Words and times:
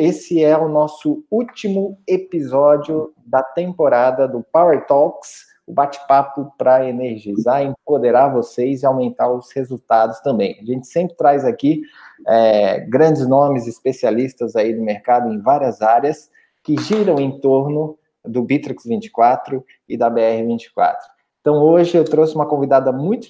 esse 0.00 0.42
é 0.42 0.56
o 0.56 0.68
nosso 0.68 1.24
último 1.30 1.98
episódio 2.06 3.12
da 3.26 3.42
temporada 3.42 4.26
do 4.26 4.42
Power 4.42 4.86
Talks, 4.86 5.44
o 5.66 5.72
bate-papo 5.72 6.52
para 6.56 6.88
energizar, 6.88 7.62
empoderar 7.62 8.28
vocês 8.28 8.82
e 8.82 8.86
aumentar 8.86 9.30
os 9.30 9.52
resultados 9.52 10.18
também. 10.20 10.58
A 10.60 10.64
gente 10.64 10.86
sempre 10.86 11.16
traz 11.16 11.44
aqui 11.44 11.82
é, 12.26 12.80
grandes 12.80 13.26
nomes 13.28 13.66
especialistas 13.66 14.56
aí 14.56 14.74
do 14.74 14.82
mercado 14.82 15.32
em 15.32 15.38
várias 15.38 15.82
áreas 15.82 16.30
que 16.62 16.76
giram 16.80 17.20
em 17.20 17.38
torno 17.38 17.98
do 18.24 18.42
Bitrix 18.42 18.84
24 18.84 19.64
e 19.88 19.96
da 19.96 20.08
BR 20.08 20.44
24. 20.46 21.08
Então, 21.40 21.62
hoje 21.62 21.96
eu 21.96 22.04
trouxe 22.04 22.34
uma 22.34 22.46
convidada 22.46 22.90
muito, 22.92 23.28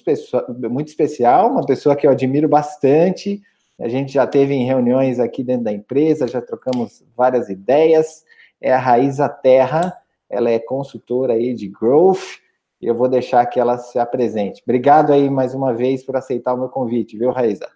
muito 0.69 0.87
especial, 0.87 1.49
uma 1.49 1.65
pessoa 1.65 1.95
que 1.95 2.05
eu 2.05 2.11
admiro 2.11 2.47
bastante. 2.47 3.41
A 3.81 3.87
gente 3.87 4.13
já 4.13 4.27
teve 4.27 4.53
em 4.53 4.65
reuniões 4.65 5.19
aqui 5.19 5.43
dentro 5.43 5.63
da 5.63 5.71
empresa, 5.71 6.27
já 6.27 6.41
trocamos 6.41 7.03
várias 7.17 7.49
ideias. 7.49 8.23
É 8.61 8.71
a 8.71 8.77
Raíza 8.77 9.27
Terra, 9.27 9.91
ela 10.29 10.51
é 10.51 10.59
consultora 10.59 11.33
aí 11.33 11.53
de 11.55 11.67
growth, 11.67 12.39
e 12.79 12.85
eu 12.85 12.93
vou 12.93 13.07
deixar 13.07 13.45
que 13.47 13.59
ela 13.59 13.77
se 13.79 13.97
apresente. 13.97 14.61
Obrigado 14.63 15.11
aí 15.11 15.29
mais 15.29 15.55
uma 15.55 15.73
vez 15.73 16.03
por 16.03 16.15
aceitar 16.15 16.53
o 16.53 16.57
meu 16.57 16.69
convite, 16.69 17.17
viu, 17.17 17.31
Raíza? 17.31 17.67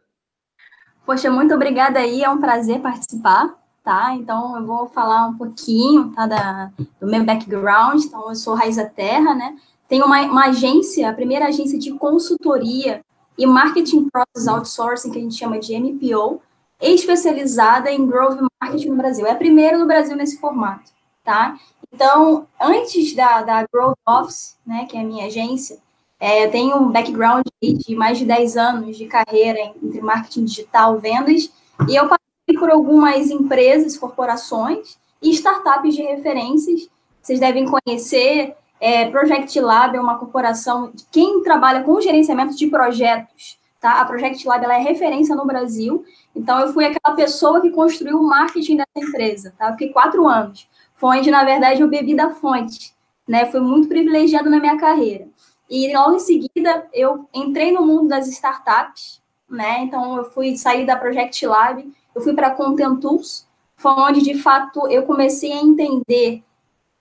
Poxa, 1.05 1.29
muito 1.31 1.53
obrigada 1.55 1.99
aí, 1.99 2.23
é 2.23 2.29
um 2.29 2.39
prazer 2.39 2.79
participar, 2.81 3.55
tá? 3.83 4.13
Então, 4.15 4.57
eu 4.57 4.65
vou 4.65 4.87
falar 4.87 5.27
um 5.27 5.37
pouquinho, 5.37 6.11
tá, 6.11 6.27
da, 6.27 6.71
do 6.99 7.07
meu 7.07 7.23
background. 7.23 8.03
Então, 8.03 8.29
eu 8.29 8.35
sou 8.35 8.53
Raíza 8.53 8.85
Terra, 8.85 9.33
né? 9.33 9.55
Tenho 9.87 10.05
uma, 10.05 10.21
uma 10.21 10.45
agência, 10.45 11.09
a 11.09 11.13
primeira 11.13 11.45
agência 11.45 11.77
de 11.77 11.91
consultoria 11.93 13.04
e 13.37 13.45
Marketing 13.45 14.09
Process 14.09 14.47
Outsourcing, 14.47 15.11
que 15.11 15.17
a 15.17 15.21
gente 15.21 15.35
chama 15.35 15.59
de 15.59 15.77
MPO, 15.77 16.41
especializada 16.81 17.91
em 17.91 18.05
Growth 18.05 18.39
Marketing 18.61 18.89
no 18.89 18.97
Brasil. 18.97 19.25
É 19.25 19.31
a 19.31 19.35
primeira 19.35 19.77
no 19.77 19.85
Brasil 19.85 20.15
nesse 20.15 20.39
formato, 20.39 20.91
tá? 21.23 21.57
Então, 21.93 22.47
antes 22.59 23.15
da, 23.15 23.41
da 23.41 23.65
Growth 23.71 23.97
Office, 24.07 24.57
né, 24.65 24.85
que 24.89 24.97
é 24.97 25.01
a 25.01 25.03
minha 25.03 25.27
agência, 25.27 25.77
é, 26.19 26.45
eu 26.45 26.51
tenho 26.51 26.77
um 26.77 26.91
background 26.91 27.45
de 27.61 27.95
mais 27.95 28.17
de 28.17 28.25
10 28.25 28.57
anos 28.57 28.97
de 28.97 29.05
carreira 29.05 29.59
entre 29.59 30.01
marketing 30.01 30.45
digital, 30.45 30.97
vendas, 30.97 31.51
e 31.87 31.95
eu 31.95 32.07
passei 32.07 32.59
por 32.59 32.69
algumas 32.69 33.29
empresas, 33.29 33.97
corporações 33.97 34.97
e 35.21 35.31
startups 35.31 35.95
de 35.95 36.01
referências. 36.01 36.89
Vocês 37.21 37.39
devem 37.39 37.65
conhecer 37.65 38.55
é, 38.79 39.09
Project 39.09 39.59
Lab 39.59 39.95
é 39.95 39.99
uma 39.99 40.17
corporação 40.17 40.91
de 40.93 41.05
quem 41.11 41.41
trabalha 41.43 41.83
com 41.83 41.99
gerenciamento 42.01 42.55
de 42.55 42.67
projetos. 42.67 43.57
Tá? 43.79 44.01
A 44.01 44.05
Project 44.05 44.47
Lab 44.47 44.63
ela 44.63 44.75
é 44.75 44.81
referência 44.81 45.35
no 45.35 45.45
Brasil. 45.45 46.03
Então, 46.35 46.59
eu 46.59 46.73
fui 46.73 46.85
aquela 46.85 47.15
pessoa 47.15 47.61
que 47.61 47.69
construiu 47.69 48.19
o 48.19 48.23
marketing 48.23 48.77
dessa 48.77 49.07
empresa. 49.07 49.53
Tá? 49.57 49.67
Eu 49.67 49.71
fiquei 49.73 49.89
quatro 49.89 50.27
anos. 50.27 50.67
Foi 50.95 51.19
onde, 51.19 51.31
na 51.31 51.43
verdade, 51.43 51.81
eu 51.81 51.87
bebi 51.87 52.15
da 52.15 52.31
fonte. 52.31 52.93
Né? 53.27 53.45
Foi 53.45 53.59
muito 53.59 53.87
privilegiado 53.87 54.49
na 54.49 54.59
minha 54.59 54.77
carreira. 54.77 55.27
E 55.69 55.95
logo 55.95 56.15
em 56.15 56.19
seguida, 56.19 56.87
eu 56.93 57.27
entrei 57.33 57.71
no 57.71 57.85
mundo 57.85 58.07
das 58.07 58.27
startups. 58.27 59.21
Né? 59.49 59.83
Então, 59.83 60.17
eu 60.17 60.25
fui 60.25 60.57
sair 60.57 60.85
da 60.85 60.95
Project 60.95 61.45
Lab, 61.45 61.87
eu 62.13 62.21
fui 62.21 62.33
para 62.33 62.47
a 62.47 62.51
Content 62.51 62.99
Tools. 62.99 63.47
Foi 63.77 63.91
onde, 63.91 64.21
de 64.21 64.35
fato, 64.41 64.87
eu 64.87 65.03
comecei 65.03 65.51
a 65.51 65.61
entender 65.61 66.43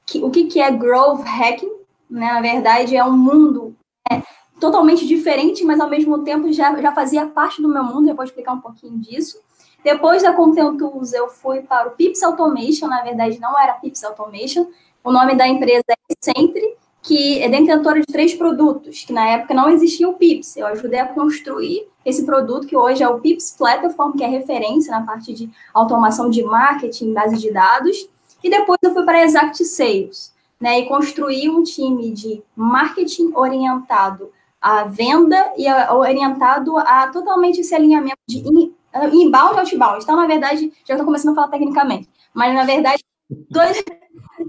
que, 0.06 0.22
o 0.22 0.30
que, 0.30 0.44
que 0.44 0.60
é 0.60 0.70
growth 0.70 1.22
hacking, 1.22 1.72
né? 2.10 2.32
Na 2.32 2.40
verdade, 2.40 2.96
é 2.96 3.04
um 3.04 3.16
mundo 3.16 3.74
é, 4.10 4.22
totalmente 4.60 5.06
diferente, 5.06 5.64
mas 5.64 5.80
ao 5.80 5.90
mesmo 5.90 6.22
tempo 6.22 6.52
já, 6.52 6.74
já 6.80 6.92
fazia 6.92 7.26
parte 7.26 7.60
do 7.60 7.68
meu 7.68 7.84
mundo, 7.84 8.08
eu 8.08 8.14
vou 8.14 8.24
explicar 8.24 8.52
um 8.52 8.60
pouquinho 8.60 8.98
disso. 8.98 9.38
Depois 9.82 10.22
da 10.22 10.32
Content 10.32 10.78
Tools, 10.78 11.12
eu 11.12 11.28
fui 11.28 11.60
para 11.60 11.88
o 11.88 11.90
Pips 11.92 12.22
Automation, 12.22 12.86
na 12.86 13.02
verdade 13.02 13.38
não 13.38 13.58
era 13.58 13.74
Pips 13.74 14.02
Automation, 14.02 14.66
o 15.02 15.12
nome 15.12 15.34
da 15.34 15.46
empresa 15.46 15.84
é 15.90 16.14
Centri, 16.18 16.74
que 17.02 17.42
é 17.42 17.48
detentora 17.50 18.00
de 18.00 18.06
três 18.06 18.32
produtos, 18.32 19.04
que 19.04 19.12
na 19.12 19.28
época 19.28 19.52
não 19.52 19.68
existia 19.68 20.08
o 20.08 20.14
Pips. 20.14 20.56
Eu 20.56 20.66
ajudei 20.68 20.98
a 20.98 21.08
construir 21.08 21.86
esse 22.02 22.24
produto, 22.24 22.66
que 22.66 22.74
hoje 22.74 23.02
é 23.02 23.08
o 23.08 23.20
Pips 23.20 23.54
Platform, 23.58 24.12
que 24.12 24.24
é 24.24 24.26
referência 24.26 24.90
na 24.90 25.04
parte 25.04 25.34
de 25.34 25.50
automação 25.74 26.30
de 26.30 26.42
marketing, 26.42 27.12
base 27.12 27.36
de 27.36 27.52
dados. 27.52 28.08
E 28.44 28.50
depois 28.50 28.78
eu 28.82 28.92
fui 28.92 29.06
para 29.06 29.22
Exact 29.22 29.64
Sales, 29.64 30.34
né? 30.60 30.80
E 30.80 30.86
construí 30.86 31.48
um 31.48 31.62
time 31.62 32.10
de 32.12 32.42
marketing 32.54 33.32
orientado 33.34 34.30
à 34.60 34.84
venda 34.84 35.54
e 35.56 35.66
orientado 35.90 36.76
a 36.76 37.08
totalmente 37.08 37.62
esse 37.62 37.74
alinhamento 37.74 38.18
de 38.28 38.40
in, 38.40 38.74
inbound 39.14 39.54
e 39.54 39.60
outbound. 39.60 40.04
Então, 40.04 40.14
na 40.14 40.26
verdade, 40.26 40.70
já 40.86 40.92
estou 40.92 41.06
começando 41.06 41.32
a 41.32 41.34
falar 41.36 41.48
tecnicamente, 41.48 42.06
mas 42.34 42.54
na 42.54 42.64
verdade, 42.64 43.02
dois, 43.48 43.82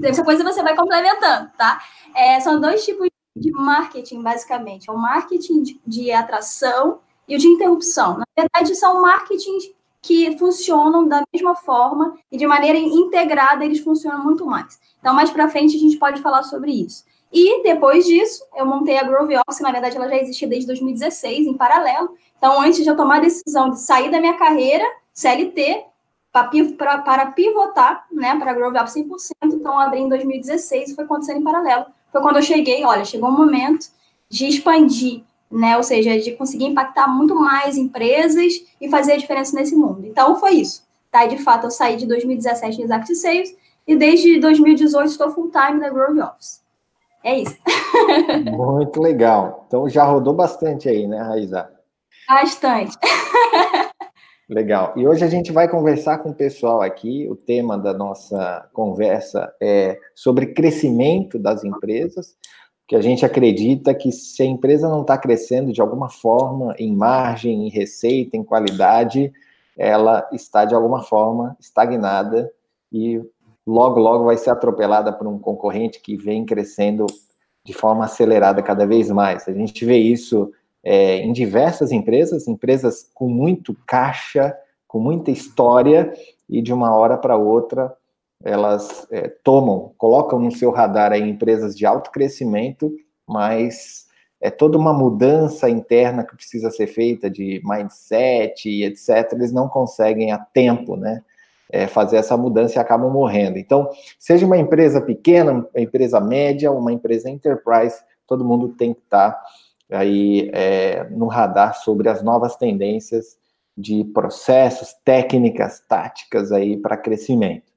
essa 0.04 0.26
coisa 0.26 0.44
você 0.44 0.62
vai 0.62 0.76
complementando, 0.76 1.50
tá? 1.58 1.82
É, 2.14 2.38
são 2.42 2.60
dois 2.60 2.84
tipos 2.84 3.08
de 3.34 3.50
marketing, 3.52 4.22
basicamente. 4.22 4.90
É 4.90 4.94
o 4.94 4.98
marketing 4.98 5.64
de, 5.64 5.82
de 5.88 6.12
atração 6.12 7.00
e 7.30 7.36
o 7.38 7.40
de 7.40 7.48
interrupção. 7.48 8.18
Na 8.18 8.26
verdade, 8.36 8.76
são 8.76 9.02
marketings 9.02 9.74
que 10.06 10.38
funcionam 10.38 11.08
da 11.08 11.24
mesma 11.34 11.56
forma 11.56 12.16
e 12.32 12.38
de 12.38 12.46
maneira 12.46 12.78
integrada 12.78 13.66
eles 13.66 13.80
funcionam 13.80 14.24
muito 14.24 14.46
mais. 14.46 14.80
Então, 15.00 15.16
mais 15.16 15.32
para 15.32 15.50
frente 15.50 15.76
a 15.76 15.80
gente 15.80 15.98
pode 15.98 16.22
falar 16.22 16.44
sobre 16.44 16.72
isso. 16.72 17.04
E 17.34 17.64
depois 17.64 18.06
disso, 18.06 18.46
eu 18.56 18.68
montei 18.68 19.00
a 19.00 19.04
Grove 19.04 19.36
Office, 19.36 19.62
na 19.62 19.72
verdade 19.72 19.98
ela 19.98 20.08
já 20.08 20.18
existia 20.18 20.48
desde 20.48 20.68
2016 20.68 21.48
em 21.48 21.54
paralelo. 21.56 22.16
Então, 22.38 22.62
antes 22.62 22.84
de 22.84 22.88
eu 22.90 22.96
tomar 22.96 23.18
a 23.18 23.22
decisão 23.22 23.72
de 23.72 23.80
sair 23.80 24.12
da 24.12 24.20
minha 24.20 24.38
carreira 24.38 24.86
CLT 25.12 25.86
para, 26.32 27.00
para 27.00 27.32
pivotar, 27.32 28.06
né, 28.12 28.38
para 28.38 28.52
a 28.52 28.54
Grove 28.54 28.78
Office 28.78 29.04
100%, 29.04 29.54
então 29.54 29.80
abri 29.80 30.02
em 30.02 30.10
2016 30.10 30.92
e 30.92 30.96
foi 30.96 31.04
acontecendo 31.04 31.40
em 31.40 31.44
paralelo. 31.44 31.88
Foi 32.12 32.22
quando 32.22 32.36
eu 32.36 32.44
cheguei, 32.44 32.86
olha, 32.86 33.04
chegou 33.04 33.30
um 33.30 33.38
momento 33.38 33.88
de 34.30 34.46
expandir 34.46 35.24
né? 35.56 35.78
Ou 35.78 35.84
seja, 35.84 36.20
de 36.20 36.34
conseguir 36.34 36.66
impactar 36.66 37.08
muito 37.08 37.34
mais 37.34 37.78
empresas 37.78 38.54
e 38.80 38.90
fazer 38.90 39.14
a 39.14 39.18
diferença 39.18 39.56
nesse 39.56 39.76
mundo. 39.76 40.06
Então, 40.06 40.36
foi 40.36 40.52
isso. 40.52 40.84
Tá? 41.12 41.26
De 41.26 41.38
fato, 41.38 41.68
eu 41.68 41.72
saí 41.72 41.96
de 41.96 42.06
2017 42.06 42.80
em 42.80 42.84
Exact 42.84 43.16
Sales 43.16 43.56
e 43.88 43.96
desde 43.96 44.40
2018 44.40 45.08
estou 45.08 45.32
full 45.32 45.50
time 45.50 45.80
na 45.80 45.90
Grove 45.90 46.22
Office. 46.22 46.62
É 47.24 47.40
isso. 47.40 47.58
Muito 48.52 49.02
legal. 49.02 49.66
Então, 49.68 49.88
já 49.90 50.04
rodou 50.04 50.34
bastante 50.34 50.90
aí, 50.90 51.08
né, 51.08 51.22
Raiza? 51.22 51.70
Bastante. 52.28 52.98
Legal. 54.48 54.94
E 54.96 55.08
hoje 55.08 55.24
a 55.24 55.28
gente 55.28 55.52
vai 55.52 55.68
conversar 55.68 56.20
com 56.20 56.30
o 56.30 56.36
pessoal 56.36 56.80
aqui. 56.80 57.28
O 57.28 57.36
tema 57.36 57.80
da 57.80 57.94
nossa 57.94 58.70
conversa 58.74 59.52
é 59.60 59.98
sobre 60.14 60.54
crescimento 60.54 61.40
das 61.40 61.64
empresas 61.64 62.36
que 62.88 62.96
a 62.96 63.02
gente 63.02 63.26
acredita 63.26 63.94
que 63.94 64.12
se 64.12 64.44
a 64.44 64.46
empresa 64.46 64.88
não 64.88 65.02
está 65.02 65.18
crescendo 65.18 65.74
de 65.74 65.82
alguma 65.82 66.10
forma 66.10 66.76
em 66.78 66.96
margem, 66.96 67.66
em 67.66 67.70
receita, 67.70 68.38
em 68.38 68.44
qualidade, 68.44 69.34
ela 69.78 70.28
está 70.32 70.66
de 70.66 70.76
alguma 70.76 71.02
forma 71.02 71.58
estagnada 71.60 72.52
e 72.92 73.22
logo, 73.66 74.00
logo 74.00 74.26
vai 74.26 74.38
ser 74.38 74.52
atropelada 74.52 75.12
por 75.12 75.28
um 75.28 75.40
concorrente 75.40 76.00
que 76.00 76.16
vem 76.16 76.46
crescendo 76.46 77.08
de 77.64 77.74
forma 77.74 78.06
acelerada 78.06 78.62
cada 78.62 78.86
vez 78.86 79.10
mais. 79.10 79.48
A 79.48 79.54
gente 79.54 79.84
vê 79.84 79.98
isso 79.98 80.52
é, 80.84 81.18
em 81.18 81.34
diversas 81.34 81.92
empresas, 81.92 82.48
empresas 82.48 83.10
com 83.14 83.28
muito 83.28 83.76
caixa, 83.88 84.56
com 84.88 85.00
muita 85.00 85.32
história, 85.32 86.14
e 86.48 86.62
de 86.62 86.72
uma 86.72 86.96
hora 86.96 87.18
para 87.18 87.36
outra 87.36 87.92
elas 88.46 89.08
é, 89.12 89.28
tomam, 89.44 89.92
colocam 89.98 90.40
no 90.40 90.52
seu 90.52 90.70
radar 90.70 91.12
aí 91.12 91.28
empresas 91.28 91.76
de 91.76 91.86
alto 91.86 92.12
crescimento, 92.12 92.96
mas 93.28 94.06
é 94.40 94.52
toda 94.52 94.78
uma 94.78 94.94
mudança 94.94 95.68
interna 95.68 96.24
que 96.24 96.36
precisa 96.36 96.70
ser 96.70 96.86
feita 96.86 97.28
de 97.28 97.60
mindset 97.66 98.70
e 98.70 98.84
etc. 98.84 99.34
Eles 99.34 99.52
não 99.52 99.68
conseguem 99.68 100.32
a 100.32 100.38
tempo, 100.38 100.96
né? 100.96 101.24
É, 101.68 101.88
fazer 101.88 102.18
essa 102.18 102.38
mudança 102.38 102.78
e 102.78 102.80
acabam 102.80 103.12
morrendo. 103.12 103.58
Então, 103.58 103.90
seja 104.20 104.46
uma 104.46 104.58
empresa 104.58 105.02
pequena, 105.02 105.52
uma 105.52 105.68
empresa 105.76 106.22
média, 106.22 106.72
uma 106.72 106.94
empresa 106.94 107.28
enterprise, 107.28 107.96
todo 108.28 108.46
mundo 108.46 108.70
tem 108.70 108.94
que 108.94 109.00
estar 109.00 109.36
aí 109.92 110.52
é, 110.54 111.06
no 111.10 111.26
radar 111.26 111.76
sobre 111.76 112.08
as 112.08 112.22
novas 112.22 112.56
tendências 112.56 113.36
de 113.76 114.04
processos, 114.14 114.94
técnicas, 115.04 115.82
táticas 115.90 116.52
aí 116.52 116.78
para 116.78 116.96
crescimento. 116.96 117.75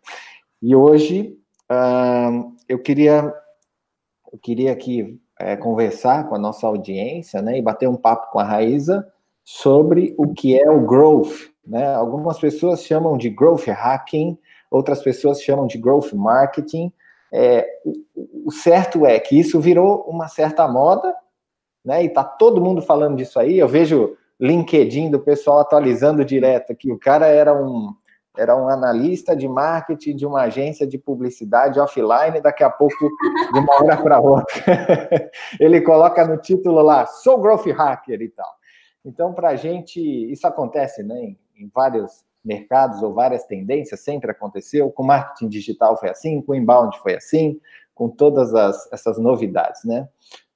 E 0.61 0.75
hoje 0.75 1.39
uh, 1.71 2.53
eu 2.69 2.79
queria 2.79 3.35
eu 4.33 4.39
queria 4.39 4.73
aqui 4.73 5.19
é, 5.39 5.57
conversar 5.57 6.29
com 6.29 6.35
a 6.35 6.39
nossa 6.39 6.67
audiência, 6.67 7.41
né, 7.41 7.59
e 7.59 7.63
bater 7.63 7.89
um 7.89 7.97
papo 7.97 8.31
com 8.31 8.39
a 8.39 8.45
Raíza 8.45 9.07
sobre 9.45 10.15
o 10.19 10.35
que 10.35 10.61
é 10.61 10.71
o 10.71 10.85
growth, 10.85 11.49
né? 11.67 11.95
Algumas 11.95 12.39
pessoas 12.39 12.83
chamam 12.83 13.17
de 13.17 13.31
growth 13.31 13.67
hacking, 13.67 14.37
outras 14.71 15.03
pessoas 15.03 15.41
chamam 15.41 15.67
de 15.67 15.79
growth 15.79 16.13
marketing. 16.13 16.93
É, 17.33 17.67
o, 18.45 18.51
certo 18.51 19.07
é 19.07 19.19
que 19.19 19.39
isso 19.39 19.59
virou 19.59 20.03
uma 20.03 20.29
certa 20.29 20.69
moda, 20.69 21.15
né? 21.83 22.05
E 22.05 22.11
tá 22.11 22.23
todo 22.23 22.61
mundo 22.61 22.83
falando 22.83 23.17
disso 23.17 23.39
aí. 23.39 23.59
Eu 23.59 23.69
vejo 23.69 24.17
LinkedIn 24.39 25.11
do 25.11 25.21
pessoal 25.21 25.61
atualizando 25.61 26.25
direto 26.25 26.77
que 26.77 26.93
o 26.93 26.99
cara 26.99 27.27
era 27.27 27.55
um 27.55 27.95
era 28.39 28.57
um 28.57 28.69
analista 28.69 29.35
de 29.35 29.49
marketing 29.49 30.15
de 30.15 30.25
uma 30.25 30.43
agência 30.43 30.87
de 30.87 30.97
publicidade 30.97 31.81
offline, 31.81 32.41
daqui 32.41 32.63
a 32.63 32.71
pouco, 32.71 33.11
de 33.53 33.59
uma 33.59 33.75
hora 33.75 33.97
para 33.97 34.21
outra, 34.21 34.55
ele 35.59 35.81
coloca 35.81 36.25
no 36.25 36.37
título 36.37 36.81
lá, 36.81 37.05
sou 37.05 37.41
growth 37.41 37.67
hacker 37.67 38.23
e 38.23 38.29
tal. 38.29 38.51
Então, 39.05 39.33
para 39.33 39.51
a 39.51 39.57
gente, 39.57 40.01
isso 40.01 40.47
acontece 40.47 41.03
né, 41.03 41.35
em, 41.57 41.71
vários 41.75 42.25
mercados 42.45 43.03
ou 43.03 43.13
várias 43.13 43.45
tendências, 43.45 44.01
sempre 44.01 44.31
aconteceu. 44.31 44.89
Com 44.93 45.03
marketing 45.03 45.49
digital 45.49 45.99
foi 45.99 46.11
assim, 46.11 46.41
com 46.41 46.55
inbound 46.55 46.97
foi 47.01 47.17
assim, 47.17 47.61
com 47.93 48.09
todas 48.09 48.55
as, 48.55 48.91
essas 48.93 49.19
novidades, 49.19 49.83
né? 49.85 50.09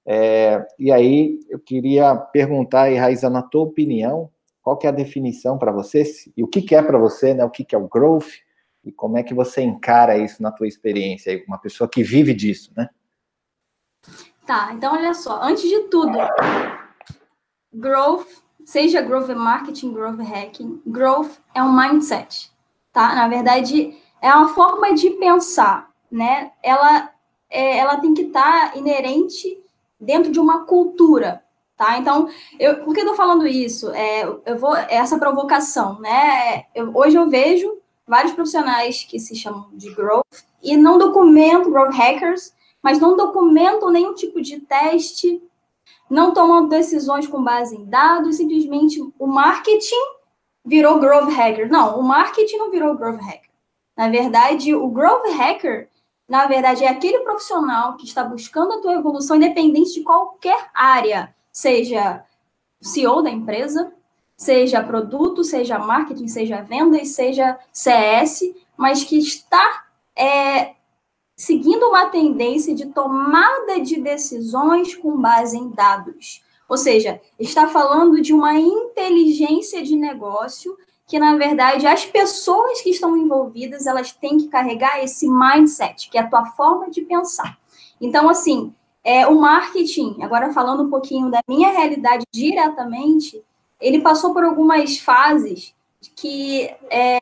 É, 0.06 0.64
e 0.78 0.92
aí, 0.92 1.40
eu 1.48 1.58
queria 1.58 2.14
perguntar 2.14 2.82
aí, 2.82 2.96
na 3.28 3.42
tua 3.42 3.62
opinião, 3.62 4.30
qual 4.62 4.76
que 4.76 4.86
é 4.86 4.90
a 4.90 4.92
definição 4.92 5.58
para 5.58 5.72
você, 5.72 6.04
e 6.36 6.42
o 6.42 6.46
que, 6.46 6.62
que 6.62 6.74
é 6.74 6.82
para 6.82 6.98
você, 6.98 7.34
né? 7.34 7.44
O 7.44 7.50
que, 7.50 7.64
que 7.64 7.74
é 7.74 7.78
o 7.78 7.88
growth, 7.88 8.30
e 8.84 8.92
como 8.92 9.18
é 9.18 9.22
que 9.22 9.34
você 9.34 9.60
encara 9.60 10.16
isso 10.16 10.42
na 10.42 10.52
tua 10.52 10.68
experiência, 10.68 11.42
uma 11.46 11.58
pessoa 11.58 11.88
que 11.88 12.02
vive 12.02 12.32
disso, 12.32 12.72
né? 12.76 12.88
Tá, 14.46 14.72
então 14.72 14.92
olha 14.94 15.14
só, 15.14 15.40
antes 15.42 15.62
de 15.62 15.80
tudo, 15.82 16.18
growth, 17.72 18.26
seja 18.64 19.00
growth 19.00 19.28
marketing, 19.28 19.92
growth 19.92 20.20
hacking, 20.20 20.82
growth 20.86 21.38
é 21.54 21.62
um 21.62 21.72
mindset, 21.72 22.52
tá? 22.92 23.14
Na 23.14 23.28
verdade, 23.28 23.96
é 24.20 24.32
uma 24.34 24.48
forma 24.48 24.94
de 24.94 25.10
pensar, 25.10 25.90
né? 26.10 26.52
Ela, 26.62 27.12
é, 27.50 27.78
ela 27.78 27.96
tem 27.98 28.14
que 28.14 28.22
estar 28.22 28.72
tá 28.72 28.78
inerente 28.78 29.60
dentro 30.00 30.30
de 30.32 30.40
uma 30.40 30.66
cultura, 30.66 31.42
tá? 31.76 31.98
Então, 31.98 32.28
eu, 32.58 32.84
por 32.84 32.94
que 32.94 33.00
eu 33.00 33.06
tô 33.06 33.14
falando 33.14 33.46
isso? 33.46 33.90
É, 33.90 34.24
eu 34.46 34.58
vou, 34.58 34.74
essa 34.76 35.18
provocação, 35.18 35.98
né? 36.00 36.64
Eu, 36.74 36.94
hoje 36.94 37.16
eu 37.16 37.28
vejo 37.28 37.78
vários 38.06 38.32
profissionais 38.32 39.04
que 39.04 39.18
se 39.18 39.34
chamam 39.34 39.68
de 39.72 39.90
growth 39.94 40.44
e 40.62 40.76
não 40.76 40.98
documentam, 40.98 41.70
growth 41.70 41.94
hackers, 41.94 42.52
mas 42.82 42.98
não 42.98 43.16
documentam 43.16 43.90
nenhum 43.90 44.14
tipo 44.14 44.40
de 44.40 44.60
teste, 44.60 45.42
não 46.10 46.32
tomam 46.32 46.68
decisões 46.68 47.26
com 47.26 47.42
base 47.42 47.76
em 47.76 47.84
dados, 47.84 48.36
simplesmente 48.36 49.00
o 49.18 49.26
marketing 49.26 50.04
virou 50.64 50.98
growth 50.98 51.30
hacker. 51.30 51.70
Não, 51.70 51.98
o 51.98 52.02
marketing 52.02 52.56
não 52.56 52.70
virou 52.70 52.94
growth 52.94 53.20
hacker. 53.20 53.50
Na 53.96 54.08
verdade, 54.08 54.74
o 54.74 54.88
growth 54.88 55.26
hacker 55.36 55.88
na 56.32 56.46
verdade, 56.46 56.82
é 56.82 56.88
aquele 56.88 57.18
profissional 57.20 57.94
que 57.96 58.06
está 58.06 58.24
buscando 58.24 58.72
a 58.72 58.80
tua 58.80 58.94
evolução, 58.94 59.36
independente 59.36 59.92
de 59.92 60.02
qualquer 60.02 60.70
área, 60.72 61.34
seja 61.52 62.24
CEO 62.80 63.22
da 63.22 63.30
empresa, 63.30 63.92
seja 64.36 64.82
produto, 64.82 65.44
seja 65.44 65.78
marketing, 65.78 66.26
seja 66.26 66.62
vendas, 66.62 67.08
seja 67.08 67.58
CS, 67.72 68.42
mas 68.76 69.04
que 69.04 69.18
está 69.18 69.84
é, 70.16 70.74
seguindo 71.36 71.86
uma 71.86 72.06
tendência 72.06 72.74
de 72.74 72.86
tomada 72.86 73.80
de 73.80 74.00
decisões 74.00 74.94
com 74.96 75.16
base 75.20 75.56
em 75.56 75.70
dados. 75.70 76.42
Ou 76.68 76.76
seja, 76.76 77.20
está 77.38 77.68
falando 77.68 78.20
de 78.20 78.32
uma 78.32 78.54
inteligência 78.54 79.82
de 79.82 79.94
negócio 79.94 80.76
que 81.06 81.18
na 81.18 81.36
verdade 81.36 81.86
as 81.86 82.06
pessoas 82.06 82.80
que 82.80 82.90
estão 82.90 83.16
envolvidas 83.16 83.86
elas 83.86 84.12
têm 84.12 84.38
que 84.38 84.48
carregar 84.48 85.04
esse 85.04 85.28
mindset, 85.28 86.08
que 86.08 86.16
é 86.16 86.22
a 86.22 86.26
tua 86.26 86.46
forma 86.46 86.90
de 86.90 87.02
pensar. 87.02 87.58
Então, 88.00 88.28
assim, 88.28 88.74
é, 89.04 89.26
o 89.26 89.40
marketing, 89.40 90.22
agora 90.22 90.52
falando 90.52 90.84
um 90.84 90.90
pouquinho 90.90 91.30
da 91.30 91.40
minha 91.48 91.70
realidade 91.70 92.24
diretamente, 92.32 93.42
ele 93.80 94.00
passou 94.00 94.32
por 94.32 94.44
algumas 94.44 94.98
fases 94.98 95.74
que 96.14 96.70
é, 96.90 97.18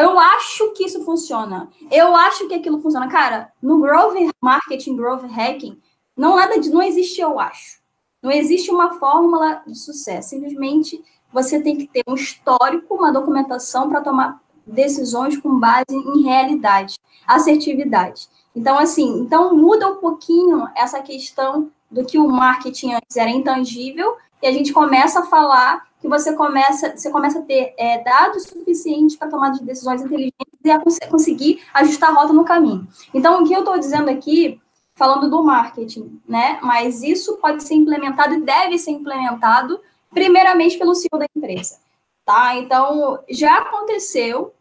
eu 0.00 0.18
acho 0.18 0.72
que 0.72 0.84
isso 0.84 1.04
funciona. 1.04 1.70
Eu 1.90 2.14
acho 2.14 2.46
que 2.48 2.54
aquilo 2.54 2.80
funciona. 2.80 3.08
Cara, 3.08 3.52
no 3.62 3.80
growth 3.80 4.14
marketing, 4.40 4.96
growth 4.96 5.24
hacking, 5.24 5.80
não 6.16 6.36
nada 6.36 6.58
de, 6.58 6.70
não 6.70 6.82
existe 6.82 7.20
eu 7.20 7.38
acho. 7.38 7.82
Não 8.22 8.30
existe 8.30 8.70
uma 8.70 8.94
fórmula 8.98 9.62
de 9.66 9.76
sucesso. 9.76 10.30
Simplesmente 10.30 11.02
você 11.32 11.60
tem 11.60 11.76
que 11.76 11.86
ter 11.86 12.02
um 12.06 12.14
histórico, 12.14 12.94
uma 12.94 13.12
documentação 13.12 13.88
para 13.88 14.00
tomar 14.00 14.40
decisões 14.66 15.36
com 15.36 15.58
base 15.58 15.84
em 15.90 16.22
realidade, 16.22 16.96
assertividade. 17.26 18.28
Então, 18.54 18.78
assim, 18.78 19.20
então 19.20 19.54
muda 19.56 19.88
um 19.88 19.96
pouquinho 19.96 20.68
essa 20.76 21.00
questão 21.00 21.70
do 21.90 22.04
que 22.04 22.18
o 22.18 22.28
marketing 22.28 22.94
antes 22.94 23.16
era 23.16 23.30
intangível 23.30 24.16
e 24.42 24.46
a 24.46 24.52
gente 24.52 24.72
começa 24.72 25.20
a 25.20 25.26
falar 25.26 25.86
que 26.04 26.08
você 26.08 26.34
começa, 26.34 26.94
você 26.94 27.10
começa 27.10 27.38
a 27.38 27.42
ter 27.42 27.72
é, 27.78 28.02
dados 28.04 28.42
suficientes 28.42 29.16
para 29.16 29.30
tomar 29.30 29.52
decisões 29.52 30.02
inteligentes 30.02 30.34
e 30.62 30.70
a 30.70 30.78
cons 30.78 30.98
conseguir 31.08 31.62
ajustar 31.72 32.10
a 32.10 32.12
rota 32.12 32.34
no 32.34 32.44
caminho. 32.44 32.86
Então, 33.14 33.42
o 33.42 33.46
que 33.46 33.54
eu 33.54 33.60
estou 33.60 33.78
dizendo 33.78 34.10
aqui, 34.10 34.60
falando 34.94 35.30
do 35.30 35.42
marketing, 35.42 36.20
né? 36.28 36.58
Mas 36.62 37.02
isso 37.02 37.38
pode 37.38 37.62
ser 37.62 37.72
implementado 37.74 38.34
e 38.34 38.42
deve 38.42 38.76
ser 38.76 38.90
implementado 38.90 39.80
primeiramente 40.10 40.76
pelo 40.76 40.94
CEO 40.94 41.18
da 41.18 41.26
empresa, 41.34 41.78
tá? 42.22 42.54
Então, 42.56 43.18
já 43.30 43.56
aconteceu, 43.60 44.52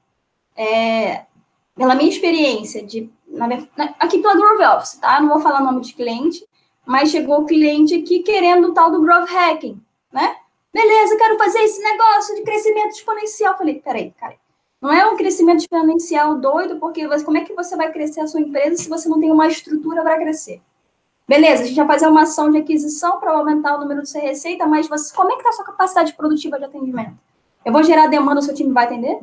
é, 0.56 1.26
pela 1.76 1.94
minha 1.94 2.10
experiência, 2.10 2.82
de, 2.82 3.12
na, 3.34 3.96
aqui 4.00 4.20
pela 4.20 4.36
Grove 4.36 4.64
Office, 4.64 4.96
tá? 4.96 5.20
Não 5.20 5.30
vou 5.30 5.40
falar 5.40 5.62
o 5.62 5.66
nome 5.66 5.82
de 5.82 5.94
cliente, 5.94 6.46
mas 6.86 7.10
chegou 7.10 7.42
o 7.42 7.46
cliente 7.46 7.96
aqui 7.96 8.20
querendo 8.20 8.70
o 8.70 8.74
tal 8.74 8.92
do 8.92 9.02
Growth 9.02 9.30
Hacking, 9.30 9.82
né? 10.12 10.38
Beleza, 10.74 11.18
quero 11.18 11.38
fazer 11.38 11.60
esse 11.60 11.82
negócio 11.82 12.36
de 12.36 12.42
crescimento 12.42 12.92
exponencial. 12.92 13.58
Falei, 13.58 13.80
peraí, 13.80 14.12
cara, 14.12 14.36
não 14.82 14.92
é 14.92 15.06
um 15.06 15.16
crescimento 15.16 15.60
exponencial 15.60 16.36
doido, 16.36 16.78
porque 16.78 17.08
como 17.24 17.38
é 17.38 17.42
que 17.42 17.54
você 17.54 17.76
vai 17.76 17.92
crescer 17.92 18.22
a 18.22 18.28
sua 18.28 18.42
empresa 18.42 18.84
se 18.84 18.90
você 18.90 19.08
não 19.08 19.20
tem 19.20 19.32
uma 19.32 19.48
estrutura 19.48 20.02
para 20.02 20.18
crescer? 20.18 20.62
Beleza, 21.28 21.64
a 21.64 21.66
gente 21.66 21.78
vai 21.78 21.88
fazer 21.88 22.08
uma 22.08 22.24
ação 22.24 22.52
de 22.52 22.58
aquisição 22.58 23.20
para 23.20 23.32
aumentar 23.32 23.76
o 23.76 23.80
número 23.80 24.02
de 24.02 24.10
sua 24.10 24.20
receita, 24.20 24.66
mas 24.66 24.88
você, 24.88 25.16
como 25.16 25.30
é 25.32 25.34
que 25.34 25.40
está 25.40 25.50
a 25.50 25.54
sua 25.54 25.66
capacidade 25.66 26.14
produtiva 26.14 26.60
de 26.60 26.66
atendimento? 26.66 27.18
Eu 27.64 27.72
vou 27.72 27.82
gerar 27.82 28.08
demanda, 28.08 28.42
o 28.42 28.44
seu 28.44 28.54
time 28.54 28.74
vai 28.74 28.86
atender? 28.86 29.20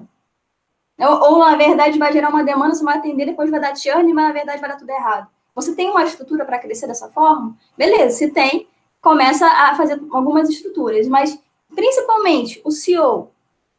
Ou, 1.00 1.32
ou, 1.32 1.38
na 1.38 1.56
verdade, 1.56 1.98
vai 1.98 2.12
gerar 2.12 2.28
uma 2.28 2.44
demanda, 2.44 2.74
você 2.74 2.84
vai 2.84 2.98
atender, 2.98 3.26
depois 3.26 3.50
vai 3.50 3.60
dar 3.60 3.76
churn, 3.76 4.12
mas 4.12 4.26
na 4.26 4.32
verdade 4.32 4.60
vai 4.60 4.70
dar 4.70 4.76
tudo 4.76 4.90
errado. 4.90 5.28
Você 5.54 5.74
tem 5.74 5.90
uma 5.90 6.04
estrutura 6.04 6.44
para 6.44 6.58
crescer 6.58 6.86
dessa 6.86 7.08
forma? 7.08 7.56
Beleza, 7.76 8.16
se 8.16 8.30
tem, 8.30 8.68
começa 9.00 9.46
a 9.46 9.74
fazer 9.74 10.00
algumas 10.10 10.48
estruturas, 10.48 11.08
mas 11.08 11.38
principalmente 11.74 12.60
o 12.64 12.70
CEO, 12.70 13.30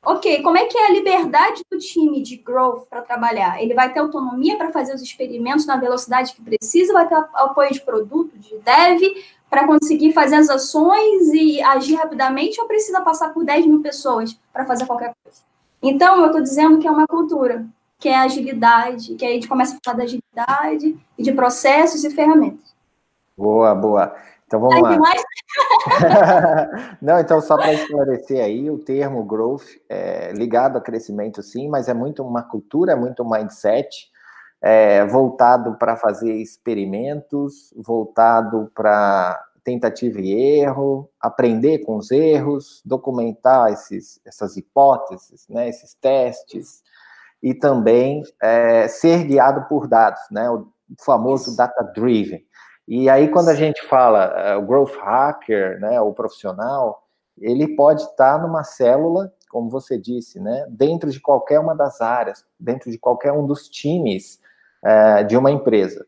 Ok, 0.03 0.41
como 0.41 0.57
é 0.57 0.65
que 0.65 0.75
é 0.75 0.88
a 0.88 0.91
liberdade 0.91 1.62
do 1.71 1.77
time 1.77 2.23
de 2.23 2.35
growth 2.35 2.88
para 2.89 3.03
trabalhar? 3.03 3.62
Ele 3.62 3.75
vai 3.75 3.93
ter 3.93 4.00
autonomia 4.00 4.57
para 4.57 4.72
fazer 4.72 4.95
os 4.95 5.01
experimentos 5.01 5.67
na 5.67 5.77
velocidade 5.77 6.34
que 6.34 6.41
precisa, 6.41 6.91
vai 6.91 7.07
ter 7.07 7.13
apoio 7.13 7.72
de 7.72 7.81
produto, 7.81 8.36
de 8.36 8.57
dev, 8.57 9.00
para 9.48 9.67
conseguir 9.67 10.12
fazer 10.12 10.38
as 10.38 10.50
ações 10.50 11.27
e 11.34 11.62
agir 11.62 11.93
rapidamente, 11.93 12.60
ou 12.60 12.65
precisa 12.65 13.00
passar 13.01 13.31
por 13.31 13.45
10 13.45 13.67
mil 13.67 13.79
pessoas 13.84 14.36
para 14.51 14.65
fazer 14.65 14.88
qualquer 14.88 15.13
coisa? 15.24 15.50
Então, 15.81 16.19
eu 16.21 16.27
estou 16.27 16.41
dizendo 16.41 16.77
que 16.79 16.88
é 16.88 16.91
uma 16.91 17.07
cultura, 17.07 17.65
que 17.97 18.09
é 18.09 18.17
agilidade, 18.17 19.15
que 19.15 19.25
aí 19.25 19.31
a 19.31 19.33
gente 19.35 19.47
começa 19.47 19.75
a 19.75 19.79
falar 19.83 19.97
da 19.97 20.03
agilidade 20.03 20.97
e 21.17 21.23
de 21.23 21.31
processos 21.31 22.03
e 22.03 22.09
ferramentas. 22.09 22.75
Boa, 23.38 23.73
boa. 23.73 24.15
Então 24.45 24.59
vamos 24.59 24.81
lá. 24.81 25.13
Não, 27.01 27.19
então 27.19 27.39
só 27.39 27.55
para 27.55 27.73
esclarecer 27.73 28.43
aí, 28.43 28.69
o 28.69 28.77
termo 28.77 29.23
growth 29.23 29.63
é 29.88 30.33
ligado 30.33 30.77
a 30.77 30.81
crescimento, 30.81 31.41
sim, 31.41 31.69
mas 31.69 31.88
é 31.88 31.93
muito 31.93 32.21
uma 32.21 32.43
cultura, 32.43 32.91
é 32.91 32.95
muito 32.95 33.23
um 33.23 33.29
mindset 33.29 34.11
é, 34.61 35.05
voltado 35.05 35.75
para 35.75 35.95
fazer 35.95 36.33
experimentos, 36.33 37.73
voltado 37.77 38.69
para 38.75 39.41
tentativa 39.63 40.20
e 40.20 40.32
erro, 40.60 41.10
aprender 41.20 41.80
com 41.80 41.98
os 41.98 42.12
erros, 42.12 42.82
documentar 42.86 43.72
esses, 43.72 44.20
essas 44.25 44.58
hipóteses, 44.58 45.48
né, 45.48 45.70
esses 45.70 45.94
testes, 45.94 46.84
e 47.41 47.53
também 47.53 48.24
é, 48.41 48.88
ser 48.88 49.24
guiado 49.25 49.68
por 49.68 49.88
dados, 49.88 50.22
né, 50.32 50.50
o 50.50 50.68
famoso 51.00 51.56
data-driven. 51.56 52.46
E 52.88 53.10
aí, 53.10 53.30
quando 53.30 53.50
a 53.50 53.56
gente 53.56 53.82
fala 53.88 54.56
uh, 54.56 54.60
o 54.60 54.65
growth 54.65 54.96
hacker, 54.98 55.80
né, 55.80 56.01
o 56.01 56.13
profissional, 56.13 57.08
ele 57.39 57.75
pode 57.75 58.03
estar 58.03 58.41
numa 58.41 58.63
célula, 58.63 59.32
como 59.50 59.70
você 59.70 59.98
disse, 59.98 60.39
né, 60.39 60.65
dentro 60.70 61.10
de 61.10 61.20
qualquer 61.20 61.60
uma 61.60 61.75
das 61.75 62.01
áreas, 62.01 62.46
dentro 62.60 62.91
de 62.91 62.98
qualquer 62.98 63.32
um 63.32 63.46
dos 63.46 63.70
times 63.70 64.39
uh, 64.84 65.25
de 65.25 65.38
uma 65.38 65.51
empresa. 65.51 66.06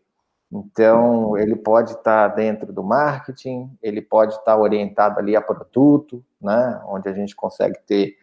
Então, 0.54 1.36
ele 1.36 1.56
pode 1.56 1.94
estar 1.94 2.28
dentro 2.28 2.72
do 2.72 2.84
marketing, 2.84 3.76
ele 3.82 4.02
pode 4.02 4.36
estar 4.36 4.56
orientado 4.56 5.20
ali 5.20 5.36
a 5.36 5.42
produto, 5.42 6.24
né, 6.40 6.80
onde 6.88 7.10
a 7.10 7.14
gente 7.14 7.36
consegue 7.36 7.80
ter 7.88 8.16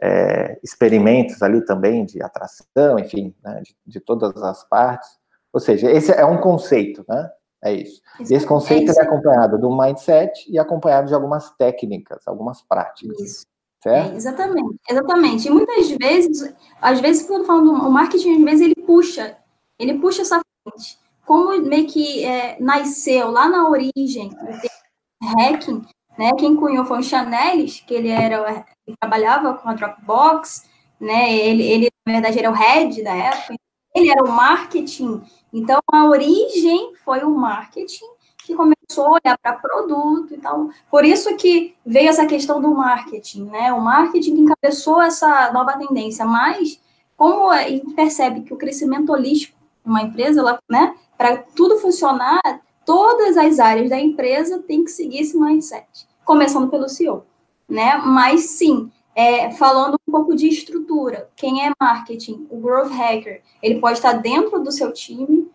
é, 0.00 0.58
experimentos 0.62 1.42
ali 1.42 1.62
também 1.62 2.06
de 2.06 2.22
atração, 2.22 2.98
enfim, 2.98 3.34
né, 3.44 3.60
de, 3.62 3.76
de 3.86 4.00
todas 4.00 4.34
as 4.42 4.64
partes. 4.64 5.18
Ou 5.52 5.60
seja, 5.60 5.90
esse 5.90 6.10
é 6.10 6.24
um 6.24 6.38
conceito, 6.38 7.04
né? 7.06 7.30
É 7.62 7.72
isso. 7.72 8.00
isso 8.18 8.34
Esse 8.34 8.46
conceito 8.46 8.90
é, 8.90 8.94
é 8.98 9.02
acompanhado 9.02 9.58
do 9.58 9.74
mindset 9.76 10.50
e 10.50 10.58
acompanhado 10.58 11.08
de 11.08 11.14
algumas 11.14 11.50
técnicas, 11.50 12.26
algumas 12.26 12.62
práticas. 12.62 13.18
Isso. 13.20 13.46
É, 13.86 14.14
exatamente, 14.14 14.78
exatamente. 14.88 15.46
E 15.46 15.50
muitas 15.50 15.90
vezes, 15.90 16.54
às 16.80 17.00
vezes, 17.00 17.26
quando 17.26 17.44
falando 17.44 17.70
o 17.70 17.90
marketing, 17.90 18.38
às 18.38 18.44
vezes 18.44 18.60
ele 18.62 18.86
puxa, 18.86 19.36
ele 19.78 19.98
puxa 19.98 20.22
essa 20.22 20.40
frente. 20.62 21.03
Como 21.26 21.58
meio 21.62 21.86
que 21.86 22.24
é, 22.24 22.56
nasceu 22.60 23.30
lá 23.30 23.48
na 23.48 23.68
origem 23.68 24.28
do 24.28 25.28
hacking, 25.38 25.82
né? 26.18 26.30
Quem 26.38 26.54
cunhou 26.54 26.84
foi 26.84 27.00
o 27.00 27.02
Chanelis, 27.02 27.80
que 27.80 27.94
ele 27.94 28.08
era, 28.08 28.64
ele 28.86 28.96
trabalhava 29.00 29.54
com 29.54 29.68
a 29.68 29.74
Dropbox, 29.74 30.68
né? 31.00 31.34
Ele, 31.34 31.62
ele 31.62 31.90
na 32.06 32.12
verdade 32.12 32.38
era 32.38 32.50
o 32.50 32.54
head 32.54 33.02
da 33.02 33.14
época. 33.14 33.54
Ele 33.94 34.10
era 34.10 34.24
o 34.24 34.30
marketing. 34.30 35.22
Então 35.52 35.80
a 35.92 36.04
origem 36.04 36.94
foi 37.04 37.22
o 37.24 37.30
marketing 37.30 38.06
que 38.44 38.54
começou 38.54 39.06
a 39.06 39.10
olhar 39.12 39.38
para 39.38 39.54
produto 39.54 40.34
e 40.34 40.38
tal. 40.38 40.68
Por 40.90 41.04
isso 41.04 41.34
que 41.36 41.74
veio 41.84 42.08
essa 42.08 42.26
questão 42.26 42.60
do 42.60 42.74
marketing, 42.74 43.44
né? 43.44 43.72
O 43.72 43.80
marketing 43.80 44.34
que 44.34 44.42
encabeçou 44.42 45.00
essa 45.00 45.50
nova 45.52 45.78
tendência, 45.78 46.24
mas 46.26 46.80
como 47.16 47.50
a 47.50 47.62
gente 47.62 47.94
percebe 47.94 48.42
que 48.42 48.52
o 48.52 48.56
crescimento 48.56 49.10
holístico 49.12 49.56
de 49.84 49.90
uma 49.90 50.02
empresa, 50.02 50.40
ela, 50.40 50.58
né, 50.68 50.94
para 51.16 51.38
tudo 51.38 51.78
funcionar, 51.78 52.40
todas 52.84 53.36
as 53.36 53.58
áreas 53.58 53.90
da 53.90 53.98
empresa 53.98 54.62
têm 54.62 54.84
que 54.84 54.90
seguir 54.90 55.20
esse 55.20 55.38
mindset, 55.38 55.86
começando 56.24 56.68
pelo 56.68 56.88
CEO, 56.88 57.24
né? 57.68 57.96
Mas 57.98 58.50
sim, 58.50 58.90
é, 59.14 59.50
falando 59.52 59.96
um 60.06 60.12
pouco 60.12 60.34
de 60.34 60.48
estrutura, 60.48 61.30
quem 61.36 61.66
é 61.66 61.72
marketing, 61.80 62.46
o 62.50 62.58
growth 62.58 62.90
hacker, 62.90 63.42
ele 63.62 63.80
pode 63.80 63.98
estar 63.98 64.14
dentro 64.14 64.62
do 64.62 64.72
seu 64.72 64.92
time, 64.92 65.48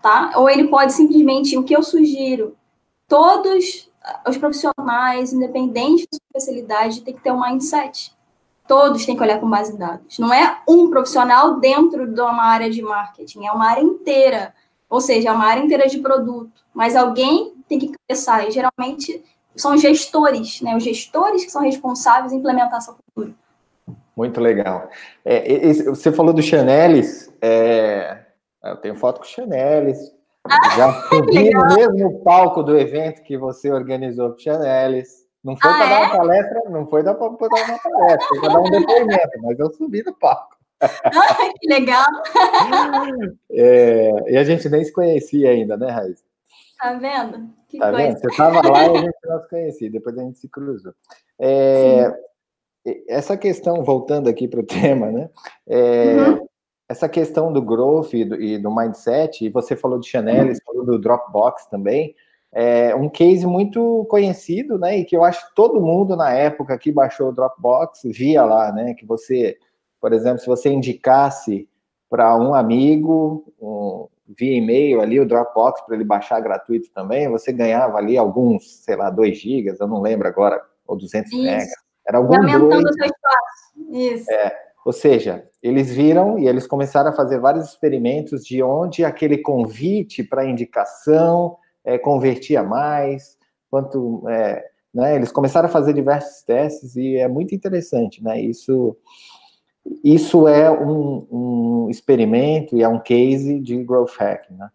tá? 0.00 0.32
Ou 0.36 0.48
ele 0.48 0.68
pode 0.68 0.92
simplesmente, 0.92 1.56
o 1.56 1.62
que 1.62 1.76
eu 1.76 1.82
sugiro, 1.82 2.56
todos 3.06 3.90
os 4.26 4.36
profissionais, 4.36 5.32
independente 5.32 6.08
da 6.10 6.18
sua 6.18 6.38
especialidade, 6.38 7.02
tem 7.02 7.14
que 7.14 7.22
ter 7.22 7.32
um 7.32 7.40
mindset. 7.40 8.12
Todos 8.66 9.04
têm 9.04 9.16
que 9.16 9.22
olhar 9.22 9.40
com 9.40 9.50
base 9.50 9.74
em 9.74 9.76
dados. 9.76 10.18
Não 10.18 10.32
é 10.32 10.60
um 10.68 10.88
profissional 10.88 11.58
dentro 11.58 12.06
de 12.12 12.20
uma 12.20 12.44
área 12.44 12.70
de 12.70 12.80
marketing, 12.80 13.44
é 13.44 13.52
uma 13.52 13.68
área 13.68 13.82
inteira. 13.82 14.54
Ou 14.92 15.00
seja, 15.00 15.30
é 15.30 15.32
uma 15.32 15.46
área 15.46 15.62
inteira 15.64 15.88
de 15.88 16.00
produto. 16.00 16.52
Mas 16.74 16.94
alguém 16.94 17.54
tem 17.66 17.78
que 17.78 17.90
começar, 18.06 18.46
e 18.46 18.50
geralmente 18.50 19.24
são 19.56 19.74
gestores, 19.78 20.60
né? 20.60 20.76
Os 20.76 20.84
gestores 20.84 21.46
que 21.46 21.50
são 21.50 21.62
responsáveis 21.62 22.30
em 22.30 22.36
implementar 22.36 22.76
essa 22.76 22.92
cultura. 22.92 23.34
Muito 24.14 24.38
legal. 24.38 24.90
É, 25.24 25.72
você 25.84 26.12
falou 26.12 26.34
do 26.34 26.42
Chanelis, 26.42 27.32
é, 27.40 28.18
eu 28.62 28.76
tenho 28.76 28.94
foto 28.94 29.20
com 29.20 29.24
o 29.24 29.28
Chanelis, 29.28 29.98
ah, 30.44 30.68
já 30.76 30.92
subi 31.08 31.48
no 31.48 31.64
mesmo 31.74 32.18
palco 32.22 32.62
do 32.62 32.76
evento 32.76 33.22
que 33.22 33.38
você 33.38 33.72
organizou 33.72 34.28
com 34.32 34.36
o 34.36 34.40
Chanelis. 34.40 35.22
Não 35.42 35.56
foi 35.56 35.70
ah, 35.70 35.74
para 35.74 35.86
é? 35.86 35.88
dar 35.88 36.00
uma 36.00 36.16
palestra, 36.18 36.62
não 36.68 36.86
foi 36.86 37.02
para 37.02 37.12
dar 37.12 37.18
uma 37.24 37.38
palestra, 37.38 38.28
foi 38.28 38.40
para 38.40 38.52
dar 38.52 38.60
um 38.60 38.68
depoimento, 38.70 39.42
mas 39.42 39.58
eu 39.58 39.72
subi 39.72 40.02
no 40.04 40.12
palco. 40.12 40.51
Ah, 41.04 41.52
que 41.60 41.68
legal! 41.68 42.04
É, 43.50 44.32
e 44.32 44.36
a 44.36 44.44
gente 44.44 44.68
nem 44.68 44.84
se 44.84 44.92
conhecia 44.92 45.50
ainda, 45.50 45.76
né, 45.76 45.90
Raiz? 45.90 46.24
Tá 46.78 46.94
vendo? 46.94 47.50
Que 47.68 47.78
tá 47.78 47.90
coisa. 47.90 48.06
vendo? 48.08 48.18
Você 48.18 48.26
estava 48.28 48.68
lá 48.68 48.86
e 48.86 48.96
a 48.96 49.00
gente 49.00 49.18
não 49.24 49.40
se 49.40 49.48
conhecia, 49.48 49.90
depois 49.90 50.18
a 50.18 50.22
gente 50.22 50.38
se 50.38 50.48
cruzou. 50.48 50.92
É, 51.38 52.12
essa 53.08 53.36
questão, 53.36 53.82
voltando 53.84 54.28
aqui 54.28 54.48
para 54.48 54.60
o 54.60 54.66
tema, 54.66 55.10
né? 55.10 55.30
É, 55.66 56.16
uhum 56.16 56.46
essa 56.92 57.08
questão 57.08 57.52
do 57.52 57.62
growth 57.62 58.12
e 58.12 58.24
do, 58.24 58.40
e 58.40 58.58
do 58.58 58.74
mindset, 58.74 59.44
e 59.44 59.48
você 59.48 59.74
falou 59.74 59.98
de 59.98 60.08
Chanel, 60.08 60.46
você 60.46 60.62
falou 60.62 60.84
do 60.84 60.98
Dropbox 60.98 61.66
também, 61.66 62.14
é 62.54 62.94
um 62.94 63.08
case 63.08 63.46
muito 63.46 64.06
conhecido, 64.10 64.78
né? 64.78 64.98
E 64.98 65.04
que 65.06 65.16
eu 65.16 65.24
acho 65.24 65.48
que 65.48 65.54
todo 65.54 65.80
mundo 65.80 66.14
na 66.14 66.30
época 66.32 66.76
que 66.78 66.92
baixou 66.92 67.30
o 67.30 67.32
Dropbox 67.32 68.02
via 68.04 68.44
lá, 68.44 68.70
né? 68.70 68.92
Que 68.92 69.06
você, 69.06 69.56
por 70.02 70.12
exemplo, 70.12 70.40
se 70.40 70.46
você 70.46 70.68
indicasse 70.68 71.68
para 72.10 72.36
um 72.36 72.54
amigo 72.54 73.54
um, 73.60 74.08
via 74.36 74.58
e-mail 74.58 75.00
ali 75.00 75.20
o 75.20 75.26
Dropbox 75.26 75.80
para 75.82 75.94
ele 75.94 76.04
baixar 76.04 76.40
gratuito 76.40 76.90
também, 76.92 77.28
você 77.28 77.52
ganhava 77.52 77.98
ali 77.98 78.18
alguns, 78.18 78.82
sei 78.82 78.96
lá, 78.96 79.08
2 79.10 79.38
gigas, 79.38 79.78
eu 79.78 79.86
não 79.86 80.02
lembro 80.02 80.26
agora, 80.26 80.60
ou 80.84 80.96
200 80.96 81.32
megas. 81.32 81.68
Era 82.06 82.18
algum 82.18 82.34
aumentando 82.34 82.88
o 82.88 82.92
seu 82.92 83.06
espaço. 83.06 83.90
Isso. 83.92 84.30
É, 84.32 84.52
ou 84.84 84.92
seja, 84.92 85.48
eles 85.62 85.94
viram 85.94 86.36
e 86.36 86.48
eles 86.48 86.66
começaram 86.66 87.10
a 87.10 87.14
fazer 87.14 87.38
vários 87.38 87.68
experimentos 87.68 88.44
de 88.44 88.60
onde 88.60 89.04
aquele 89.04 89.38
convite 89.38 90.24
para 90.24 90.44
indicação 90.44 91.56
é, 91.84 91.96
convertia 91.96 92.64
mais, 92.64 93.38
quanto 93.70 94.28
é, 94.28 94.64
né, 94.92 95.14
eles 95.14 95.30
começaram 95.30 95.68
a 95.68 95.72
fazer 95.72 95.92
diversos 95.92 96.42
testes 96.42 96.96
e 96.96 97.16
é 97.16 97.28
muito 97.28 97.54
interessante, 97.54 98.22
né? 98.22 98.40
Isso, 98.40 98.96
isso 100.04 100.46
é 100.46 100.70
um, 100.70 101.26
um 101.30 101.90
experimento 101.90 102.76
e 102.76 102.82
é 102.82 102.88
um 102.88 103.00
case 103.00 103.58
de 103.60 103.76
growth 103.82 104.16
hacking, 104.18 104.54
né? 104.54 104.70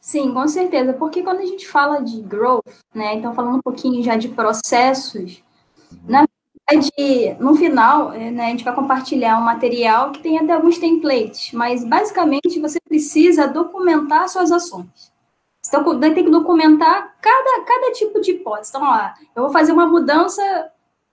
Sim, 0.00 0.32
com 0.32 0.48
certeza, 0.48 0.92
porque 0.94 1.22
quando 1.22 1.40
a 1.40 1.46
gente 1.46 1.68
fala 1.68 2.00
de 2.00 2.22
growth, 2.22 2.64
né, 2.94 3.14
então 3.14 3.34
falando 3.34 3.58
um 3.58 3.62
pouquinho 3.62 4.02
já 4.02 4.16
de 4.16 4.28
processos, 4.28 5.42
uhum. 5.92 5.98
na 6.08 6.26
de, 6.76 7.34
no 7.40 7.56
final, 7.56 8.12
é, 8.12 8.30
né, 8.30 8.46
a 8.46 8.50
gente 8.50 8.64
vai 8.64 8.74
compartilhar 8.74 9.38
um 9.38 9.44
material 9.44 10.12
que 10.12 10.20
tem 10.20 10.38
até 10.38 10.52
alguns 10.52 10.78
templates, 10.78 11.52
mas 11.52 11.84
basicamente 11.84 12.60
você 12.60 12.78
precisa 12.80 13.48
documentar 13.48 14.28
suas 14.28 14.52
ações. 14.52 15.10
Então, 15.66 15.98
tem 16.00 16.14
que 16.14 16.30
documentar 16.30 17.16
cada, 17.20 17.64
cada 17.64 17.92
tipo 17.92 18.20
de 18.20 18.32
hipótese. 18.32 18.70
Então, 18.70 18.82
ó, 18.82 19.10
eu 19.36 19.42
vou 19.42 19.52
fazer 19.52 19.72
uma 19.72 19.86
mudança 19.86 20.42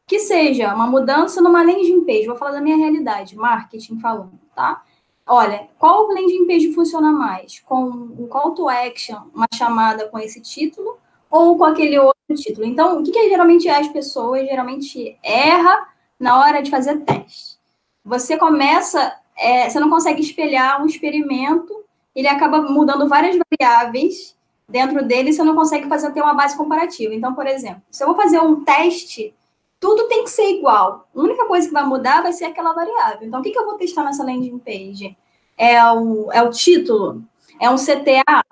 que 0.08 0.20
seja 0.20 0.74
uma 0.74 0.88
mudança 0.88 1.42
numa 1.42 1.62
landing 1.62 2.06
page. 2.06 2.26
Vou 2.26 2.38
falar 2.38 2.52
da 2.52 2.62
minha 2.62 2.78
realidade, 2.78 3.36
marketing 3.36 4.00
falando, 4.00 4.40
tá? 4.56 4.82
Olha, 5.28 5.68
qual 5.78 6.08
landing 6.08 6.48
page 6.48 6.72
funciona 6.72 7.12
mais? 7.12 7.60
Com 7.60 7.84
um 7.84 8.28
call 8.28 8.54
to 8.54 8.70
action, 8.70 9.18
uma 9.36 9.48
chamada 9.54 10.08
com 10.08 10.18
esse 10.18 10.42
título, 10.42 10.98
ou 11.30 11.58
com 11.58 11.66
aquele 11.66 12.00
outro 12.00 12.36
título. 12.36 12.66
Então, 12.66 13.00
o 13.00 13.04
que, 13.04 13.12
que 13.12 13.30
geralmente 13.30 13.68
as 13.68 13.90
pessoas 13.90 14.48
geralmente 14.48 15.18
erra 15.22 15.90
na 16.18 16.40
hora 16.40 16.62
de 16.62 16.72
fazer 16.72 17.02
teste? 17.02 17.58
Você 18.06 18.38
começa, 18.38 19.14
é, 19.38 19.70
você 19.70 19.78
não 19.82 19.90
consegue 19.90 20.22
espelhar 20.22 20.82
um 20.82 20.86
experimento, 20.86 21.84
ele 22.16 22.30
acaba 22.30 22.62
mudando 22.62 23.10
várias 23.10 23.38
variáveis 23.38 24.34
dentro 24.70 25.04
dele, 25.04 25.34
você 25.34 25.44
não 25.44 25.56
consegue 25.56 25.90
fazer 25.90 26.12
ter 26.14 26.22
uma 26.22 26.34
base 26.34 26.56
comparativa. 26.56 27.14
Então, 27.14 27.34
por 27.34 27.46
exemplo, 27.46 27.82
se 27.92 28.02
eu 28.02 28.08
vou 28.08 28.16
fazer 28.16 28.40
um 28.40 28.64
teste, 28.64 29.36
tudo 29.80 30.08
tem 30.08 30.24
que 30.24 30.30
ser 30.30 30.50
igual. 30.50 31.08
A 31.16 31.20
única 31.20 31.46
coisa 31.46 31.68
que 31.68 31.74
vai 31.74 31.84
mudar 31.84 32.22
vai 32.22 32.34
ser 32.34 32.46
aquela 32.46 32.74
variável. 32.74 33.28
Então, 33.28 33.40
o 33.40 33.44
que, 33.44 33.52
que 33.52 33.60
eu 33.60 33.66
vou 33.66 33.76
testar 33.76 34.04
nessa 34.04 34.24
landing 34.24 34.58
page? 34.60 35.18
É 35.58 35.82
o, 35.92 36.32
é 36.32 36.42
o 36.42 36.50
título? 36.50 37.24
É 37.60 37.70
um 37.70 37.76
CTA? 37.76 38.44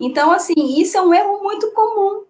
Então, 0.00 0.32
assim, 0.32 0.54
isso 0.80 0.96
é 0.96 1.02
um 1.02 1.14
erro 1.14 1.42
muito 1.42 1.70
comum, 1.72 2.24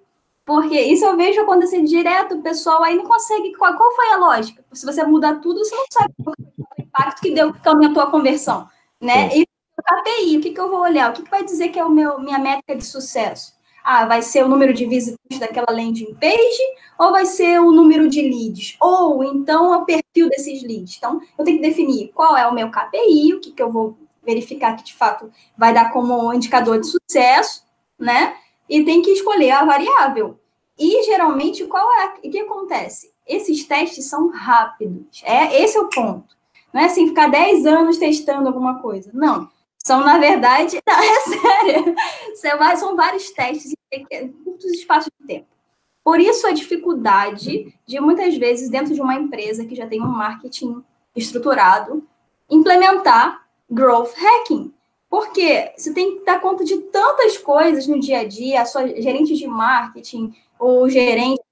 porque 0.44 0.78
isso 0.78 1.04
eu 1.04 1.16
vejo 1.16 1.40
acontecer 1.40 1.82
direto, 1.82 2.34
o 2.34 2.42
pessoal 2.42 2.82
aí 2.82 2.96
não 2.96 3.06
consegue. 3.06 3.56
Qual, 3.56 3.74
qual 3.74 3.94
foi 3.94 4.10
a 4.10 4.16
lógica? 4.18 4.64
Se 4.72 4.84
você 4.84 5.02
mudar 5.04 5.40
tudo, 5.40 5.64
você 5.64 5.74
não 5.74 5.86
sabe 5.90 6.12
o 6.18 6.82
impacto 6.82 7.20
que 7.20 7.30
deu, 7.30 7.52
que 7.52 7.68
aumentou 7.68 8.02
a 8.02 8.10
conversão, 8.10 8.68
né? 9.00 9.30
Sim. 9.30 9.40
E 9.40 9.42
o 9.42 9.82
KPI, 9.82 10.36
o 10.36 10.40
que, 10.40 10.50
que 10.50 10.60
eu 10.60 10.68
vou 10.68 10.80
olhar? 10.80 11.10
O 11.10 11.12
que, 11.14 11.22
que 11.22 11.30
vai 11.30 11.44
dizer 11.44 11.68
que 11.68 11.78
é 11.78 11.84
o 11.84 11.90
meu, 11.90 12.20
minha 12.20 12.38
métrica 12.38 12.76
de 12.76 12.84
sucesso? 12.84 13.54
Ah, 13.84 14.06
vai 14.06 14.22
ser 14.22 14.44
o 14.44 14.48
número 14.48 14.72
de 14.72 14.86
visitantes 14.86 15.38
daquela 15.38 15.70
landing 15.70 16.14
page 16.14 16.62
ou 16.98 17.10
vai 17.10 17.26
ser 17.26 17.60
o 17.60 17.72
número 17.72 18.08
de 18.08 18.22
leads? 18.22 18.76
Ou 18.80 19.24
então 19.24 19.72
o 19.72 19.84
perfil 19.84 20.28
desses 20.28 20.62
leads? 20.62 20.96
Então, 20.96 21.20
eu 21.36 21.44
tenho 21.44 21.58
que 21.60 21.68
definir 21.68 22.12
qual 22.14 22.36
é 22.36 22.46
o 22.46 22.54
meu 22.54 22.70
KPI, 22.70 23.34
o 23.34 23.40
que, 23.40 23.50
que 23.50 23.62
eu 23.62 23.70
vou 23.70 23.96
verificar 24.24 24.76
que 24.76 24.84
de 24.84 24.94
fato 24.94 25.30
vai 25.56 25.74
dar 25.74 25.92
como 25.92 26.32
indicador 26.32 26.80
de 26.80 26.86
sucesso, 26.86 27.64
né? 27.98 28.36
E 28.68 28.84
tem 28.84 29.02
que 29.02 29.10
escolher 29.10 29.50
a 29.50 29.64
variável. 29.64 30.38
E 30.78 31.02
geralmente, 31.04 31.66
qual 31.66 31.86
é? 32.00 32.14
O 32.24 32.30
que 32.30 32.38
acontece? 32.38 33.12
Esses 33.26 33.64
testes 33.64 34.08
são 34.08 34.30
rápidos. 34.30 35.22
É, 35.24 35.62
esse 35.62 35.76
é 35.76 35.80
o 35.80 35.88
ponto. 35.88 36.36
Não 36.72 36.80
é 36.80 36.86
assim 36.86 37.06
ficar 37.06 37.28
10 37.28 37.66
anos 37.66 37.98
testando 37.98 38.48
alguma 38.48 38.80
coisa. 38.80 39.10
Não. 39.12 39.48
São, 39.84 40.00
na 40.00 40.18
verdade, 40.18 40.80
não, 40.86 40.94
é 41.02 41.20
sério. 41.20 41.94
São, 42.78 42.96
vários 42.96 43.30
testes 43.30 43.74
em 43.90 44.28
curtos 44.44 44.70
espaços 44.72 45.10
de 45.20 45.26
tempo. 45.26 45.46
Por 46.04 46.20
isso, 46.20 46.46
a 46.46 46.52
dificuldade 46.52 47.74
de, 47.86 48.00
muitas 48.00 48.36
vezes, 48.36 48.68
dentro 48.68 48.94
de 48.94 49.00
uma 49.00 49.14
empresa 49.14 49.64
que 49.64 49.74
já 49.74 49.86
tem 49.86 50.00
um 50.00 50.08
marketing 50.08 50.82
estruturado, 51.14 52.06
implementar 52.50 53.46
growth 53.70 54.12
hacking. 54.14 54.72
Porque 55.08 55.72
você 55.76 55.92
tem 55.92 56.18
que 56.18 56.24
dar 56.24 56.40
conta 56.40 56.64
de 56.64 56.76
tantas 56.78 57.36
coisas 57.38 57.86
no 57.86 58.00
dia 58.00 58.20
a 58.20 58.24
dia, 58.24 58.62
a 58.62 58.64
sua 58.64 58.88
gerente 58.88 59.34
de 59.34 59.46
marketing, 59.46 60.34
o 60.58 60.88
gerente, 60.88 61.42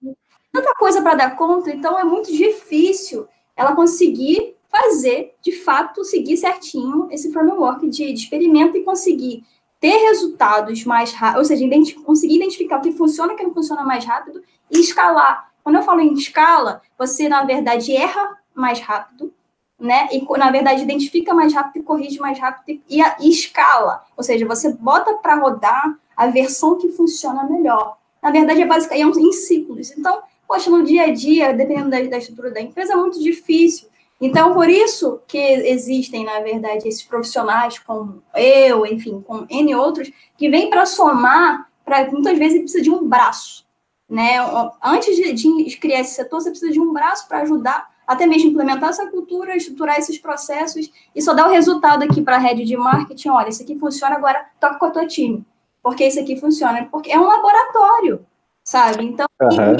tanta 0.52 0.74
coisa 0.74 1.02
para 1.02 1.14
dar 1.14 1.36
conta, 1.36 1.70
então 1.70 1.98
é 1.98 2.04
muito 2.04 2.32
difícil 2.32 3.28
ela 3.54 3.74
conseguir 3.74 4.56
fazer, 4.70 5.34
de 5.42 5.52
fato, 5.52 6.04
seguir 6.04 6.36
certinho 6.36 7.08
esse 7.10 7.32
framework 7.32 7.88
de, 7.88 8.12
de 8.12 8.20
experimento 8.20 8.76
e 8.76 8.84
conseguir 8.84 9.44
ter 9.80 9.96
resultados 9.96 10.84
mais 10.84 11.12
rápidos, 11.12 11.40
ou 11.40 11.44
seja, 11.46 11.64
identi 11.64 11.94
conseguir 11.94 12.36
identificar 12.36 12.78
o 12.78 12.82
que 12.82 12.92
funciona 12.92 13.32
e 13.32 13.34
o 13.34 13.38
que 13.38 13.44
não 13.44 13.54
funciona 13.54 13.82
mais 13.82 14.04
rápido 14.04 14.42
e 14.70 14.78
escalar 14.78 15.50
Quando 15.64 15.76
eu 15.76 15.82
falo 15.82 16.00
em 16.00 16.12
escala, 16.12 16.82
você, 16.98 17.28
na 17.28 17.42
verdade, 17.44 17.96
erra 17.96 18.38
mais 18.54 18.78
rápido, 18.78 19.32
né? 19.78 20.08
E, 20.12 20.22
na 20.38 20.50
verdade, 20.50 20.82
identifica 20.82 21.32
mais 21.32 21.52
rápido 21.54 21.82
e 21.82 21.84
corrige 21.84 22.20
mais 22.20 22.38
rápido 22.38 22.80
e, 22.88 23.00
e 23.00 23.30
escala. 23.30 24.04
Ou 24.16 24.22
seja, 24.22 24.46
você 24.46 24.72
bota 24.72 25.14
para 25.14 25.36
rodar 25.36 25.98
a 26.14 26.26
versão 26.26 26.76
que 26.76 26.90
funciona 26.90 27.44
melhor. 27.44 27.96
Na 28.22 28.30
verdade, 28.30 28.60
é 28.60 28.66
basicamente 28.66 29.18
é 29.18 29.22
em 29.22 29.32
ciclos. 29.32 29.90
Então, 29.92 30.22
poxa, 30.46 30.70
no 30.70 30.82
dia 30.82 31.04
a 31.04 31.12
dia, 31.12 31.54
dependendo 31.54 31.88
da, 31.88 32.00
da 32.02 32.18
estrutura 32.18 32.50
da 32.50 32.60
empresa, 32.60 32.92
é 32.92 32.96
muito 32.96 33.18
difícil. 33.18 33.88
Então, 34.20 34.52
por 34.52 34.68
isso 34.68 35.20
que 35.26 35.38
existem, 35.38 36.24
na 36.24 36.40
verdade, 36.40 36.86
esses 36.86 37.02
profissionais 37.02 37.78
como 37.78 38.22
eu, 38.34 38.84
enfim, 38.84 39.22
com 39.22 39.46
N 39.48 39.74
outros, 39.74 40.10
que 40.36 40.50
vêm 40.50 40.68
para 40.68 40.84
somar, 40.84 41.70
para 41.84 42.10
muitas 42.10 42.38
vezes 42.38 42.60
precisa 42.60 42.82
de 42.82 42.90
um 42.90 43.08
braço. 43.08 43.64
Né? 44.08 44.36
Antes 44.82 45.16
de, 45.16 45.32
de 45.32 45.76
criar 45.78 46.00
esse 46.00 46.14
setor, 46.14 46.40
você 46.40 46.50
precisa 46.50 46.70
de 46.70 46.80
um 46.80 46.92
braço 46.92 47.26
para 47.28 47.42
ajudar 47.42 47.88
até 48.06 48.26
mesmo 48.26 48.50
implementar 48.50 48.90
essa 48.90 49.06
cultura, 49.06 49.56
estruturar 49.56 49.96
esses 49.96 50.18
processos 50.18 50.90
e 51.14 51.22
só 51.22 51.32
dar 51.32 51.46
o 51.46 51.52
resultado 51.52 52.02
aqui 52.02 52.20
para 52.20 52.36
a 52.36 52.40
rede 52.40 52.64
de 52.64 52.76
marketing. 52.76 53.28
Olha, 53.28 53.48
isso 53.48 53.62
aqui 53.62 53.78
funciona, 53.78 54.16
agora 54.16 54.46
toca 54.58 54.78
com 54.80 54.86
a 54.86 54.90
tua 54.90 55.06
time. 55.06 55.46
Porque 55.80 56.04
isso 56.04 56.18
aqui 56.18 56.36
funciona. 56.36 56.88
Porque 56.90 57.12
é 57.12 57.18
um 57.18 57.26
laboratório, 57.26 58.26
sabe? 58.64 59.04
Então, 59.04 59.26
uhum. 59.40 59.76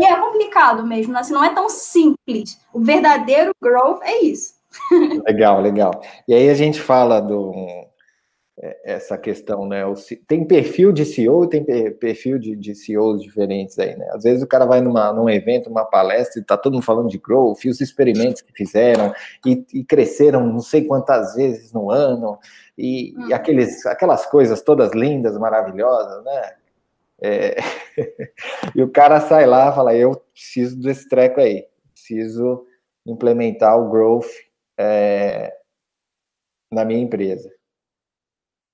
É 0.00 0.16
complicado 0.16 0.86
mesmo, 0.86 1.16
assim, 1.16 1.32
não 1.32 1.44
é 1.44 1.54
tão 1.54 1.68
simples. 1.68 2.60
O 2.72 2.80
verdadeiro 2.80 3.52
growth 3.60 4.00
é 4.02 4.22
isso. 4.24 4.54
Legal, 5.26 5.60
legal. 5.60 6.00
E 6.26 6.32
aí 6.32 6.48
a 6.48 6.54
gente 6.54 6.80
fala 6.80 7.20
do 7.20 7.52
é, 8.58 8.94
essa 8.94 9.18
questão, 9.18 9.66
né? 9.66 9.82
Tem 10.28 10.46
perfil 10.46 10.92
de 10.92 11.04
CEO 11.04 11.44
e 11.44 11.48
tem 11.48 11.64
perfil 11.94 12.38
de, 12.38 12.54
de 12.54 12.74
CEOs 12.74 13.22
diferentes 13.22 13.78
aí, 13.78 13.96
né? 13.96 14.08
Às 14.12 14.22
vezes 14.24 14.42
o 14.42 14.46
cara 14.46 14.64
vai 14.64 14.80
numa, 14.80 15.12
num 15.12 15.28
evento, 15.28 15.70
uma 15.70 15.84
palestra, 15.84 16.40
e 16.40 16.44
tá 16.44 16.56
todo 16.56 16.74
mundo 16.74 16.84
falando 16.84 17.08
de 17.08 17.18
growth, 17.18 17.64
e 17.64 17.68
os 17.68 17.80
experimentos 17.80 18.40
que 18.40 18.52
fizeram, 18.52 19.12
e, 19.44 19.64
e 19.74 19.84
cresceram 19.84 20.46
não 20.46 20.60
sei 20.60 20.84
quantas 20.84 21.34
vezes 21.34 21.72
no 21.72 21.90
ano, 21.90 22.38
e, 22.76 23.14
hum. 23.16 23.28
e, 23.28 23.34
aqueles, 23.34 23.84
aquelas 23.86 24.26
coisas 24.26 24.62
todas 24.62 24.92
lindas, 24.92 25.36
maravilhosas, 25.38 26.22
né? 26.24 26.52
É... 27.22 27.56
e 28.74 28.82
o 28.82 28.90
cara 28.90 29.20
sai 29.20 29.46
lá 29.46 29.70
e 29.70 29.74
fala, 29.74 29.94
eu 29.94 30.16
preciso 30.32 30.80
desse 30.80 31.08
treco 31.08 31.40
aí, 31.40 31.66
preciso 31.92 32.66
implementar 33.06 33.78
o 33.78 33.90
growth 33.90 34.30
é, 34.78 35.56
na 36.70 36.84
minha 36.84 37.00
empresa. 37.00 37.52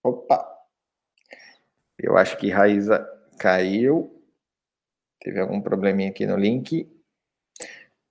Opa! 0.03 0.57
Eu 1.99 2.17
acho 2.17 2.37
que 2.39 2.51
Raíza 2.51 3.07
caiu. 3.39 4.15
Teve 5.21 5.41
algum 5.41 5.61
probleminha 5.61 6.11
aqui 6.11 6.25
no 6.25 6.37
link. 6.37 6.89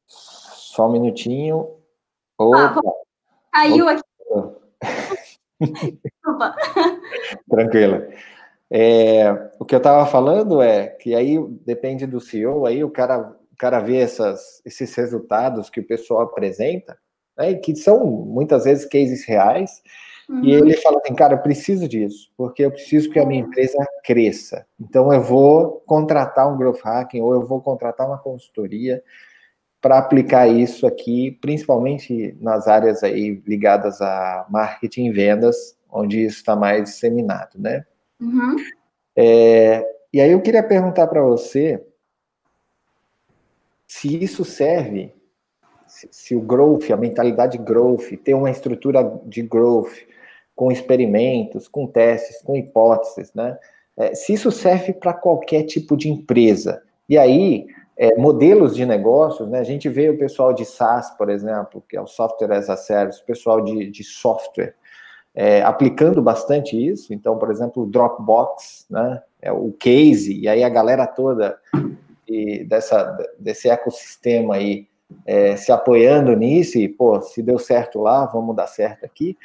Só 0.06 0.88
um 0.88 0.92
minutinho. 0.92 1.80
Opa! 2.38 2.82
Ah, 3.52 3.62
caiu 3.62 3.88
aqui. 3.88 4.04
Opa. 6.28 6.56
Tranquila. 7.50 8.08
É, 8.70 9.50
o 9.60 9.66
que 9.66 9.74
eu 9.74 9.78
estava 9.78 10.06
falando 10.06 10.62
é 10.62 10.88
que 10.88 11.16
aí 11.16 11.38
depende 11.66 12.06
do 12.06 12.20
CEO, 12.20 12.66
aí 12.66 12.84
o 12.84 12.90
cara, 12.90 13.36
o 13.52 13.58
cara 13.58 13.80
vê 13.80 13.98
essas, 13.98 14.62
esses 14.66 14.94
resultados 14.96 15.70
que 15.70 15.80
o 15.80 15.88
pessoal 15.88 16.22
apresenta, 16.22 16.98
né, 17.38 17.54
que 17.54 17.76
são 17.76 18.06
muitas 18.06 18.66
vezes 18.66 18.86
cases 18.86 19.26
reais, 19.26 19.82
Uhum. 20.30 20.44
E 20.44 20.52
ele 20.54 20.76
fala 20.78 21.00
assim, 21.04 21.16
cara, 21.16 21.36
eu 21.36 21.40
preciso 21.40 21.88
disso, 21.88 22.30
porque 22.36 22.64
eu 22.64 22.72
preciso 22.72 23.10
que 23.10 23.20
a 23.20 23.26
minha 23.26 23.42
empresa 23.42 23.78
cresça. 24.04 24.66
Então 24.80 25.12
eu 25.14 25.22
vou 25.22 25.82
contratar 25.86 26.52
um 26.52 26.58
growth 26.58 26.82
hacking 26.84 27.22
ou 27.22 27.34
eu 27.34 27.46
vou 27.46 27.62
contratar 27.62 28.08
uma 28.08 28.18
consultoria 28.18 29.02
para 29.80 29.98
aplicar 29.98 30.48
isso 30.48 30.86
aqui, 30.86 31.38
principalmente 31.40 32.36
nas 32.42 32.68
áreas 32.68 33.04
aí 33.04 33.42
ligadas 33.48 34.02
a 34.02 34.46
marketing 34.50 35.06
e 35.06 35.12
vendas, 35.12 35.78
onde 35.90 36.26
isso 36.26 36.38
está 36.38 36.56
mais 36.56 36.84
disseminado, 36.84 37.58
né? 37.58 37.86
Uhum. 38.20 38.56
É, 39.16 39.86
e 40.14 40.22
aí 40.22 40.32
eu 40.32 40.42
queria 40.42 40.64
perguntar 40.64 41.08
para 41.08 41.22
você 41.22 41.84
se 43.88 44.22
isso 44.22 44.44
serve, 44.44 45.14
se, 45.88 46.08
se, 46.12 46.36
o 46.36 46.42
growth, 46.42 46.92
a 46.92 46.98
mentalidade 46.98 47.58
growth, 47.58 48.12
ter 48.24 48.34
uma 48.34 48.52
estrutura 48.52 49.04
de 49.26 49.42
growth, 49.42 49.94
com 50.58 50.72
experimentos, 50.72 51.68
com 51.68 51.86
testes, 51.86 52.42
com 52.42 52.56
hipóteses, 52.56 53.32
né? 53.34 53.58
É, 53.96 54.16
se 54.16 54.34
isso 54.34 54.52
serve 54.52 54.92
para 54.92 55.14
qualquer 55.14 55.64
tipo 55.64 55.96
de 55.96 56.10
empresa. 56.10 56.82
E 57.08 57.16
aí, 57.16 57.68
é, 57.96 58.16
modelos 58.18 58.76
de 58.76 58.84
negócios, 58.84 59.48
né? 59.48 59.60
A 59.60 59.64
gente 59.64 59.88
vê 59.88 60.10
o 60.10 60.18
pessoal 60.18 60.54
de 60.54 60.66
SaaS, 60.66 61.12
por 61.12 61.30
exemplo, 61.30 61.84
que 61.88 61.96
é 61.96 62.02
o 62.02 62.08
Software 62.08 62.54
as 62.54 62.70
a 62.72 62.76
Service, 62.76 63.22
o 63.22 63.26
pessoal 63.26 63.62
de, 63.64 63.90
de 63.90 64.04
software, 64.04 64.76
é, 65.40 65.62
aplicando 65.62 66.20
bastante 66.20 66.76
isso. 66.76 67.14
Então, 67.14 67.38
por 67.38 67.52
exemplo, 67.52 67.84
o 67.84 67.86
Dropbox, 67.86 68.88
né? 68.90 69.22
É 69.40 69.52
o 69.52 69.72
case, 69.72 70.36
e 70.36 70.50
aí 70.50 70.64
a 70.64 70.70
galera 70.70 71.06
toda 71.06 71.60
e 72.28 72.64
dessa, 72.64 73.16
desse 73.38 73.70
ecossistema 73.70 74.56
aí 74.56 74.88
é, 75.28 75.56
se 75.56 75.72
apoiando 75.72 76.36
nisso, 76.36 76.80
e, 76.80 76.90
pô, 76.90 77.22
se 77.22 77.44
deu 77.44 77.60
certo 77.60 78.02
lá, 78.02 78.26
vamos 78.26 78.56
dar 78.56 78.66
certo 78.66 79.06
aqui. 79.06 79.38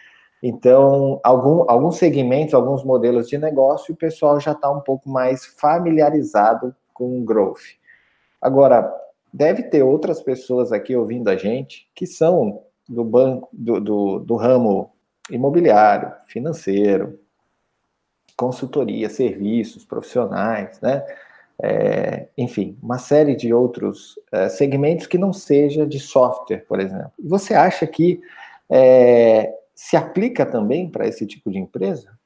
Então, 0.42 1.20
algum, 1.22 1.70
alguns 1.70 1.98
segmentos, 1.98 2.55
alguns 2.55 2.83
modelos 2.83 3.28
de 3.28 3.37
negócio, 3.37 3.92
o 3.92 3.96
pessoal 3.96 4.40
já 4.40 4.52
está 4.52 4.70
um 4.70 4.81
pouco 4.81 5.11
mais 5.11 5.44
familiarizado 5.44 6.74
com 6.94 7.20
o 7.20 7.22
growth. 7.22 7.76
Agora, 8.40 8.90
deve 9.31 9.64
ter 9.64 9.83
outras 9.83 10.22
pessoas 10.22 10.72
aqui 10.72 10.96
ouvindo 10.96 11.28
a 11.28 11.37
gente 11.37 11.87
que 11.94 12.07
são 12.07 12.62
do 12.88 13.05
banco, 13.05 13.48
do, 13.52 13.78
do, 13.78 14.18
do 14.20 14.37
ramo 14.37 14.91
imobiliário, 15.30 16.12
financeiro, 16.26 17.18
consultoria, 18.37 19.08
serviços, 19.08 19.85
profissionais, 19.85 20.80
né? 20.80 21.04
É, 21.62 22.28
enfim, 22.37 22.76
uma 22.82 22.98
série 22.98 23.37
de 23.37 23.54
outros 23.54 24.18
é, 24.32 24.48
segmentos 24.48 25.06
que 25.06 25.18
não 25.18 25.32
seja 25.32 25.87
de 25.87 26.00
software, 26.00 26.64
por 26.66 26.80
exemplo. 26.80 27.12
Você 27.22 27.54
acha 27.54 27.87
que 27.87 28.20
é, 28.68 29.54
se 29.74 29.96
aplica 29.96 30.44
também 30.44 30.90
para 30.90 31.06
esse 31.06 31.26
tipo 31.26 31.50
de 31.50 31.58
empresa? 31.58 32.18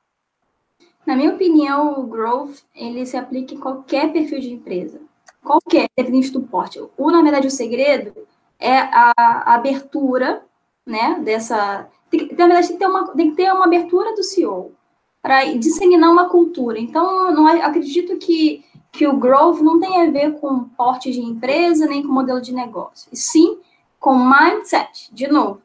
Na 1.05 1.15
minha 1.15 1.33
opinião, 1.33 2.01
o 2.01 2.07
growth 2.07 2.63
ele 2.75 3.07
se 3.07 3.17
aplica 3.17 3.55
em 3.55 3.61
qualquer 3.61 4.13
perfil 4.13 4.41
de 4.41 4.53
empresa, 4.53 5.01
qualquer, 5.43 5.89
dependente 5.97 6.31
do 6.31 6.43
porte. 6.43 6.81
O 6.97 7.11
na 7.11 7.23
verdade 7.23 7.47
o 7.47 7.51
segredo 7.51 8.27
é 8.59 8.77
a, 8.77 9.55
abertura, 9.55 10.43
né, 10.85 11.21
dessa. 11.25 11.89
Tem, 12.11 12.29
tem 12.29 12.37
que 12.37 12.73
ter 12.75 12.87
uma 12.87 13.15
tem 13.15 13.31
que 13.31 13.37
ter 13.37 13.53
uma 13.53 13.67
abertura 13.67 14.15
do 14.15 14.23
CEO 14.23 14.73
para 15.21 15.45
disseminar 15.55 16.11
uma 16.11 16.29
cultura. 16.29 16.79
Então, 16.79 17.33
não 17.33 17.47
acredito 17.47 18.17
que 18.17 18.65
que 18.97 19.07
o 19.07 19.17
growth 19.17 19.61
não 19.61 19.79
tem 19.79 20.01
a 20.01 20.11
ver 20.11 20.41
com 20.41 20.65
porte 20.65 21.13
de 21.13 21.21
empresa 21.21 21.87
nem 21.87 22.03
com 22.03 22.13
modelo 22.13 22.41
de 22.41 22.53
negócio, 22.53 23.09
e 23.13 23.17
sim 23.17 23.59
com 24.01 24.17
mindset. 24.17 25.13
De 25.13 25.29
novo, 25.29 25.61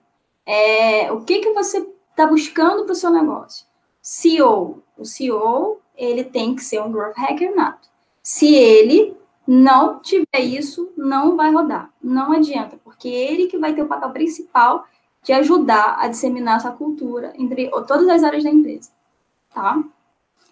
é, 0.46 1.12
o 1.12 1.22
que, 1.22 1.40
que 1.40 1.54
você 1.54 1.88
está 2.10 2.28
buscando 2.28 2.84
para 2.84 2.92
o 2.92 2.96
seu 2.96 3.10
negócio? 3.10 3.66
CEO. 4.02 4.84
O 4.98 5.06
CEO, 5.06 5.80
ele 5.96 6.24
tem 6.24 6.56
que 6.56 6.64
ser 6.64 6.82
um 6.82 6.92
growth 6.92 7.16
hacker 7.16 7.56
nato. 7.56 7.88
Se 8.22 8.54
ele 8.54 9.16
não 9.48 10.00
tiver 10.00 10.40
isso, 10.40 10.92
não 10.98 11.36
vai 11.36 11.52
rodar. 11.52 11.92
Não 12.02 12.32
adianta, 12.32 12.78
porque 12.84 13.08
é 13.08 13.32
ele 13.32 13.48
que 13.48 13.58
vai 13.58 13.74
ter 13.74 13.82
o 13.82 13.88
papel 13.88 14.12
principal 14.12 14.86
de 15.24 15.34
ajudar 15.34 15.98
a 16.00 16.08
disseminar 16.08 16.58
essa 16.58 16.72
cultura 16.72 17.34
entre 17.38 17.70
todas 17.70 18.08
as 18.08 18.24
áreas 18.24 18.44
da 18.44 18.50
empresa, 18.50 18.90
tá? 19.54 19.84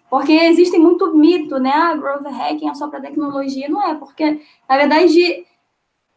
Porque 0.08 0.32
existe 0.32 0.78
muito 0.78 1.14
mito, 1.16 1.58
né? 1.58 1.72
Ah, 1.72 1.94
growth 1.94 2.26
hacking 2.26 2.68
é 2.68 2.74
só 2.74 2.88
para 2.88 3.00
tecnologia. 3.00 3.68
Não 3.68 3.82
é, 3.82 3.94
porque, 3.94 4.40
na 4.68 4.76
verdade, 4.76 5.46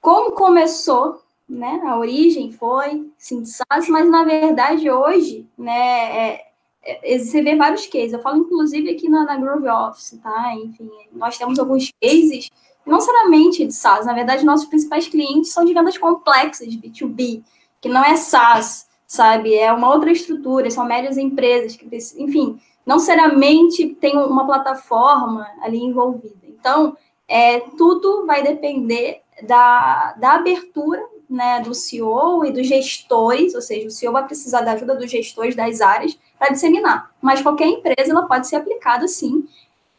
como 0.01 0.31
começou 0.31 1.23
né? 1.47 1.81
A 1.85 1.97
origem 1.97 2.51
foi 2.51 3.11
SaaS, 3.17 3.87
mas 3.89 4.09
na 4.09 4.23
verdade 4.23 4.89
hoje, 4.89 5.47
né, 5.57 6.31
é, 6.31 6.45
é, 6.83 7.19
você 7.19 7.41
vê 7.41 7.55
vários 7.55 7.85
cases. 7.85 8.13
Eu 8.13 8.21
falo 8.21 8.37
inclusive 8.37 8.89
aqui 8.89 9.09
na, 9.09 9.23
na 9.23 9.37
Groove 9.37 9.67
Office, 9.67 10.19
tá? 10.21 10.55
Enfim, 10.55 10.89
nós 11.11 11.37
temos 11.37 11.59
alguns 11.59 11.91
cases, 12.01 12.49
não 12.85 12.95
necessariamente 12.95 13.65
de 13.65 13.73
SaaS, 13.73 14.05
na 14.05 14.13
verdade 14.13 14.45
nossos 14.45 14.67
principais 14.67 15.07
clientes 15.07 15.51
são 15.51 15.65
de 15.65 15.73
vendas 15.73 15.97
complexas, 15.97 16.67
B2B, 16.75 17.43
que 17.83 17.89
não 17.89 18.01
é 18.01 18.15
SaaS, 18.15 18.87
sabe? 19.05 19.53
É 19.53 19.69
uma 19.73 19.93
outra 19.93 20.09
estrutura, 20.09 20.71
são 20.71 20.85
médias 20.85 21.17
empresas 21.17 21.75
que, 21.75 21.85
enfim, 22.17 22.57
não 22.85 22.95
necessariamente 22.95 23.89
tem 23.95 24.17
uma 24.17 24.45
plataforma 24.45 25.45
ali 25.61 25.79
envolvida. 25.79 26.47
Então, 26.47 26.95
é, 27.27 27.59
tudo 27.77 28.25
vai 28.25 28.41
depender 28.41 29.19
da, 29.45 30.13
da 30.13 30.35
abertura 30.35 31.05
né, 31.29 31.59
do 31.59 31.73
CEO 31.75 32.45
e 32.45 32.51
dos 32.51 32.67
gestores, 32.67 33.53
ou 33.53 33.61
seja, 33.61 33.89
o 33.89 33.91
CEO 33.91 34.13
vai 34.13 34.25
precisar 34.25 34.61
da 34.61 34.71
ajuda 34.71 34.95
dos 34.95 35.11
gestores 35.11 35.53
das 35.53 35.81
áreas 35.81 36.17
para 36.39 36.53
disseminar. 36.53 37.11
Mas 37.21 37.41
qualquer 37.41 37.67
empresa 37.67 38.11
ela 38.11 38.27
pode 38.27 38.47
ser 38.47 38.55
aplicada 38.55 39.09
sim 39.09 39.45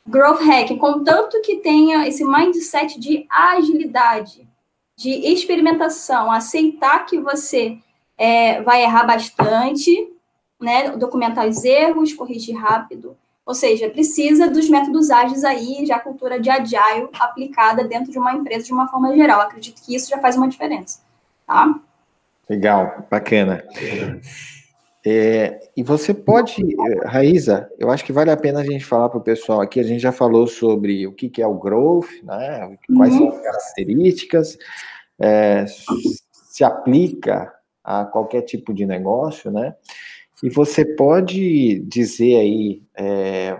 growth 0.06 0.40
hacking, 0.40 0.76
contanto 0.76 1.40
que 1.42 1.56
tenha 1.56 2.06
esse 2.06 2.24
mindset 2.24 2.98
de 2.98 3.26
agilidade, 3.30 4.43
de 4.96 5.10
experimentação, 5.10 6.30
aceitar 6.30 7.04
que 7.06 7.20
você 7.20 7.78
é, 8.16 8.62
vai 8.62 8.82
errar 8.82 9.04
bastante, 9.04 9.90
né, 10.60 10.90
documentar 10.96 11.46
os 11.48 11.64
erros, 11.64 12.12
corrigir 12.12 12.56
rápido, 12.56 13.16
ou 13.44 13.54
seja, 13.54 13.90
precisa 13.90 14.48
dos 14.48 14.68
métodos 14.70 15.10
ágeis 15.10 15.44
aí, 15.44 15.84
já 15.84 15.96
a 15.96 16.00
cultura 16.00 16.40
de 16.40 16.48
agile 16.48 17.08
aplicada 17.20 17.84
dentro 17.84 18.10
de 18.10 18.18
uma 18.18 18.32
empresa 18.32 18.64
de 18.64 18.72
uma 18.72 18.88
forma 18.88 19.14
geral. 19.14 19.40
Acredito 19.40 19.82
que 19.82 19.94
isso 19.94 20.08
já 20.08 20.18
faz 20.18 20.36
uma 20.36 20.48
diferença, 20.48 21.00
tá? 21.46 21.74
Legal, 22.48 23.06
bacana. 23.10 23.62
É, 25.06 25.60
e 25.76 25.82
você 25.82 26.14
pode, 26.14 26.62
Raíza, 27.04 27.70
eu 27.78 27.90
acho 27.90 28.02
que 28.02 28.12
vale 28.12 28.30
a 28.30 28.36
pena 28.38 28.60
a 28.60 28.64
gente 28.64 28.86
falar 28.86 29.10
para 29.10 29.18
o 29.18 29.22
pessoal 29.22 29.60
aqui, 29.60 29.78
a 29.78 29.82
gente 29.82 30.00
já 30.00 30.10
falou 30.10 30.46
sobre 30.46 31.06
o 31.06 31.12
que, 31.12 31.28
que 31.28 31.42
é 31.42 31.46
o 31.46 31.58
growth, 31.58 32.08
né, 32.22 32.78
quais 32.96 33.12
uhum. 33.12 33.18
são 33.18 33.28
as 33.28 33.42
características, 33.42 34.56
é, 35.20 35.66
se 36.32 36.64
aplica 36.64 37.52
a 37.82 38.06
qualquer 38.06 38.42
tipo 38.42 38.72
de 38.72 38.86
negócio, 38.86 39.50
né, 39.50 39.74
e 40.42 40.48
você 40.48 40.86
pode 40.86 41.80
dizer 41.80 42.36
aí 42.36 42.82
é, 42.96 43.58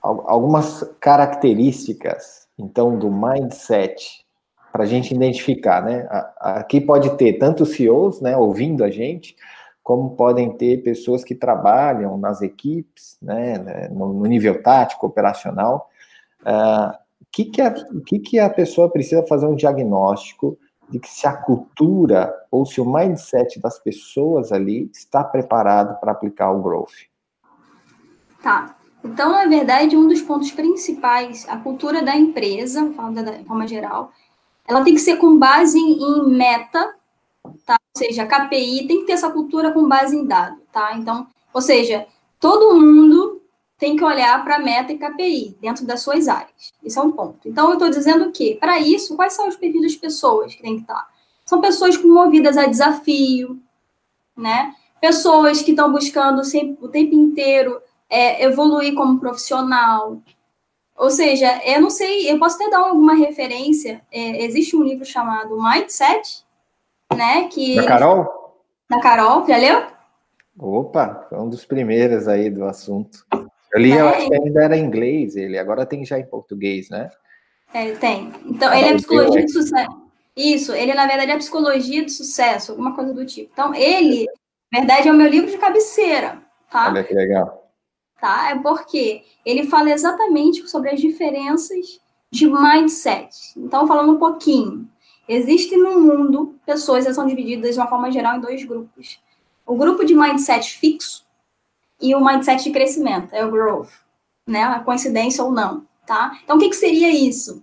algumas 0.00 0.84
características, 0.98 2.48
então, 2.58 2.98
do 2.98 3.10
mindset, 3.10 4.24
para 4.72 4.84
a 4.84 4.86
gente 4.86 5.14
identificar, 5.14 5.82
né, 5.84 6.08
aqui 6.40 6.80
pode 6.80 7.14
ter 7.18 7.34
tanto 7.34 7.66
CEOs, 7.66 8.22
né, 8.22 8.34
ouvindo 8.38 8.82
a 8.82 8.90
gente, 8.90 9.36
como 9.88 10.14
podem 10.16 10.54
ter 10.54 10.82
pessoas 10.82 11.24
que 11.24 11.34
trabalham 11.34 12.18
nas 12.18 12.42
equipes, 12.42 13.16
né, 13.22 13.56
né 13.56 13.88
no, 13.88 14.22
nível 14.26 14.62
tático, 14.62 15.06
operacional. 15.06 15.88
O 16.44 16.50
uh, 16.50 16.92
que, 17.32 17.46
que, 17.46 17.62
a, 17.62 17.74
que, 18.04 18.18
que 18.18 18.38
a 18.38 18.50
pessoa 18.50 18.90
precisa 18.90 19.26
fazer 19.26 19.46
um 19.46 19.54
diagnóstico 19.54 20.58
de 20.90 20.98
que 20.98 21.08
se 21.08 21.26
a 21.26 21.32
cultura 21.32 22.30
ou 22.50 22.66
se 22.66 22.82
o 22.82 22.84
mindset 22.84 23.58
das 23.62 23.78
pessoas 23.78 24.52
ali 24.52 24.90
está 24.92 25.24
preparado 25.24 25.98
para 25.98 26.12
aplicar 26.12 26.50
o 26.52 26.60
growth? 26.60 27.08
Tá. 28.42 28.76
Então, 29.02 29.32
na 29.32 29.46
verdade, 29.46 29.96
um 29.96 30.06
dos 30.06 30.20
pontos 30.20 30.50
principais, 30.50 31.48
a 31.48 31.56
cultura 31.56 32.02
da 32.02 32.14
empresa, 32.14 32.92
falando 32.94 33.24
da 33.24 33.32
forma 33.42 33.66
geral, 33.66 34.12
ela 34.68 34.84
tem 34.84 34.92
que 34.92 35.00
ser 35.00 35.16
com 35.16 35.38
base 35.38 35.78
em 35.78 36.28
meta? 36.28 36.94
Ou 37.94 38.04
seja, 38.04 38.26
KPI 38.26 38.86
tem 38.86 39.00
que 39.00 39.06
ter 39.06 39.12
essa 39.12 39.30
cultura 39.30 39.72
com 39.72 39.88
base 39.88 40.16
em 40.16 40.24
dado, 40.26 40.60
tá? 40.72 40.94
Então, 40.96 41.26
ou 41.52 41.60
seja, 41.60 42.06
todo 42.38 42.74
mundo 42.74 43.42
tem 43.78 43.96
que 43.96 44.04
olhar 44.04 44.44
para 44.44 44.58
meta 44.58 44.92
e 44.92 44.98
KPI 44.98 45.56
dentro 45.60 45.86
das 45.86 46.02
suas 46.02 46.26
áreas. 46.26 46.72
Esse 46.82 46.98
é 46.98 47.02
um 47.02 47.12
ponto. 47.12 47.48
Então, 47.48 47.68
eu 47.68 47.74
estou 47.74 47.88
dizendo 47.88 48.30
que, 48.32 48.56
para 48.56 48.80
isso, 48.80 49.14
quais 49.16 49.32
são 49.32 49.48
os 49.48 49.56
perfis 49.56 49.82
das 49.82 49.96
pessoas 49.96 50.54
que 50.54 50.62
tem 50.62 50.76
que 50.76 50.82
estar? 50.82 51.06
São 51.44 51.60
pessoas 51.60 51.96
movidas 52.02 52.56
a 52.56 52.66
desafio, 52.66 53.60
né? 54.36 54.74
Pessoas 55.00 55.62
que 55.62 55.70
estão 55.70 55.92
buscando 55.92 56.44
sempre, 56.44 56.84
o 56.84 56.88
tempo 56.88 57.14
inteiro 57.14 57.80
é, 58.10 58.44
evoluir 58.44 58.94
como 58.94 59.20
profissional. 59.20 60.20
Ou 60.96 61.10
seja, 61.10 61.60
eu 61.64 61.80
não 61.80 61.90
sei, 61.90 62.30
eu 62.30 62.38
posso 62.38 62.56
até 62.56 62.68
dar 62.68 62.80
alguma 62.80 63.14
referência. 63.14 64.02
É, 64.10 64.44
existe 64.44 64.74
um 64.74 64.82
livro 64.82 65.04
chamado 65.04 65.56
Mindset, 65.62 66.44
né? 67.16 67.48
Que 67.48 67.76
da 67.76 67.86
Carol? 67.86 68.26
Da 68.90 69.00
Carol, 69.00 69.46
já 69.46 69.56
leu? 69.56 69.82
Opa, 70.58 71.26
foi 71.28 71.38
um 71.38 71.48
dos 71.48 71.64
primeiros 71.64 72.26
aí 72.26 72.50
do 72.50 72.64
assunto. 72.64 73.24
Eu 73.72 73.80
li, 73.80 73.92
é, 73.92 74.00
eu 74.00 74.08
acho 74.08 74.28
que 74.28 74.34
ainda 74.34 74.64
era 74.64 74.76
em 74.76 74.84
inglês 74.84 75.36
ele, 75.36 75.58
agora 75.58 75.86
tem 75.86 76.04
já 76.04 76.18
em 76.18 76.26
português, 76.26 76.88
né? 76.88 77.10
É, 77.72 77.92
tem. 77.92 78.32
Então, 78.46 78.72
ele 78.72 78.88
é 78.88 78.94
psicologia 78.94 79.44
de 79.44 79.52
sucesso. 79.52 80.08
Isso, 80.34 80.72
ele 80.72 80.94
na 80.94 81.06
verdade 81.06 81.32
é 81.32 81.36
psicologia 81.36 82.04
de 82.04 82.12
sucesso, 82.12 82.72
alguma 82.72 82.94
coisa 82.94 83.12
do 83.12 83.26
tipo. 83.26 83.50
Então, 83.52 83.74
ele, 83.74 84.26
na 84.72 84.80
verdade, 84.80 85.08
é 85.08 85.12
o 85.12 85.16
meu 85.16 85.28
livro 85.28 85.50
de 85.50 85.58
cabeceira, 85.58 86.38
tá? 86.70 86.88
Olha 86.88 87.04
que 87.04 87.12
legal. 87.12 87.70
Tá? 88.20 88.50
É 88.50 88.58
porque 88.58 89.22
ele 89.44 89.66
fala 89.66 89.90
exatamente 89.90 90.66
sobre 90.68 90.90
as 90.90 91.00
diferenças 91.00 92.00
de 92.30 92.46
mindset. 92.46 93.34
Então, 93.56 93.86
falando 93.86 94.12
um 94.12 94.18
pouquinho. 94.18 94.88
Existem 95.28 95.78
no 95.78 96.00
mundo 96.00 96.58
pessoas 96.64 97.06
que 97.06 97.12
são 97.12 97.26
divididas 97.26 97.74
de 97.74 97.80
uma 97.80 97.86
forma 97.86 98.10
geral 98.10 98.36
em 98.36 98.40
dois 98.40 98.64
grupos. 98.64 99.20
O 99.66 99.76
grupo 99.76 100.04
de 100.04 100.14
mindset 100.14 100.78
fixo 100.78 101.26
e 102.00 102.14
o 102.14 102.24
mindset 102.24 102.64
de 102.64 102.70
crescimento, 102.70 103.34
é 103.34 103.44
o 103.44 103.50
growth, 103.50 103.90
né? 104.46 104.62
A 104.62 104.80
coincidência 104.80 105.44
ou 105.44 105.52
não, 105.52 105.86
tá? 106.06 106.38
Então, 106.42 106.56
o 106.56 106.58
que, 106.58 106.70
que 106.70 106.76
seria 106.76 107.10
isso? 107.10 107.62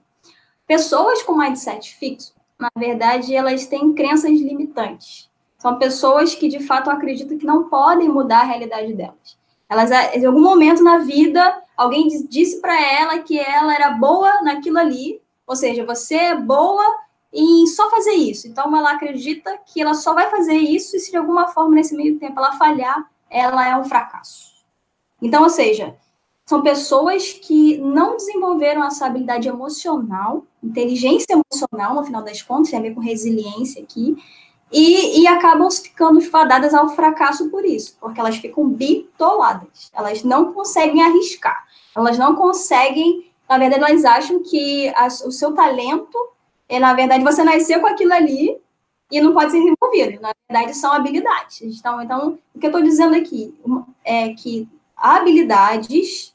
Pessoas 0.68 1.24
com 1.24 1.36
mindset 1.36 1.96
fixo, 1.96 2.36
na 2.60 2.70
verdade, 2.78 3.36
elas 3.36 3.66
têm 3.66 3.94
crenças 3.94 4.32
limitantes. 4.32 5.30
São 5.58 5.80
pessoas 5.80 6.36
que, 6.36 6.48
de 6.48 6.60
fato, 6.60 6.92
acreditam 6.92 7.38
que 7.38 7.46
não 7.46 7.70
podem 7.70 8.08
mudar 8.08 8.42
a 8.42 8.46
realidade 8.46 8.94
delas. 8.94 9.38
Elas, 9.68 9.90
em 10.16 10.26
algum 10.26 10.42
momento 10.42 10.84
na 10.84 11.00
vida, 11.00 11.64
alguém 11.76 12.08
disse 12.30 12.62
para 12.62 12.80
ela 12.80 13.20
que 13.20 13.40
ela 13.40 13.74
era 13.74 13.92
boa 13.92 14.44
naquilo 14.44 14.78
ali, 14.78 15.20
ou 15.48 15.56
seja, 15.56 15.84
você 15.84 16.16
é 16.16 16.36
boa 16.36 16.84
em 17.36 17.68
só 17.68 17.90
fazer 17.90 18.14
isso. 18.14 18.48
Então, 18.48 18.76
ela 18.76 18.92
acredita 18.92 19.60
que 19.66 19.82
ela 19.82 19.94
só 19.94 20.14
vai 20.14 20.30
fazer 20.30 20.56
isso 20.56 20.96
e 20.96 21.00
se 21.00 21.12
de 21.12 21.18
alguma 21.18 21.48
forma 21.50 21.76
nesse 21.76 21.96
meio 21.96 22.18
tempo 22.18 22.40
ela 22.40 22.54
falhar, 22.54 23.10
ela 23.30 23.68
é 23.68 23.78
um 23.78 23.84
fracasso. 23.84 24.54
Então, 25.22 25.44
ou 25.44 25.50
seja, 25.50 25.96
são 26.46 26.62
pessoas 26.62 27.34
que 27.34 27.78
não 27.78 28.16
desenvolveram 28.16 28.84
essa 28.84 29.08
habilidade 29.08 29.48
emocional, 29.48 30.46
inteligência 30.64 31.34
emocional, 31.34 31.96
no 31.96 32.04
final 32.04 32.24
das 32.24 32.42
contas, 32.42 32.70
tem 32.70 32.80
a 32.80 32.82
ver 32.82 32.94
com 32.94 33.02
resiliência 33.02 33.82
aqui, 33.82 34.16
e, 34.72 35.22
e 35.22 35.28
acabam 35.28 35.70
ficando 35.72 36.22
fadadas 36.22 36.74
ao 36.74 36.90
fracasso 36.90 37.50
por 37.50 37.66
isso, 37.66 37.98
porque 38.00 38.20
elas 38.20 38.38
ficam 38.38 38.68
bitoladas, 38.68 39.90
elas 39.94 40.24
não 40.24 40.54
conseguem 40.54 41.02
arriscar, 41.02 41.66
elas 41.96 42.18
não 42.18 42.36
conseguem, 42.36 43.32
na 43.48 43.58
verdade, 43.58 43.84
elas 43.84 44.06
acham 44.06 44.42
que 44.44 44.90
a, 44.90 45.08
o 45.08 45.32
seu 45.32 45.54
talento 45.54 46.18
é, 46.68 46.80
na 46.80 46.94
verdade, 46.94 47.24
você 47.24 47.44
nasceu 47.44 47.80
com 47.80 47.88
aquilo 47.88 48.14
ali 48.14 48.58
e 49.12 49.22
não 49.22 49.34
pode 49.34 49.52
ser 49.52 49.60
desenvolvido. 49.60 50.22
Na 50.22 50.34
verdade, 50.50 50.78
são 50.78 50.92
habilidades. 50.92 51.62
Então, 51.62 52.02
então 52.02 52.40
o 52.54 52.60
que 52.60 52.66
eu 52.66 52.70
estou 52.70 52.82
dizendo 52.82 53.16
aqui 53.16 53.54
é 54.04 54.30
que 54.34 54.68
habilidades, 54.96 56.34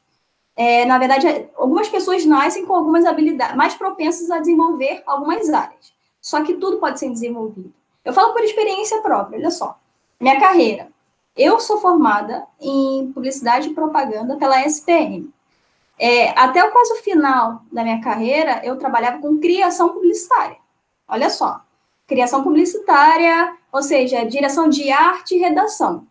é, 0.57 0.85
na 0.85 0.99
verdade, 0.99 1.49
algumas 1.57 1.89
pessoas 1.89 2.25
nascem 2.25 2.65
com 2.67 2.75
algumas 2.75 3.05
habilidades, 3.05 3.57
mais 3.57 3.75
propensas 3.75 4.31
a 4.31 4.39
desenvolver 4.39 5.03
algumas 5.07 5.49
áreas. 5.51 5.93
Só 6.21 6.45
que 6.45 6.55
tudo 6.55 6.79
pode 6.79 6.99
ser 6.99 7.11
desenvolvido. 7.11 7.73
Eu 8.05 8.13
falo 8.13 8.33
por 8.33 8.43
experiência 8.43 9.01
própria, 9.03 9.39
olha 9.39 9.51
só. 9.51 9.79
Minha 10.21 10.39
carreira. 10.39 10.89
Eu 11.37 11.61
sou 11.61 11.79
formada 11.79 12.47
em 12.61 13.11
publicidade 13.13 13.69
e 13.69 13.75
propaganda 13.75 14.37
pela 14.37 14.61
SPM. 14.67 15.33
É, 16.03 16.31
até 16.31 16.67
quase 16.71 16.95
o 16.95 17.03
final 17.03 17.61
da 17.71 17.83
minha 17.83 18.01
carreira, 18.01 18.63
eu 18.65 18.79
trabalhava 18.79 19.19
com 19.19 19.39
criação 19.39 19.91
publicitária. 19.91 20.57
Olha 21.07 21.29
só, 21.29 21.61
criação 22.07 22.43
publicitária, 22.43 23.55
ou 23.71 23.83
seja, 23.83 24.25
direção 24.25 24.67
de 24.67 24.91
arte 24.91 25.35
e 25.35 25.39
redação. 25.39 26.07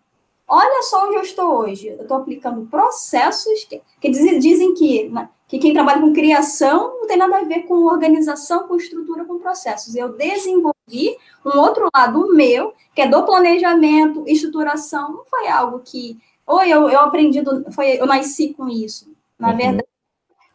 Olha 0.47 0.83
só 0.83 1.07
onde 1.07 1.15
eu 1.15 1.23
estou 1.23 1.57
hoje. 1.57 1.87
Eu 1.87 2.03
estou 2.03 2.17
aplicando 2.17 2.67
processos 2.67 3.63
que, 3.63 3.81
que 3.99 4.09
dizem, 4.09 4.37
dizem 4.37 4.73
que, 4.75 5.09
né, 5.09 5.27
que 5.47 5.57
quem 5.57 5.73
trabalha 5.73 6.01
com 6.01 6.13
criação 6.13 6.99
não 6.99 7.07
tem 7.07 7.17
nada 7.17 7.37
a 7.37 7.43
ver 7.43 7.63
com 7.63 7.85
organização, 7.85 8.67
com 8.67 8.75
estrutura, 8.75 9.25
com 9.25 9.39
processos. 9.39 9.95
Eu 9.95 10.09
desenvolvi 10.09 11.17
um 11.43 11.57
outro 11.57 11.87
lado 11.95 12.31
meu, 12.35 12.75
que 12.93 13.01
é 13.01 13.07
do 13.07 13.25
planejamento, 13.25 14.23
estruturação. 14.27 15.13
Não 15.13 15.25
foi 15.25 15.47
algo 15.47 15.79
que. 15.79 16.19
Ou 16.45 16.61
eu, 16.63 16.87
eu 16.89 16.99
aprendi, 16.99 17.41
do, 17.41 17.71
foi, 17.71 17.99
eu 17.99 18.05
nasci 18.05 18.53
com 18.53 18.69
isso. 18.69 19.08
Na 19.39 19.51
uhum. 19.51 19.57
verdade, 19.57 19.87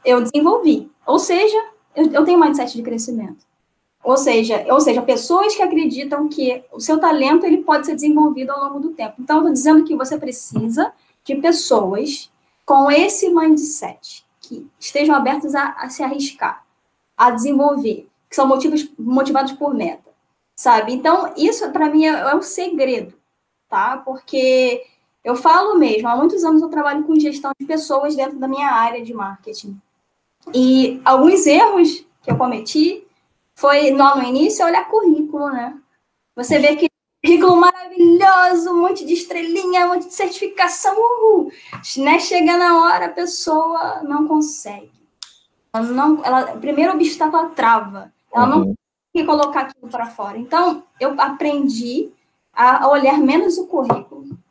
eu 0.05 0.21
desenvolvi. 0.21 0.91
Ou 1.07 1.19
seja, 1.19 1.57
eu, 1.97 2.13
eu 2.13 2.25
tenho 2.25 2.39
mindset 2.39 2.77
de 2.77 2.83
crescimento. 2.83 3.45
Ou 4.05 4.19
seja, 4.19 4.67
ou 4.69 4.81
seja, 4.81 5.01
pessoas 5.01 5.57
que 5.57 5.63
acreditam 5.63 6.29
que 6.29 6.63
o 6.71 6.79
seu 6.79 7.01
talento 7.01 7.47
ele 7.47 7.59
pode 7.65 7.87
ser 7.87 7.95
desenvolvido 7.95 8.51
ao 8.51 8.65
longo 8.65 8.81
do 8.81 8.91
tempo. 8.91 9.15
Então, 9.19 9.37
eu 9.37 9.41
estou 9.41 9.53
dizendo 9.55 9.85
que 9.85 9.97
você 9.97 10.19
precisa 10.19 10.93
de 11.25 11.35
pessoas 11.37 12.31
com 12.67 12.91
esse 12.91 13.31
mindset, 13.31 14.27
que 14.41 14.69
estejam 14.79 15.15
abertas 15.15 15.55
a, 15.55 15.71
a 15.71 15.89
se 15.89 16.03
arriscar, 16.03 16.65
a 17.17 17.31
desenvolver, 17.31 18.07
que 18.29 18.37
são 18.37 18.47
motivos, 18.47 18.91
motivados 18.99 19.53
por 19.53 19.73
meta, 19.73 20.11
sabe? 20.55 20.93
Então, 20.93 21.33
isso 21.35 21.71
para 21.71 21.89
mim 21.89 22.05
é, 22.05 22.11
é 22.11 22.37
um 22.37 22.43
segredo, 22.43 23.15
tá? 23.71 23.97
Porque 24.05 24.85
eu 25.25 25.35
falo 25.35 25.79
mesmo, 25.79 26.07
há 26.07 26.15
muitos 26.15 26.45
anos 26.45 26.61
eu 26.61 26.69
trabalho 26.69 27.03
com 27.05 27.19
gestão 27.19 27.51
de 27.59 27.65
pessoas 27.67 28.15
dentro 28.15 28.39
da 28.39 28.47
minha 28.47 28.71
área 28.71 29.03
de 29.03 29.15
marketing. 29.15 29.81
E 30.55 31.01
alguns 31.03 31.47
erros 31.47 32.05
que 32.23 32.31
eu 32.31 32.37
cometi 32.37 33.07
foi, 33.55 33.91
lá 33.93 34.17
no 34.17 34.23
início, 34.23 34.67
olhar 34.67 34.87
currículo, 34.87 35.49
né? 35.49 35.75
Você 36.37 36.59
vê 36.59 36.77
que 36.77 36.91
currículo 37.25 37.57
maravilhoso, 37.57 38.71
um 38.71 38.83
monte 38.83 39.07
de 39.07 39.15
estrelinha, 39.15 39.87
um 39.87 39.95
monte 39.95 40.09
de 40.09 40.15
certificação, 40.15 40.95
uhul. 40.95 41.51
Né? 41.97 42.19
Chega 42.19 42.59
na 42.59 42.83
hora, 42.83 43.07
a 43.07 43.13
pessoa 43.13 44.03
não 44.03 44.29
consegue. 44.29 44.93
Ela 45.73 45.87
não, 45.87 46.23
ela, 46.23 46.55
o 46.55 46.61
primeiro 46.61 46.93
obstáculo, 46.93 47.45
ela 47.45 47.51
trava. 47.51 48.13
Ela 48.31 48.45
uhum. 48.45 48.51
não 48.51 48.59
consegue 49.15 49.27
colocar 49.27 49.61
aquilo 49.61 49.91
para 49.91 50.07
fora. 50.07 50.37
Então, 50.37 50.83
eu 51.01 51.19
aprendi 51.19 52.11
a 52.53 52.89
olhar 52.89 53.19
menos 53.19 53.57
o 53.57 53.67
currículo 53.67 54.44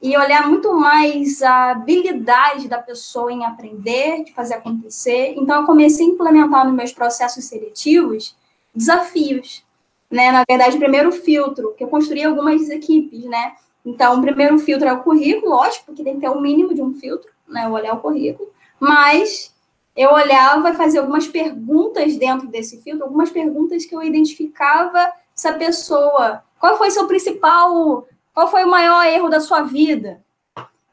e 0.00 0.16
olhar 0.16 0.48
muito 0.48 0.72
mais 0.74 1.42
a 1.42 1.72
habilidade 1.72 2.68
da 2.68 2.78
pessoa 2.78 3.32
em 3.32 3.44
aprender, 3.44 4.24
de 4.24 4.32
fazer 4.32 4.54
acontecer. 4.54 5.34
Então, 5.36 5.60
eu 5.60 5.66
comecei 5.66 6.06
a 6.06 6.10
implementar 6.10 6.64
nos 6.64 6.74
meus 6.74 6.92
processos 6.92 7.44
seletivos 7.44 8.36
desafios 8.74 9.66
né? 10.10 10.32
Na 10.32 10.44
verdade, 10.48 10.76
o 10.76 10.80
primeiro 10.80 11.12
filtro, 11.12 11.74
que 11.74 11.84
eu 11.84 11.88
construí 11.88 12.24
algumas 12.24 12.68
equipes, 12.70 13.24
né? 13.24 13.52
Então, 13.84 14.18
o 14.18 14.20
primeiro 14.20 14.58
filtro 14.58 14.88
é 14.88 14.92
o 14.92 15.02
currículo, 15.02 15.52
lógico, 15.52 15.86
porque 15.86 16.02
tem 16.02 16.14
que 16.14 16.20
ter 16.20 16.28
o 16.28 16.40
mínimo 16.40 16.74
de 16.74 16.82
um 16.82 16.94
filtro, 16.94 17.30
né? 17.46 17.66
Eu 17.66 17.72
olhar 17.72 17.94
o 17.94 18.00
currículo, 18.00 18.50
mas 18.80 19.54
eu 19.96 20.10
olhava 20.12 20.70
e 20.70 20.74
fazia 20.74 21.00
algumas 21.00 21.26
perguntas 21.26 22.16
dentro 22.16 22.48
desse 22.48 22.80
filtro, 22.82 23.04
algumas 23.04 23.30
perguntas 23.30 23.84
que 23.84 23.94
eu 23.94 24.02
identificava 24.02 25.12
essa 25.36 25.52
pessoa. 25.52 26.42
Qual 26.58 26.76
foi 26.78 26.90
seu 26.90 27.06
principal, 27.06 28.06
qual 28.38 28.46
foi 28.46 28.62
o 28.62 28.70
maior 28.70 29.04
erro 29.04 29.28
da 29.28 29.40
sua 29.40 29.62
vida? 29.62 30.22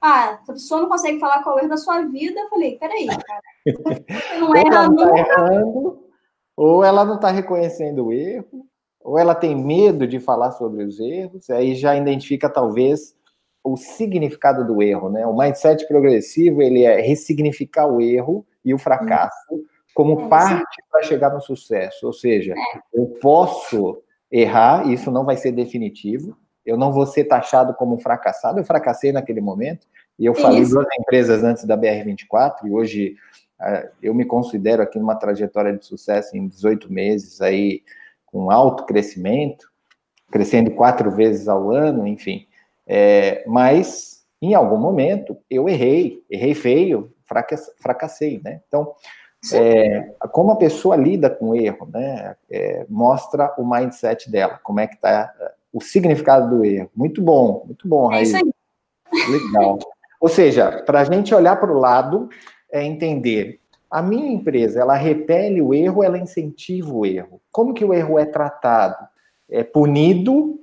Ah, 0.01 0.39
a 0.47 0.53
pessoa 0.53 0.81
não 0.81 0.89
consegue 0.89 1.19
falar 1.19 1.43
qual 1.43 1.59
é 1.59 1.61
o 1.61 1.63
erro 1.65 1.69
da 1.69 1.77
sua 1.77 2.01
vida, 2.01 2.39
eu 2.39 2.49
falei, 2.49 2.75
peraí, 2.79 3.05
cara. 3.05 4.39
Não 4.39 4.55
erra 4.55 4.71
tá 4.71 4.89
nunca. 4.89 5.15
Errando, 5.15 5.99
ou 6.57 6.83
ela 6.83 7.05
não 7.05 7.17
está 7.17 7.29
reconhecendo 7.29 8.07
o 8.07 8.11
erro, 8.11 8.65
ou 8.99 9.19
ela 9.19 9.35
tem 9.35 9.55
medo 9.55 10.07
de 10.07 10.19
falar 10.19 10.53
sobre 10.53 10.83
os 10.85 10.99
erros, 10.99 11.47
aí 11.51 11.75
já 11.75 11.95
identifica 11.95 12.49
talvez 12.49 13.15
o 13.63 13.77
significado 13.77 14.65
do 14.65 14.81
erro, 14.81 15.11
né? 15.11 15.27
O 15.27 15.37
mindset 15.37 15.87
progressivo, 15.87 16.63
ele 16.63 16.83
é 16.83 16.99
ressignificar 16.99 17.85
o 17.85 18.01
erro 18.01 18.43
e 18.65 18.73
o 18.73 18.79
fracasso 18.79 19.63
como 19.93 20.19
é, 20.19 20.27
parte 20.27 20.83
para 20.89 21.03
chegar 21.03 21.31
no 21.31 21.41
sucesso, 21.41 22.07
ou 22.07 22.13
seja, 22.13 22.53
é. 22.53 22.79
eu 22.91 23.05
posso 23.21 24.01
errar, 24.31 24.91
isso 24.91 25.11
não 25.11 25.23
vai 25.23 25.37
ser 25.37 25.51
definitivo, 25.51 26.35
eu 26.65 26.77
não 26.77 26.91
vou 26.91 27.05
ser 27.05 27.25
taxado 27.25 27.73
como 27.73 27.95
um 27.95 27.99
fracassado, 27.99 28.59
eu 28.59 28.65
fracassei 28.65 29.11
naquele 29.11 29.41
momento, 29.41 29.87
e 30.17 30.25
eu 30.25 30.33
falei 30.33 30.61
isso. 30.61 30.73
duas 30.73 30.87
empresas 30.99 31.43
antes 31.43 31.65
da 31.65 31.77
BR24, 31.77 32.65
e 32.65 32.71
hoje 32.71 33.15
ah, 33.59 33.87
eu 34.01 34.13
me 34.13 34.25
considero 34.25 34.81
aqui 34.81 34.99
numa 34.99 35.15
trajetória 35.15 35.75
de 35.75 35.85
sucesso 35.85 36.35
em 36.35 36.47
18 36.47 36.91
meses, 36.91 37.41
aí 37.41 37.81
com 38.25 38.51
alto 38.51 38.85
crescimento, 38.85 39.71
crescendo 40.31 40.71
quatro 40.71 41.09
vezes 41.11 41.47
ao 41.47 41.71
ano, 41.71 42.05
enfim. 42.05 42.45
É, 42.85 43.43
mas, 43.47 44.25
em 44.41 44.53
algum 44.53 44.77
momento, 44.77 45.37
eu 45.49 45.69
errei, 45.69 46.23
errei 46.29 46.53
feio, 46.53 47.13
fracassei, 47.79 48.41
né? 48.43 48.61
Então, 48.67 48.93
é, 49.53 50.13
como 50.31 50.51
a 50.51 50.57
pessoa 50.57 50.95
lida 50.95 51.29
com 51.29 51.49
o 51.49 51.55
erro, 51.55 51.87
né? 51.91 52.35
É, 52.49 52.85
mostra 52.89 53.53
o 53.57 53.65
mindset 53.65 54.29
dela, 54.29 54.59
como 54.61 54.79
é 54.79 54.87
que 54.87 54.97
tá 54.97 55.33
o 55.75 55.81
significado 55.81 56.55
do 56.55 56.63
erro. 56.63 56.89
Muito 56.95 57.21
bom, 57.21 57.63
muito 57.65 57.85
bom, 57.85 58.07
Raíssa. 58.07 58.37
É 58.37 58.39
isso 58.39 58.53
aí. 59.11 59.29
Legal. 59.29 59.77
Ou 60.21 60.29
seja, 60.29 60.83
para 60.85 61.01
a 61.01 61.03
gente 61.03 61.35
olhar 61.35 61.57
para 61.59 61.69
o 61.69 61.77
lado, 61.77 62.29
é 62.71 62.81
entender 62.81 63.59
a 63.91 64.01
minha 64.01 64.31
empresa, 64.31 64.79
ela 64.79 64.95
repele 64.95 65.61
o 65.61 65.73
erro, 65.73 66.01
ela 66.01 66.17
incentiva 66.17 66.93
o 66.93 67.05
erro. 67.05 67.41
Como 67.51 67.73
que 67.73 67.83
o 67.83 67.93
erro 67.93 68.17
é 68.17 68.25
tratado? 68.25 69.05
É 69.49 69.65
punido 69.65 70.61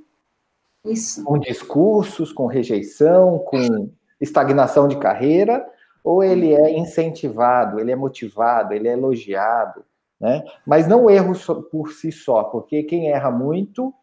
Isso. 0.82 1.22
com 1.24 1.38
discursos, 1.38 2.32
com 2.32 2.46
rejeição, 2.46 3.38
com 3.38 3.90
estagnação 4.18 4.88
de 4.88 4.96
carreira, 4.96 5.64
ou 6.02 6.24
ele 6.24 6.54
é 6.54 6.76
incentivado, 6.76 7.78
ele 7.78 7.92
é 7.92 7.96
motivado, 7.96 8.72
ele 8.72 8.88
é 8.88 8.92
elogiado, 8.92 9.84
né? 10.18 10.42
Mas 10.66 10.86
não 10.86 11.04
o 11.04 11.10
erro 11.10 11.34
por 11.70 11.92
si 11.92 12.10
só, 12.10 12.44
porque 12.44 12.82
quem 12.82 13.10
erra 13.10 13.30
muito 13.30 13.94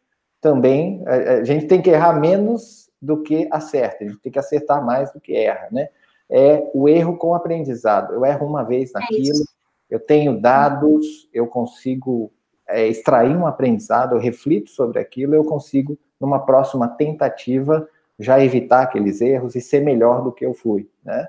também, 0.41 1.04
a 1.06 1.43
gente 1.43 1.67
tem 1.67 1.82
que 1.82 1.89
errar 1.89 2.13
menos 2.13 2.89
do 3.02 3.21
que 3.21 3.47
acerta, 3.52 4.04
a 4.04 4.08
gente 4.08 4.19
tem 4.21 4.32
que 4.32 4.39
acertar 4.39 4.86
mais 4.86 5.12
do 5.12 5.19
que 5.19 5.36
erra, 5.36 5.67
né? 5.71 5.89
é 6.30 6.69
o 6.73 6.88
erro 6.88 7.17
com 7.17 7.34
aprendizado. 7.34 8.13
Eu 8.13 8.23
erro 8.23 8.45
uma 8.45 8.63
vez 8.63 8.91
é 8.93 8.99
naquilo, 8.99 9.39
é 9.39 9.95
eu 9.95 9.99
tenho 9.99 10.39
dados, 10.39 11.28
eu 11.34 11.47
consigo 11.47 12.32
é, 12.67 12.88
extrair 12.88 13.36
um 13.36 13.47
aprendizado, 13.47 14.15
eu 14.15 14.19
reflito 14.19 14.69
sobre 14.69 14.99
aquilo, 14.99 15.34
eu 15.34 15.43
consigo, 15.43 15.97
numa 16.19 16.45
próxima 16.45 16.88
tentativa, 16.88 17.89
já 18.19 18.43
evitar 18.43 18.84
aqueles 18.84 19.19
erros 19.21 19.56
e 19.56 19.62
ser 19.62 19.82
melhor 19.82 20.21
do 20.21 20.32
que 20.32 20.45
eu 20.45 20.54
fui, 20.54 20.88
né? 21.04 21.28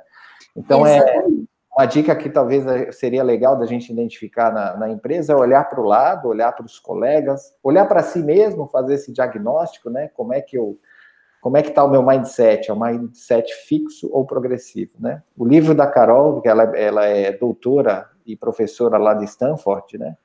Então, 0.54 0.86
é 0.86 0.98
Exatamente. 0.98 1.49
Uma 1.72 1.86
dica 1.86 2.16
que 2.16 2.28
talvez 2.28 2.64
seria 2.96 3.22
legal 3.22 3.56
da 3.56 3.64
gente 3.64 3.92
identificar 3.92 4.52
na, 4.52 4.76
na 4.76 4.90
empresa 4.90 5.32
é 5.32 5.36
olhar 5.36 5.64
para 5.68 5.80
o 5.80 5.84
lado, 5.84 6.28
olhar 6.28 6.52
para 6.52 6.66
os 6.66 6.78
colegas, 6.78 7.54
olhar 7.62 7.86
para 7.86 8.02
si 8.02 8.18
mesmo, 8.20 8.66
fazer 8.66 8.94
esse 8.94 9.12
diagnóstico, 9.12 9.88
né? 9.88 10.08
Como 10.08 10.34
é 10.34 10.40
que 10.40 10.56
eu 10.56 10.78
como 11.40 11.56
é 11.56 11.62
que 11.62 11.70
está 11.70 11.82
o 11.82 11.88
meu 11.88 12.02
mindset? 12.02 12.70
É 12.70 12.74
um 12.74 12.78
mindset 12.78 13.54
fixo 13.66 14.10
ou 14.12 14.26
progressivo, 14.26 14.92
né? 14.98 15.22
O 15.36 15.46
livro 15.46 15.74
da 15.74 15.86
Carol, 15.86 16.42
que 16.42 16.48
ela, 16.48 16.64
ela 16.76 17.06
é 17.06 17.32
doutora 17.32 18.10
e 18.26 18.36
professora 18.36 18.98
lá 18.98 19.14
de 19.14 19.24
Stanford, 19.24 19.96
né? 19.96 20.16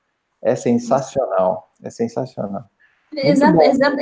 É 0.41 0.55
sensacional, 0.55 1.71
é 1.81 1.89
sensacional. 1.89 2.65
Exato, 3.13 3.61
exato. 3.61 3.97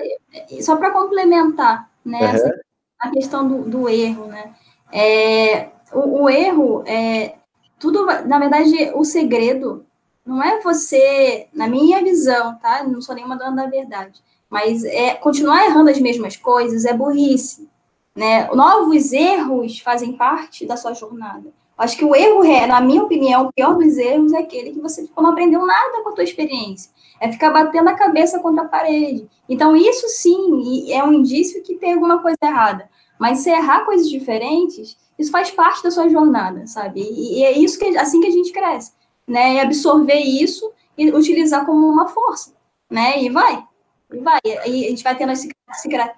Só 0.61 0.75
para 0.75 0.91
complementar, 0.91 1.87
né? 2.03 2.19
Uhum. 2.19 2.25
Essa, 2.25 2.61
a 2.99 3.11
questão 3.11 3.47
do, 3.47 3.61
do 3.61 3.89
erro, 3.89 4.25
né? 4.25 4.55
É, 4.91 5.69
o, 5.93 6.23
o 6.23 6.29
erro 6.29 6.83
é 6.85 7.35
tudo, 7.79 8.05
na 8.05 8.39
verdade, 8.39 8.91
o 8.95 9.03
segredo 9.03 9.85
não 10.25 10.41
é 10.41 10.61
você, 10.61 11.47
na 11.53 11.67
minha 11.67 12.01
visão, 12.01 12.55
tá? 12.59 12.83
Não 12.83 13.01
sou 13.01 13.15
nenhuma 13.15 13.37
dona 13.37 13.63
da 13.63 13.69
verdade 13.69 14.23
mas 14.53 14.83
é, 14.83 15.15
continuar 15.15 15.65
errando 15.65 15.89
as 15.89 15.99
mesmas 15.99 16.37
coisas 16.37 16.85
é 16.85 16.93
burrice. 16.93 17.67
Né? 18.15 18.47
Novos 18.53 19.11
erros 19.11 19.79
fazem 19.79 20.13
parte 20.13 20.63
da 20.63 20.77
sua 20.77 20.93
jornada. 20.93 21.51
Acho 21.75 21.97
que 21.97 22.05
o 22.05 22.15
erro, 22.15 22.43
é, 22.43 22.67
na 22.67 22.79
minha 22.79 23.01
opinião, 23.01 23.47
o 23.47 23.51
pior 23.51 23.75
dos 23.75 23.97
erros 23.97 24.31
é 24.31 24.37
aquele 24.37 24.69
que 24.69 24.79
você 24.79 25.01
tipo, 25.01 25.19
não 25.19 25.31
aprendeu 25.31 25.65
nada 25.65 26.03
com 26.03 26.09
a 26.09 26.11
tua 26.11 26.23
experiência. 26.23 26.91
É 27.19 27.31
ficar 27.31 27.49
batendo 27.49 27.89
a 27.89 27.95
cabeça 27.95 28.37
contra 28.37 28.63
a 28.63 28.67
parede. 28.67 29.27
Então, 29.49 29.75
isso 29.75 30.07
sim 30.09 30.93
é 30.93 31.03
um 31.03 31.11
indício 31.11 31.63
que 31.63 31.73
tem 31.73 31.93
alguma 31.93 32.21
coisa 32.21 32.37
errada. 32.43 32.87
Mas 33.19 33.39
se 33.39 33.49
errar 33.49 33.85
coisas 33.85 34.07
diferentes, 34.07 34.95
isso 35.17 35.31
faz 35.31 35.51
parte 35.51 35.83
da 35.83 35.91
sua 35.91 36.09
jornada, 36.09 36.65
sabe? 36.67 37.01
E, 37.01 37.43
é 37.43 37.51
isso 37.51 37.77
que 37.77 37.97
assim 37.97 38.19
que 38.19 38.27
a 38.27 38.31
gente 38.31 38.51
cresce, 38.51 38.91
né? 39.27 39.55
E 39.55 39.59
absorver 39.59 40.19
isso 40.19 40.71
e 40.97 41.11
utilizar 41.11 41.65
como 41.65 41.87
uma 41.87 42.07
força, 42.07 42.53
né? 42.89 43.21
E 43.21 43.29
vai. 43.29 43.63
E 44.11 44.19
vai. 44.19 44.39
E 44.45 44.85
a 44.85 44.89
gente 44.89 45.03
vai 45.03 45.15
tendo 45.15 45.31
as 45.31 45.45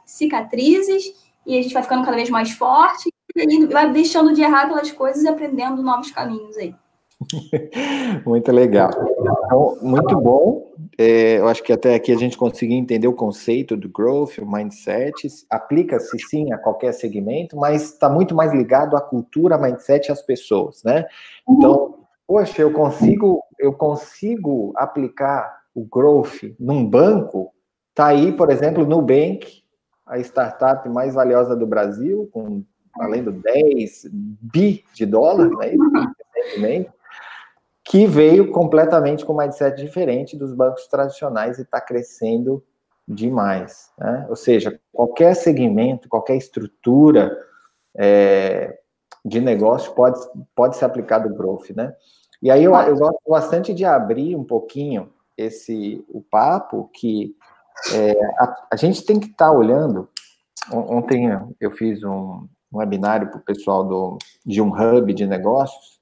cicatrizes 0.06 1.14
e 1.46 1.58
a 1.58 1.62
gente 1.62 1.74
vai 1.74 1.84
ficando 1.84 2.04
cada 2.04 2.18
vez 2.18 2.30
mais 2.30 2.52
forte 2.52 3.10
e 3.36 3.66
vai 3.68 3.92
deixando 3.92 4.34
de 4.34 4.42
errar 4.42 4.64
aquelas 4.64 4.92
coisas 4.92 5.24
e 5.24 5.28
aprendendo 5.28 5.84
novos 5.84 6.12
caminhos 6.12 6.58
aí. 6.58 6.74
muito 8.26 8.52
legal. 8.52 8.92
Então, 9.26 9.78
muito 9.82 10.20
bom. 10.20 10.74
É, 10.98 11.40
eu 11.40 11.48
acho 11.48 11.64
que 11.64 11.74
até 11.74 11.96
aqui 11.96 12.12
a 12.12 12.18
gente 12.18 12.38
conseguiu 12.38 12.78
entender 12.78 13.08
o 13.08 13.14
conceito 13.14 13.76
do 13.76 13.90
growth, 13.90 14.38
o 14.38 14.46
mindset. 14.46 15.28
Aplica-se 15.50 16.18
sim 16.30 16.52
a 16.54 16.58
qualquer 16.58 16.94
segmento, 16.94 17.58
mas 17.58 17.94
está 17.94 18.10
muito 18.10 18.34
mais 18.36 18.54
ligado 18.54 18.96
à 18.96 19.02
cultura, 19.02 19.58
mindset 19.58 20.08
e 20.08 20.12
às 20.12 20.22
pessoas, 20.22 20.84
né? 20.84 21.06
Então, 21.50 21.96
poxa, 22.28 22.62
eu 22.62 22.72
consigo, 22.72 23.44
eu 23.60 23.74
consigo 23.74 24.74
aplicar 24.76 25.62
o 25.74 25.84
growth 25.84 26.44
num 26.60 26.86
banco 26.86 27.52
Está 27.96 28.08
aí, 28.08 28.34
por 28.34 28.52
exemplo, 28.52 28.86
Nubank, 28.86 29.64
a 30.06 30.20
startup 30.20 30.88
mais 30.90 31.14
valiosa 31.14 31.56
do 31.56 31.66
Brasil, 31.66 32.30
com 32.34 32.62
além 33.00 33.24
do 33.24 33.32
10 33.32 34.08
bi 34.12 34.84
de 34.94 35.06
dólar, 35.06 35.50
né, 36.60 36.86
que 37.86 38.08
veio 38.08 38.52
completamente 38.52 39.24
com 39.24 39.34
um 39.34 39.38
mindset 39.38 39.80
diferente 39.80 40.36
dos 40.36 40.54
bancos 40.54 40.88
tradicionais 40.88 41.60
e 41.60 41.62
está 41.62 41.80
crescendo 41.80 42.64
demais. 43.08 43.92
Né? 43.98 44.26
Ou 44.28 44.36
seja, 44.36 44.80
qualquer 44.92 45.36
segmento, 45.36 46.10
qualquer 46.10 46.36
estrutura 46.36 47.38
é, 47.96 48.80
de 49.24 49.40
negócio 49.40 49.94
pode, 49.94 50.20
pode 50.56 50.78
ser 50.78 50.86
aplicado 50.86 51.30
o 51.30 51.36
growth. 51.36 51.70
Né? 51.76 51.94
E 52.42 52.50
aí 52.50 52.64
eu, 52.64 52.74
eu 52.74 52.98
gosto 52.98 53.20
bastante 53.30 53.72
de 53.72 53.86
abrir 53.86 54.36
um 54.36 54.44
pouquinho 54.44 55.14
esse 55.38 56.04
o 56.10 56.22
papo 56.22 56.90
que 56.92 57.36
é, 57.94 58.26
a, 58.40 58.68
a, 58.72 58.76
gente 58.76 59.06
tem 59.06 59.20
que 59.20 59.28
estar 59.28 59.50
tá 59.50 59.52
olhando. 59.52 60.10
Ontem 60.72 61.30
eu 61.62 61.70
fiz 61.70 62.04
um, 62.04 62.48
um 62.74 62.78
webinário 62.78 63.30
para 63.30 63.38
o 63.38 63.44
pessoal 63.44 63.84
do, 63.84 64.18
de 64.44 64.60
um 64.60 64.70
hub 64.70 65.14
de 65.14 65.28
negócios 65.28 65.95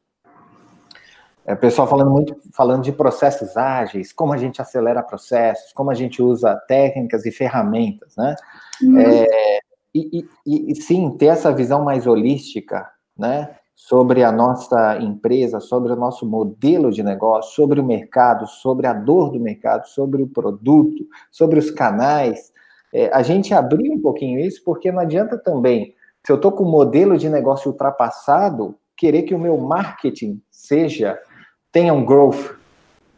é, 1.45 1.55
pessoal 1.55 1.87
falando 1.87 2.09
muito, 2.09 2.35
falando 2.53 2.83
de 2.83 2.91
processos 2.91 3.57
ágeis, 3.57 4.13
como 4.13 4.31
a 4.33 4.37
gente 4.37 4.61
acelera 4.61 5.03
processos, 5.03 5.73
como 5.73 5.91
a 5.91 5.93
gente 5.93 6.21
usa 6.21 6.55
técnicas 6.67 7.25
e 7.25 7.31
ferramentas, 7.31 8.15
né? 8.15 8.35
Uhum. 8.81 8.99
É, 8.99 9.59
e, 9.93 10.25
e, 10.45 10.71
e, 10.71 10.75
sim, 10.75 11.11
ter 11.17 11.27
essa 11.27 11.51
visão 11.51 11.83
mais 11.83 12.07
holística, 12.07 12.89
né? 13.17 13.55
Sobre 13.75 14.23
a 14.23 14.31
nossa 14.31 14.97
empresa, 15.01 15.59
sobre 15.59 15.91
o 15.91 15.95
nosso 15.95 16.25
modelo 16.25 16.91
de 16.91 17.03
negócio, 17.03 17.53
sobre 17.53 17.79
o 17.81 17.85
mercado, 17.85 18.47
sobre 18.47 18.87
a 18.87 18.93
dor 18.93 19.31
do 19.31 19.39
mercado, 19.39 19.87
sobre 19.87 20.23
o 20.23 20.27
produto, 20.27 21.05
sobre 21.29 21.59
os 21.59 21.69
canais. 21.69 22.53
É, 22.93 23.09
a 23.13 23.21
gente 23.21 23.53
abriu 23.53 23.91
um 23.91 24.01
pouquinho 24.01 24.39
isso, 24.39 24.63
porque 24.63 24.91
não 24.91 24.99
adianta 24.99 25.37
também, 25.37 25.93
se 26.25 26.31
eu 26.31 26.37
estou 26.37 26.53
com 26.53 26.63
um 26.63 26.71
modelo 26.71 27.17
de 27.17 27.27
negócio 27.27 27.69
ultrapassado, 27.69 28.75
querer 28.95 29.23
que 29.23 29.35
o 29.35 29.39
meu 29.39 29.57
marketing 29.57 30.41
seja 30.49 31.19
tenha 31.73 31.93
um 31.93 32.05
growth 32.05 32.55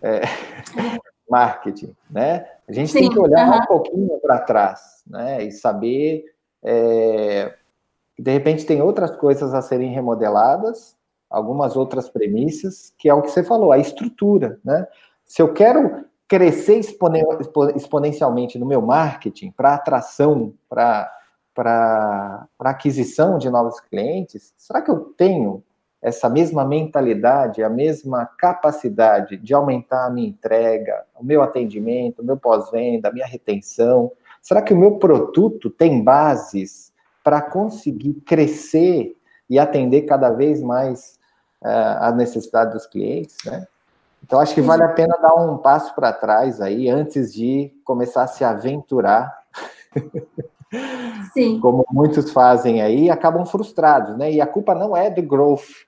é, 0.01 0.21
marketing, 1.29 1.95
né? 2.09 2.47
A 2.67 2.73
gente 2.73 2.91
Sim, 2.91 3.01
tem 3.01 3.09
que 3.11 3.19
olhar 3.19 3.61
um 3.61 3.65
pouquinho 3.67 4.17
para 4.19 4.39
trás, 4.39 5.03
né? 5.05 5.43
E 5.43 5.51
saber 5.51 6.25
é, 6.63 7.53
de 8.17 8.31
repente 8.31 8.65
tem 8.65 8.81
outras 8.81 9.11
coisas 9.17 9.53
a 9.53 9.61
serem 9.61 9.91
remodeladas, 9.91 10.95
algumas 11.29 11.75
outras 11.75 12.09
premissas, 12.09 12.93
que 12.97 13.09
é 13.09 13.13
o 13.13 13.21
que 13.21 13.29
você 13.29 13.43
falou, 13.43 13.71
a 13.71 13.77
estrutura, 13.77 14.59
né? 14.63 14.87
Se 15.25 15.41
eu 15.41 15.53
quero 15.53 16.05
crescer 16.27 16.79
exponencialmente 17.75 18.57
no 18.57 18.65
meu 18.65 18.81
marketing 18.81 19.51
para 19.51 19.75
atração, 19.75 20.53
para 20.67 21.11
aquisição 22.59 23.37
de 23.37 23.49
novos 23.49 23.79
clientes, 23.79 24.53
será 24.57 24.81
que 24.81 24.89
eu 24.89 24.99
tenho 25.17 25.63
essa 26.05 26.29
mesma 26.29 26.63
mentalidade, 26.63 27.63
a 27.63 27.69
mesma 27.69 28.27
capacidade 28.37 29.37
de 29.37 29.55
aumentar 29.55 30.05
a 30.05 30.09
minha 30.11 30.27
entrega, 30.27 31.03
o 31.19 31.23
meu 31.23 31.41
atendimento, 31.41 32.21
o 32.21 32.23
meu 32.23 32.37
pós-venda, 32.37 33.09
a 33.09 33.11
minha 33.11 33.25
retenção? 33.25 34.11
Será 34.39 34.61
que 34.61 34.71
o 34.71 34.77
meu 34.77 34.99
produto 34.99 35.67
tem 35.67 36.03
bases 36.03 36.93
para 37.23 37.41
conseguir 37.41 38.21
crescer 38.23 39.17
e 39.49 39.57
atender 39.57 40.03
cada 40.03 40.29
vez 40.29 40.61
mais 40.61 41.17
uh, 41.63 41.97
a 42.01 42.11
necessidade 42.11 42.73
dos 42.73 42.85
clientes, 42.85 43.37
né? 43.43 43.65
Então, 44.23 44.39
acho 44.39 44.53
que 44.53 44.61
vale 44.61 44.83
a 44.83 44.89
pena 44.89 45.17
dar 45.19 45.33
um 45.33 45.57
passo 45.57 45.95
para 45.95 46.13
trás 46.13 46.61
aí, 46.61 46.87
antes 46.87 47.33
de 47.33 47.73
começar 47.83 48.21
a 48.21 48.27
se 48.27 48.43
aventurar. 48.43 49.35
Sim. 51.33 51.59
Como 51.59 51.83
muitos 51.91 52.29
fazem 52.31 52.81
aí, 52.81 53.09
acabam 53.09 53.43
frustrados, 53.45 54.15
né? 54.17 54.31
E 54.31 54.39
a 54.39 54.45
culpa 54.45 54.75
não 54.75 54.95
é 54.95 55.09
do 55.09 55.23
growth, 55.23 55.85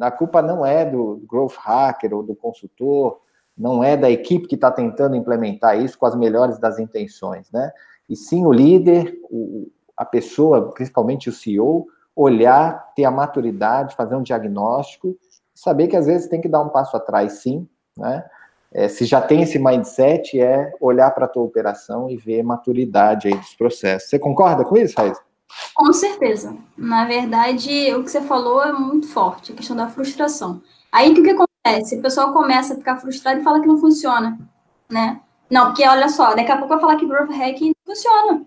a 0.00 0.10
culpa 0.10 0.42
não 0.42 0.64
é 0.64 0.84
do 0.84 1.22
growth 1.28 1.56
hacker 1.56 2.14
ou 2.14 2.22
do 2.22 2.34
consultor, 2.34 3.20
não 3.56 3.82
é 3.82 3.96
da 3.96 4.10
equipe 4.10 4.48
que 4.48 4.56
está 4.56 4.70
tentando 4.70 5.14
implementar 5.14 5.80
isso 5.80 5.98
com 5.98 6.06
as 6.06 6.16
melhores 6.16 6.58
das 6.58 6.78
intenções, 6.78 7.50
né? 7.52 7.72
E 8.08 8.16
sim 8.16 8.44
o 8.44 8.52
líder, 8.52 9.18
o, 9.30 9.70
a 9.96 10.04
pessoa, 10.04 10.72
principalmente 10.72 11.28
o 11.28 11.32
CEO, 11.32 11.86
olhar, 12.14 12.92
ter 12.94 13.04
a 13.04 13.10
maturidade, 13.10 13.94
fazer 13.94 14.14
um 14.16 14.22
diagnóstico, 14.22 15.16
saber 15.54 15.88
que 15.88 15.96
às 15.96 16.06
vezes 16.06 16.28
tem 16.28 16.40
que 16.40 16.48
dar 16.48 16.60
um 16.60 16.68
passo 16.68 16.96
atrás, 16.96 17.34
sim, 17.34 17.68
né? 17.96 18.24
É, 18.72 18.88
se 18.88 19.04
já 19.04 19.20
tem 19.20 19.42
esse 19.42 19.56
mindset, 19.56 20.40
é 20.40 20.72
olhar 20.80 21.08
para 21.12 21.26
a 21.26 21.28
tua 21.28 21.44
operação 21.44 22.10
e 22.10 22.16
ver 22.16 22.42
maturidade 22.42 23.28
aí 23.28 23.36
dos 23.36 23.54
processos. 23.54 24.10
Você 24.10 24.18
concorda 24.18 24.64
com 24.64 24.76
isso, 24.76 24.96
Raiz? 24.98 25.16
Com 25.74 25.92
certeza. 25.92 26.56
Na 26.76 27.04
verdade, 27.04 27.94
o 27.94 28.04
que 28.04 28.10
você 28.10 28.20
falou 28.20 28.62
é 28.62 28.72
muito 28.72 29.08
forte, 29.08 29.52
a 29.52 29.56
questão 29.56 29.76
da 29.76 29.88
frustração. 29.88 30.62
Aí 30.92 31.10
o 31.10 31.14
que, 31.14 31.22
que 31.22 31.30
acontece? 31.30 31.96
O 31.98 32.02
pessoal 32.02 32.32
começa 32.32 32.74
a 32.74 32.76
ficar 32.76 32.96
frustrado 32.96 33.40
e 33.40 33.44
fala 33.44 33.60
que 33.60 33.66
não 33.66 33.78
funciona, 33.78 34.38
né? 34.88 35.20
Não, 35.50 35.66
porque 35.66 35.86
olha 35.86 36.08
só, 36.08 36.34
daqui 36.34 36.50
a 36.50 36.58
pouco 36.58 36.74
eu 36.74 36.80
falar 36.80 36.96
que 36.96 37.06
Growth 37.06 37.30
Hacking 37.30 37.72
não 37.86 37.94
funciona. 37.94 38.46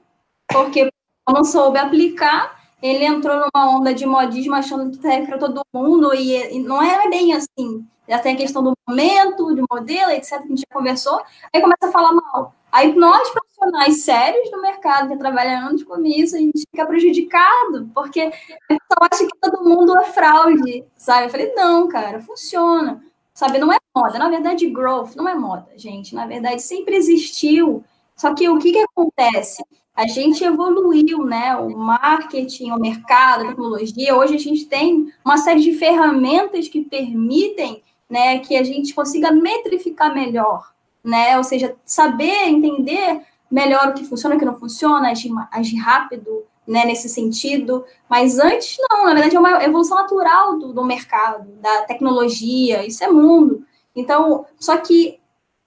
Porque 0.52 0.90
não 1.30 1.44
soube 1.44 1.78
aplicar, 1.78 2.58
ele 2.82 3.06
entrou 3.06 3.36
numa 3.38 3.78
onda 3.78 3.94
de 3.94 4.06
modismo 4.06 4.56
achando 4.56 4.92
que 4.92 4.98
tá 4.98 5.10
para 5.26 5.38
todo 5.38 5.62
mundo 5.74 6.14
e, 6.14 6.60
não 6.60 6.82
é 6.82 7.10
bem 7.10 7.34
assim. 7.34 7.86
Já 8.08 8.20
tem 8.20 8.36
a 8.36 8.38
questão 8.38 8.64
do 8.64 8.74
momento, 8.88 9.54
de 9.54 9.62
modelo, 9.70 10.12
etc., 10.12 10.40
que 10.40 10.46
a 10.46 10.48
gente 10.48 10.60
já 10.60 10.74
conversou, 10.78 11.22
aí 11.54 11.62
começa 11.62 11.88
a 11.88 11.92
falar 11.92 12.14
mal. 12.14 12.54
Aí 12.72 12.94
nós, 12.96 13.30
profissionais 13.30 14.04
sérios 14.04 14.52
do 14.52 14.62
mercado, 14.62 15.10
que 15.10 15.18
trabalham 15.18 15.68
anos 15.68 15.84
com 15.84 16.04
isso, 16.06 16.36
a 16.36 16.40
gente 16.40 16.66
fica 16.70 16.86
prejudicado, 16.86 17.90
porque 17.94 18.22
a 18.22 18.32
pessoa 18.68 19.10
acha 19.12 19.26
que 19.26 19.40
todo 19.40 19.64
mundo 19.64 19.98
é 19.98 20.04
fraude, 20.06 20.84
sabe? 20.96 21.26
Eu 21.26 21.30
falei, 21.30 21.54
não, 21.54 21.88
cara, 21.88 22.20
funciona. 22.20 23.02
Sabe, 23.34 23.60
não 23.60 23.72
é 23.72 23.78
moda. 23.96 24.18
Na 24.18 24.30
verdade, 24.30 24.70
growth 24.70 25.16
não 25.16 25.30
é 25.30 25.36
moda, 25.36 25.68
gente. 25.76 26.16
Na 26.16 26.26
verdade, 26.26 26.62
sempre 26.62 26.96
existiu. 26.96 27.84
Só 28.16 28.34
que 28.34 28.50
o 28.50 28.58
que, 28.58 28.72
que 28.72 28.80
acontece? 28.80 29.64
A 29.96 30.08
gente 30.08 30.44
evoluiu, 30.44 31.24
né? 31.24 31.56
O 31.56 31.78
marketing, 31.78 32.72
o 32.72 32.80
mercado, 32.80 33.46
a 33.46 33.48
tecnologia. 33.50 34.16
Hoje 34.16 34.36
a 34.36 34.40
gente 34.40 34.66
tem 34.66 35.14
uma 35.24 35.38
série 35.38 35.62
de 35.62 35.74
ferramentas 35.74 36.68
que 36.68 36.84
permitem 36.84 37.84
né, 38.10 38.40
que 38.40 38.56
a 38.56 38.64
gente 38.64 38.94
consiga 38.94 39.32
metrificar 39.32 40.14
melhor 40.14 40.72
né? 41.08 41.38
Ou 41.38 41.44
seja, 41.44 41.76
saber 41.86 42.50
entender 42.50 43.22
melhor 43.50 43.90
o 43.90 43.94
que 43.94 44.04
funciona 44.04 44.36
o 44.36 44.40
que 44.40 44.46
não 44.46 44.60
funciona, 44.60 45.10
agir, 45.10 45.32
agir 45.52 45.78
rápido, 45.78 46.44
né, 46.68 46.86
nesse 46.86 47.08
sentido. 47.08 47.86
Mas 48.10 48.38
antes, 48.38 48.78
não, 48.90 49.06
na 49.06 49.14
verdade, 49.14 49.36
é 49.36 49.40
uma 49.40 49.64
evolução 49.64 49.98
natural 49.98 50.60
do, 50.60 50.74
do 50.74 50.84
mercado, 50.84 51.50
da 51.62 51.84
tecnologia, 51.84 52.86
isso 52.86 53.04
é 53.04 53.08
mundo. 53.08 53.66
Então, 53.96 54.46
só 54.60 54.76
que 54.78 55.20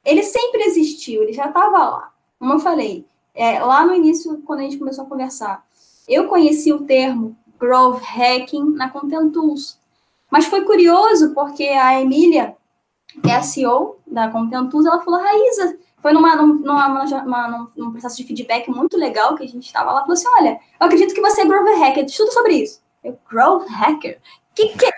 ele 0.04 0.22
sempre 0.22 0.62
existiu, 0.64 1.22
ele 1.22 1.32
já 1.32 1.46
estava 1.46 1.78
lá. 1.78 2.12
Como 2.38 2.52
eu 2.52 2.58
falei, 2.58 3.06
é, 3.34 3.58
lá 3.60 3.84
no 3.84 3.94
início, 3.94 4.42
quando 4.44 4.60
a 4.60 4.62
gente 4.62 4.78
começou 4.78 5.04
a 5.04 5.08
conversar, 5.08 5.64
eu 6.06 6.28
conheci 6.28 6.72
o 6.72 6.82
termo 6.82 7.36
Growth 7.58 8.02
Hacking 8.02 8.72
na 8.72 8.90
Content 8.90 9.32
Tools. 9.32 9.78
Mas 10.30 10.46
foi 10.46 10.64
curioso, 10.64 11.34
porque 11.34 11.64
a 11.64 12.00
Emília, 12.00 12.56
que 13.22 13.30
é 13.30 13.36
a 13.36 13.42
CEO 13.42 13.98
da 14.06 14.30
Contentus, 14.30 14.86
ela 14.86 15.00
falou, 15.00 15.20
Raíza, 15.20 15.78
foi 16.00 16.12
numa, 16.12 16.36
numa, 16.36 16.88
numa, 16.88 17.68
num 17.76 17.90
processo 17.90 18.16
de 18.16 18.24
feedback 18.24 18.68
muito 18.70 18.96
legal 18.96 19.34
que 19.34 19.44
a 19.44 19.48
gente 19.48 19.66
estava 19.66 19.92
lá, 19.92 20.00
falou 20.00 20.14
assim, 20.14 20.28
olha, 20.38 20.58
eu 20.80 20.86
acredito 20.86 21.14
que 21.14 21.20
você 21.20 21.42
é 21.42 21.46
Growth 21.46 21.78
Hacker, 21.78 22.04
estuda 22.04 22.30
sobre 22.32 22.54
isso. 22.54 22.80
Eu, 23.04 23.18
Growth 23.30 23.66
Hacker? 23.68 24.20
Que, 24.54 24.68
que 24.68 24.86
é 24.86 24.90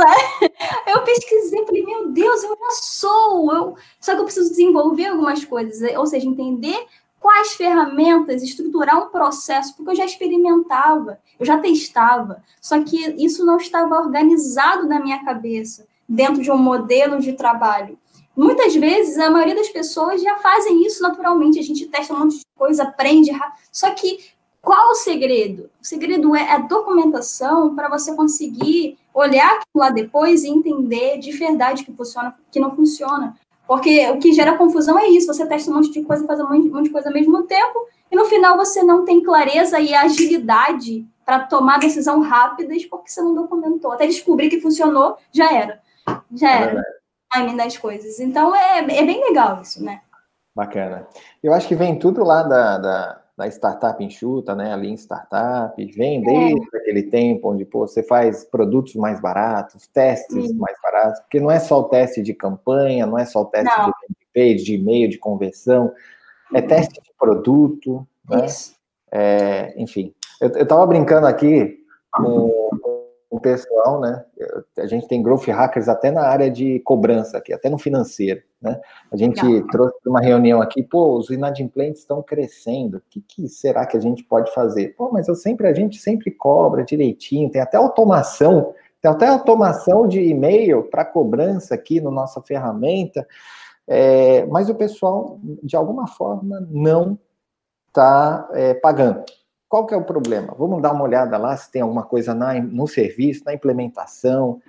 eu 0.86 1.02
pesquisei, 1.02 1.64
falei, 1.66 1.84
meu 1.84 2.08
Deus, 2.08 2.42
eu 2.42 2.56
já 2.56 2.70
sou, 2.80 3.52
eu... 3.52 3.76
só 4.00 4.14
que 4.14 4.20
eu 4.20 4.24
preciso 4.24 4.50
desenvolver 4.50 5.06
algumas 5.06 5.44
coisas, 5.44 5.94
ou 5.96 6.06
seja, 6.06 6.26
entender 6.26 6.86
quais 7.18 7.52
ferramentas, 7.52 8.42
estruturar 8.42 8.98
um 8.98 9.10
processo, 9.10 9.76
porque 9.76 9.90
eu 9.90 9.96
já 9.96 10.06
experimentava, 10.06 11.18
eu 11.38 11.44
já 11.44 11.58
testava, 11.58 12.42
só 12.62 12.82
que 12.82 12.96
isso 13.22 13.44
não 13.44 13.58
estava 13.58 14.00
organizado 14.00 14.88
na 14.88 14.98
minha 15.00 15.22
cabeça 15.22 15.86
dentro 16.10 16.42
de 16.42 16.50
um 16.50 16.58
modelo 16.58 17.20
de 17.20 17.34
trabalho. 17.34 17.96
Muitas 18.36 18.74
vezes, 18.74 19.16
a 19.16 19.30
maioria 19.30 19.54
das 19.54 19.68
pessoas 19.68 20.20
já 20.20 20.36
fazem 20.36 20.84
isso 20.84 21.02
naturalmente, 21.02 21.58
a 21.58 21.62
gente 21.62 21.86
testa 21.86 22.12
um 22.12 22.18
monte 22.18 22.38
de 22.38 22.44
coisa, 22.56 22.82
aprende, 22.82 23.30
só 23.70 23.90
que 23.90 24.18
qual 24.60 24.90
o 24.90 24.94
segredo? 24.94 25.70
O 25.80 25.86
segredo 25.86 26.34
é 26.34 26.50
a 26.50 26.58
documentação 26.58 27.74
para 27.74 27.88
você 27.88 28.14
conseguir 28.14 28.98
olhar 29.14 29.60
lá 29.74 29.90
depois 29.90 30.42
e 30.42 30.48
entender 30.48 31.18
de 31.18 31.32
verdade 31.32 31.84
que 31.84 31.92
funciona, 31.92 32.34
que 32.50 32.60
não 32.60 32.74
funciona. 32.74 33.36
Porque 33.66 34.10
o 34.10 34.18
que 34.18 34.32
gera 34.32 34.58
confusão 34.58 34.98
é 34.98 35.08
isso: 35.08 35.28
você 35.28 35.46
testa 35.46 35.70
um 35.70 35.74
monte 35.74 35.92
de 35.92 36.02
coisa, 36.02 36.26
faz 36.26 36.40
um 36.40 36.48
monte 36.48 36.84
de 36.84 36.90
coisa 36.90 37.08
ao 37.08 37.14
mesmo 37.14 37.44
tempo, 37.44 37.86
e 38.10 38.16
no 38.16 38.24
final 38.24 38.56
você 38.56 38.82
não 38.82 39.04
tem 39.04 39.22
clareza 39.22 39.80
e 39.80 39.94
agilidade 39.94 41.06
para 41.24 41.40
tomar 41.40 41.78
decisão 41.78 42.20
rápidas 42.20 42.84
porque 42.84 43.10
você 43.10 43.22
não 43.22 43.34
documentou. 43.34 43.92
Até 43.92 44.06
descobrir 44.06 44.50
que 44.50 44.60
funcionou, 44.60 45.16
já 45.32 45.52
era 45.52 45.80
já 46.34 46.50
é 46.50 46.62
era 46.62 46.82
timing 47.32 47.56
das 47.56 47.76
coisas. 47.76 48.20
Então 48.20 48.54
é, 48.54 48.78
é 48.78 49.04
bem 49.04 49.20
legal 49.28 49.60
isso, 49.62 49.82
né? 49.84 50.00
Bacana. 50.54 51.06
Eu 51.42 51.52
acho 51.54 51.68
que 51.68 51.74
vem 51.74 51.98
tudo 51.98 52.24
lá 52.24 52.42
da, 52.42 52.78
da, 52.78 53.20
da 53.36 53.46
startup 53.46 54.02
enxuta, 54.02 54.54
né? 54.54 54.72
Ali 54.72 54.88
em 54.88 54.96
startup, 54.96 55.74
vem 55.94 56.18
é. 56.18 56.24
desde 56.24 56.76
é. 56.76 56.78
aquele 56.78 57.02
tempo 57.04 57.50
onde 57.50 57.64
pô, 57.64 57.86
você 57.86 58.02
faz 58.02 58.44
produtos 58.44 58.94
mais 58.96 59.20
baratos, 59.20 59.86
testes 59.86 60.48
Sim. 60.48 60.54
mais 60.56 60.76
baratos, 60.82 61.20
porque 61.20 61.40
não 61.40 61.50
é 61.50 61.60
só 61.60 61.80
o 61.80 61.84
teste 61.84 62.22
de 62.22 62.34
campanha, 62.34 63.06
não 63.06 63.18
é 63.18 63.24
só 63.24 63.42
o 63.42 63.46
teste 63.46 63.74
não. 63.78 63.86
de 63.86 64.26
page, 64.34 64.64
de 64.64 64.74
e-mail, 64.74 65.08
de 65.08 65.18
conversão, 65.18 65.92
é 66.52 66.60
uhum. 66.60 66.66
teste 66.66 67.00
de 67.00 67.10
produto, 67.18 68.06
né? 68.28 68.46
É, 69.12 69.74
enfim, 69.76 70.14
eu 70.40 70.48
estava 70.62 70.86
brincando 70.86 71.26
aqui 71.26 71.84
com, 72.12 72.70
o 73.40 73.42
pessoal, 73.42 74.00
né? 74.00 74.24
A 74.78 74.86
gente 74.86 75.08
tem 75.08 75.22
growth 75.22 75.46
hackers 75.46 75.88
até 75.88 76.10
na 76.10 76.22
área 76.22 76.50
de 76.50 76.78
cobrança 76.80 77.38
aqui, 77.38 77.52
até 77.52 77.70
no 77.70 77.78
financeiro, 77.78 78.42
né? 78.60 78.78
A 79.10 79.16
gente 79.16 79.42
Legal. 79.42 79.66
trouxe 79.68 79.98
uma 80.06 80.20
reunião 80.20 80.60
aqui, 80.60 80.82
pô, 80.82 81.18
os 81.18 81.30
inadimplentes 81.30 82.02
estão 82.02 82.22
crescendo, 82.22 82.98
o 82.98 83.02
que, 83.08 83.20
que, 83.20 83.48
será 83.48 83.86
que 83.86 83.96
a 83.96 84.00
gente 84.00 84.22
pode 84.22 84.52
fazer? 84.52 84.94
Pô, 84.96 85.10
mas 85.10 85.26
eu 85.26 85.34
sempre, 85.34 85.66
a 85.66 85.72
gente 85.72 85.98
sempre 85.98 86.30
cobra 86.30 86.84
direitinho, 86.84 87.50
tem 87.50 87.60
até 87.60 87.76
automação 87.76 88.74
Tem 89.00 89.10
até 89.10 89.26
automação 89.26 90.06
de 90.06 90.20
e-mail 90.20 90.82
para 90.84 91.04
cobrança 91.04 91.74
aqui 91.74 92.00
na 92.00 92.10
nossa 92.10 92.42
ferramenta, 92.42 93.26
é, 93.86 94.44
mas 94.46 94.68
o 94.68 94.74
pessoal, 94.74 95.40
de 95.62 95.74
alguma 95.74 96.06
forma, 96.06 96.64
não 96.70 97.18
está 97.88 98.48
é, 98.52 98.74
pagando. 98.74 99.24
Qual 99.70 99.86
que 99.86 99.94
é 99.94 99.96
o 99.96 100.02
problema? 100.02 100.52
Vamos 100.58 100.82
dar 100.82 100.92
uma 100.92 101.04
olhada 101.04 101.38
lá 101.38 101.56
se 101.56 101.70
tem 101.70 101.80
alguma 101.80 102.02
coisa 102.02 102.34
na, 102.34 102.54
no 102.54 102.88
serviço, 102.88 103.44
na 103.44 103.54
implementação, 103.54 104.60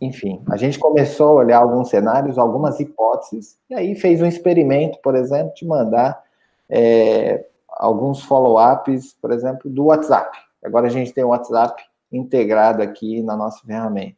enfim. 0.00 0.42
A 0.50 0.56
gente 0.56 0.80
começou 0.80 1.28
a 1.28 1.44
olhar 1.44 1.58
alguns 1.58 1.90
cenários, 1.90 2.36
algumas 2.36 2.80
hipóteses, 2.80 3.56
e 3.70 3.74
aí 3.76 3.94
fez 3.94 4.20
um 4.20 4.26
experimento, 4.26 4.98
por 5.00 5.14
exemplo, 5.14 5.54
de 5.54 5.64
mandar 5.64 6.20
é, 6.68 7.46
alguns 7.68 8.24
follow-ups, 8.24 9.14
por 9.22 9.30
exemplo, 9.30 9.70
do 9.70 9.84
WhatsApp. 9.84 10.36
Agora 10.60 10.88
a 10.88 10.90
gente 10.90 11.12
tem 11.12 11.22
o 11.22 11.28
WhatsApp 11.28 11.80
integrado 12.10 12.82
aqui 12.82 13.22
na 13.22 13.36
nossa 13.36 13.64
ferramenta. 13.64 14.16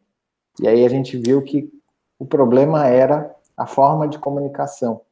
E 0.59 0.67
aí 0.67 0.87
a 0.87 0.89
gente 0.89 1.19
viu 1.19 1.43
que 1.43 1.71
o 2.19 2.25
problema 2.25 2.87
era 2.87 3.37
a 3.55 3.67
forma 3.67 4.09
de 4.09 4.19
comunicação. 4.19 5.03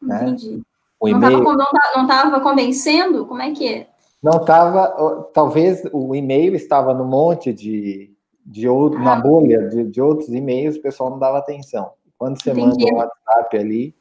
Né? 0.00 0.22
Entendi. 0.22 0.62
O 1.06 1.16
e-mail... 1.16 1.42
Não 1.42 2.02
estava 2.02 2.40
convencendo? 2.40 3.26
Como 3.26 3.42
é 3.42 3.52
que 3.52 3.68
é? 3.68 3.86
Não 4.22 4.40
estava, 4.40 5.28
talvez 5.32 5.82
o 5.92 6.14
e-mail 6.14 6.54
estava 6.54 6.92
no 6.92 7.04
monte 7.04 7.52
de, 7.52 8.12
de 8.44 8.68
outro, 8.68 8.98
ah. 9.00 9.02
na 9.02 9.16
bolha 9.16 9.68
de, 9.68 9.84
de 9.84 10.00
outros 10.00 10.28
e-mails, 10.30 10.76
o 10.76 10.82
pessoal 10.82 11.10
não 11.10 11.18
dava 11.18 11.38
atenção. 11.38 11.92
Quando 12.18 12.40
você 12.40 12.50
Entendi. 12.50 12.84
manda 12.86 12.94
um 12.94 12.98
WhatsApp 12.98 13.58
ali, 13.58 13.94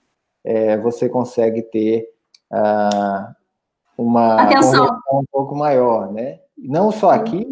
é, 0.43 0.77
você 0.77 1.09
consegue 1.09 1.61
ter 1.61 2.09
uh, 2.51 3.35
uma 3.97 4.41
atenção 4.41 4.99
um 5.11 5.25
pouco 5.31 5.55
maior, 5.55 6.11
né? 6.11 6.39
Não 6.57 6.91
só 6.91 7.11
aqui 7.11 7.45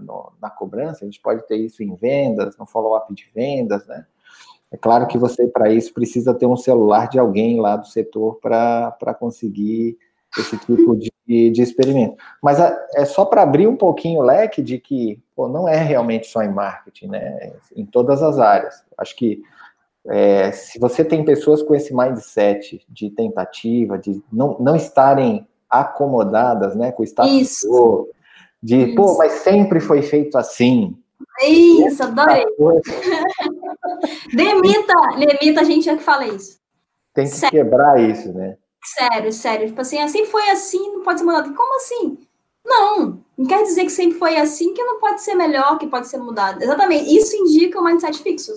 no, 0.00 0.32
na 0.40 0.50
cobrança, 0.50 1.04
a 1.04 1.06
gente 1.06 1.20
pode 1.20 1.46
ter 1.46 1.56
isso 1.56 1.82
em 1.82 1.94
vendas, 1.94 2.56
no 2.56 2.66
follow-up 2.66 3.12
de 3.14 3.30
vendas, 3.34 3.86
né? 3.86 4.06
É 4.72 4.76
claro 4.76 5.06
que 5.06 5.16
você, 5.16 5.46
para 5.46 5.72
isso, 5.72 5.94
precisa 5.94 6.34
ter 6.34 6.46
um 6.46 6.56
celular 6.56 7.08
de 7.08 7.18
alguém 7.18 7.60
lá 7.60 7.76
do 7.76 7.86
setor 7.86 8.38
para 8.40 9.14
conseguir 9.18 9.96
esse 10.38 10.56
tipo 10.58 10.96
de, 10.96 11.50
de 11.50 11.62
experimento. 11.62 12.16
Mas 12.42 12.60
a, 12.60 12.76
é 12.94 13.04
só 13.04 13.24
para 13.24 13.42
abrir 13.42 13.66
um 13.66 13.76
pouquinho 13.76 14.20
o 14.20 14.24
leque 14.24 14.62
de 14.62 14.78
que 14.78 15.20
pô, 15.34 15.48
não 15.48 15.68
é 15.68 15.76
realmente 15.76 16.26
só 16.26 16.42
em 16.42 16.52
marketing, 16.52 17.08
né? 17.08 17.52
Em 17.74 17.86
todas 17.86 18.22
as 18.22 18.38
áreas. 18.38 18.84
Acho 18.98 19.16
que 19.16 19.42
é, 20.08 20.52
se 20.52 20.78
você 20.78 21.04
tem 21.04 21.24
pessoas 21.24 21.62
com 21.62 21.74
esse 21.74 21.94
mindset 21.94 22.84
de 22.88 23.10
tentativa, 23.10 23.98
de 23.98 24.22
não, 24.32 24.56
não 24.60 24.76
estarem 24.76 25.46
acomodadas 25.68 26.76
né, 26.76 26.92
com 26.92 27.02
o 27.02 27.06
status 27.06 27.60
quo, 27.64 28.08
de, 28.62 28.76
Isso. 28.76 28.94
pô, 28.94 29.18
mas 29.18 29.32
sempre 29.32 29.80
foi 29.80 30.02
feito 30.02 30.38
assim. 30.38 30.96
Isso, 31.42 32.02
adorei. 32.02 32.44
demita, 34.34 34.94
demita 35.18 35.60
a 35.60 35.64
gente 35.64 35.88
é 35.88 35.96
que 35.96 36.02
fala 36.02 36.26
isso. 36.26 36.58
Tem 37.14 37.24
que 37.24 37.32
sério. 37.32 37.64
quebrar 37.64 38.00
isso, 38.00 38.32
né? 38.32 38.56
Sério, 38.84 39.32
sério. 39.32 39.66
Tipo 39.68 39.80
assim, 39.80 39.98
assim 39.98 40.26
foi 40.26 40.48
assim, 40.50 40.92
não 40.92 41.02
pode 41.02 41.18
ser 41.18 41.24
mudado. 41.24 41.54
Como 41.54 41.76
assim? 41.76 42.18
Não, 42.64 43.22
não 43.38 43.46
quer 43.46 43.62
dizer 43.62 43.84
que 43.84 43.90
sempre 43.90 44.18
foi 44.18 44.36
assim, 44.36 44.74
que 44.74 44.82
não 44.82 44.98
pode 44.98 45.22
ser 45.22 45.34
melhor, 45.34 45.78
que 45.78 45.86
pode 45.86 46.08
ser 46.08 46.18
mudado. 46.18 46.62
Exatamente, 46.62 47.16
isso 47.16 47.36
indica 47.36 47.80
o 47.80 47.84
mindset 47.84 48.18
fixo. 48.20 48.52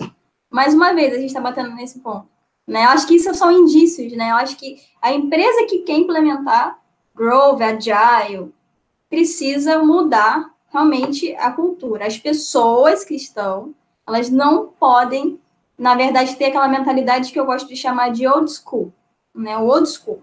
Mais 0.50 0.74
uma 0.74 0.92
vez, 0.92 1.14
a 1.14 1.16
gente 1.16 1.28
está 1.28 1.40
batendo 1.40 1.74
nesse 1.76 2.00
ponto. 2.00 2.28
Né? 2.66 2.84
Eu 2.84 2.88
acho 2.90 3.06
que 3.06 3.14
isso 3.14 3.32
são 3.34 3.50
indícios, 3.50 4.12
né? 4.12 4.30
Eu 4.30 4.36
acho 4.36 4.56
que 4.56 4.76
a 5.00 5.12
empresa 5.12 5.64
que 5.66 5.78
quer 5.80 5.96
implementar 5.96 6.78
Growth, 7.14 7.60
Agile, 7.60 8.52
precisa 9.08 9.78
mudar 9.82 10.52
realmente 10.72 11.34
a 11.36 11.50
cultura. 11.50 12.06
As 12.06 12.16
pessoas 12.16 13.04
que 13.04 13.14
estão, 13.14 13.74
elas 14.06 14.30
não 14.30 14.68
podem, 14.68 15.40
na 15.76 15.94
verdade, 15.94 16.36
ter 16.36 16.46
aquela 16.46 16.68
mentalidade 16.68 17.32
que 17.32 17.38
eu 17.38 17.46
gosto 17.46 17.68
de 17.68 17.76
chamar 17.76 18.10
de 18.10 18.26
old 18.26 18.50
school, 18.50 18.92
né? 19.34 19.58
O 19.58 19.66
old 19.66 19.88
school, 19.88 20.22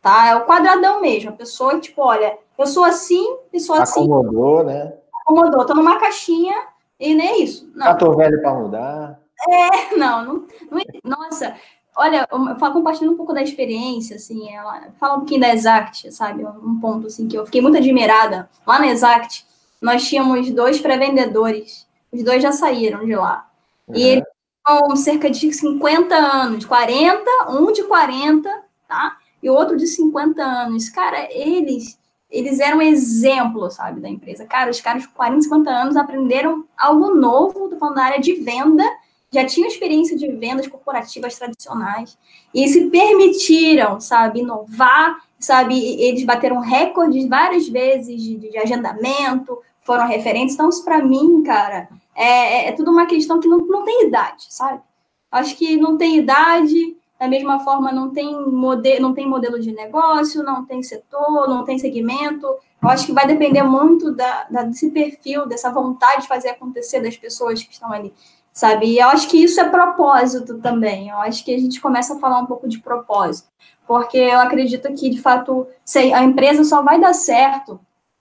tá? 0.00 0.28
É 0.28 0.36
o 0.36 0.46
quadradão 0.46 1.00
mesmo. 1.00 1.30
A 1.30 1.34
pessoa, 1.34 1.78
tipo, 1.78 2.00
olha, 2.02 2.38
eu 2.56 2.66
sou 2.66 2.84
assim, 2.84 3.36
eu 3.52 3.60
sou 3.60 3.76
assim. 3.76 4.04
Acomodou, 4.04 4.64
né? 4.64 4.94
Acomodou, 5.22 5.66
tô 5.66 5.74
numa 5.74 5.98
caixinha 5.98 6.56
e 6.98 7.14
nem 7.14 7.28
é 7.28 7.38
isso. 7.38 7.70
Não. 7.74 7.86
Já 7.86 7.94
tô 7.94 8.16
velho 8.16 8.40
para 8.40 8.54
mudar. 8.54 9.20
É, 9.48 9.94
não, 9.96 10.24
não, 10.24 10.46
não, 10.70 11.18
nossa, 11.18 11.54
olha, 11.96 12.26
eu 12.30 12.56
falo, 12.58 12.74
compartilhando 12.74 13.14
um 13.14 13.16
pouco 13.16 13.32
da 13.32 13.42
experiência, 13.42 14.16
assim, 14.16 14.52
ela 14.52 14.88
fala 14.98 15.14
um 15.14 15.18
pouquinho 15.18 15.40
da 15.40 15.52
Exact, 15.52 16.12
sabe, 16.12 16.44
um 16.44 16.78
ponto, 16.80 17.08
assim, 17.08 17.26
que 17.26 17.36
eu 17.36 17.44
fiquei 17.44 17.60
muito 17.60 17.76
admirada. 17.76 18.48
Lá 18.66 18.78
na 18.78 18.88
Exact, 18.88 19.46
nós 19.80 20.06
tínhamos 20.08 20.50
dois 20.50 20.80
pré-vendedores, 20.80 21.86
os 22.12 22.22
dois 22.22 22.42
já 22.42 22.52
saíram 22.52 23.04
de 23.04 23.14
lá, 23.14 23.48
uhum. 23.86 23.96
e 23.96 24.02
eles 24.02 24.24
com 24.68 24.94
cerca 24.96 25.30
de 25.30 25.50
50 25.50 26.14
anos, 26.14 26.66
40, 26.66 27.24
um 27.48 27.72
de 27.72 27.84
40, 27.84 28.50
tá, 28.86 29.16
e 29.42 29.48
outro 29.48 29.78
de 29.78 29.86
50 29.86 30.42
anos. 30.42 30.90
Cara, 30.90 31.26
eles, 31.32 31.98
eles 32.30 32.60
eram 32.60 32.82
exemplo, 32.82 33.70
sabe, 33.70 34.00
da 34.00 34.10
empresa. 34.10 34.44
Cara, 34.44 34.70
os 34.70 34.80
caras 34.80 35.06
com 35.06 35.14
40, 35.14 35.42
50 35.42 35.70
anos 35.70 35.96
aprenderam 35.96 36.66
algo 36.76 37.14
novo, 37.14 37.70
tô 37.70 37.76
falando 37.76 37.96
da 37.96 38.04
área 38.04 38.20
de 38.20 38.34
venda, 38.34 38.84
já 39.32 39.46
tinham 39.46 39.68
experiência 39.68 40.16
de 40.16 40.30
vendas 40.32 40.66
corporativas 40.66 41.38
tradicionais. 41.38 42.18
E 42.52 42.68
se 42.68 42.90
permitiram, 42.90 43.98
sabe, 44.00 44.40
inovar, 44.40 45.16
sabe, 45.38 46.00
eles 46.00 46.24
bateram 46.24 46.60
recordes 46.60 47.28
várias 47.28 47.68
vezes 47.68 48.20
de, 48.20 48.36
de 48.36 48.58
agendamento, 48.58 49.58
foram 49.80 50.06
referentes. 50.06 50.54
Então, 50.54 50.68
isso 50.68 50.84
para 50.84 51.02
mim, 51.02 51.42
cara, 51.42 51.88
é, 52.14 52.24
é, 52.26 52.68
é, 52.68 52.72
tudo 52.72 52.90
uma 52.90 53.06
questão 53.06 53.40
que 53.40 53.48
não, 53.48 53.58
não 53.58 53.84
tem 53.84 54.06
idade, 54.06 54.46
sabe? 54.50 54.82
Acho 55.30 55.56
que 55.56 55.76
não 55.76 55.96
tem 55.96 56.16
idade, 56.16 56.96
da 57.18 57.28
mesma 57.28 57.60
forma 57.60 57.92
não 57.92 58.10
tem, 58.10 58.34
modelo, 58.46 59.02
não 59.02 59.14
tem 59.14 59.26
modelo 59.26 59.60
de 59.60 59.72
negócio, 59.72 60.42
não 60.42 60.64
tem 60.64 60.82
setor, 60.82 61.48
não 61.48 61.64
tem 61.64 61.78
segmento. 61.78 62.46
Eu 62.82 62.88
acho 62.88 63.06
que 63.06 63.12
vai 63.12 63.26
depender 63.26 63.62
muito 63.62 64.12
da, 64.12 64.44
da, 64.50 64.62
desse 64.62 64.90
perfil, 64.90 65.46
dessa 65.46 65.70
vontade 65.70 66.22
de 66.22 66.28
fazer 66.28 66.50
acontecer 66.50 67.00
das 67.00 67.16
pessoas 67.16 67.62
que 67.62 67.72
estão 67.72 67.92
ali 67.92 68.12
sabe? 68.58 68.86
E 68.86 68.98
eu 68.98 69.06
acho 69.08 69.28
que 69.28 69.36
isso 69.36 69.60
é 69.60 69.68
propósito 69.68 70.58
também. 70.58 71.08
Eu 71.08 71.18
acho 71.18 71.44
que 71.44 71.54
a 71.54 71.58
gente 71.58 71.80
começa 71.80 72.14
a 72.16 72.18
falar 72.18 72.40
um 72.40 72.46
pouco 72.46 72.68
de 72.68 72.80
propósito, 72.80 73.48
porque 73.88 74.18
eu 74.18 74.38
acredito 74.38 74.92
que, 74.92 75.08
de 75.08 75.18
fato, 75.18 75.66
a 76.14 76.22
empresa 76.22 76.62
só 76.62 76.82
vai 76.82 77.00
dar 77.00 77.14
certo 77.14 77.80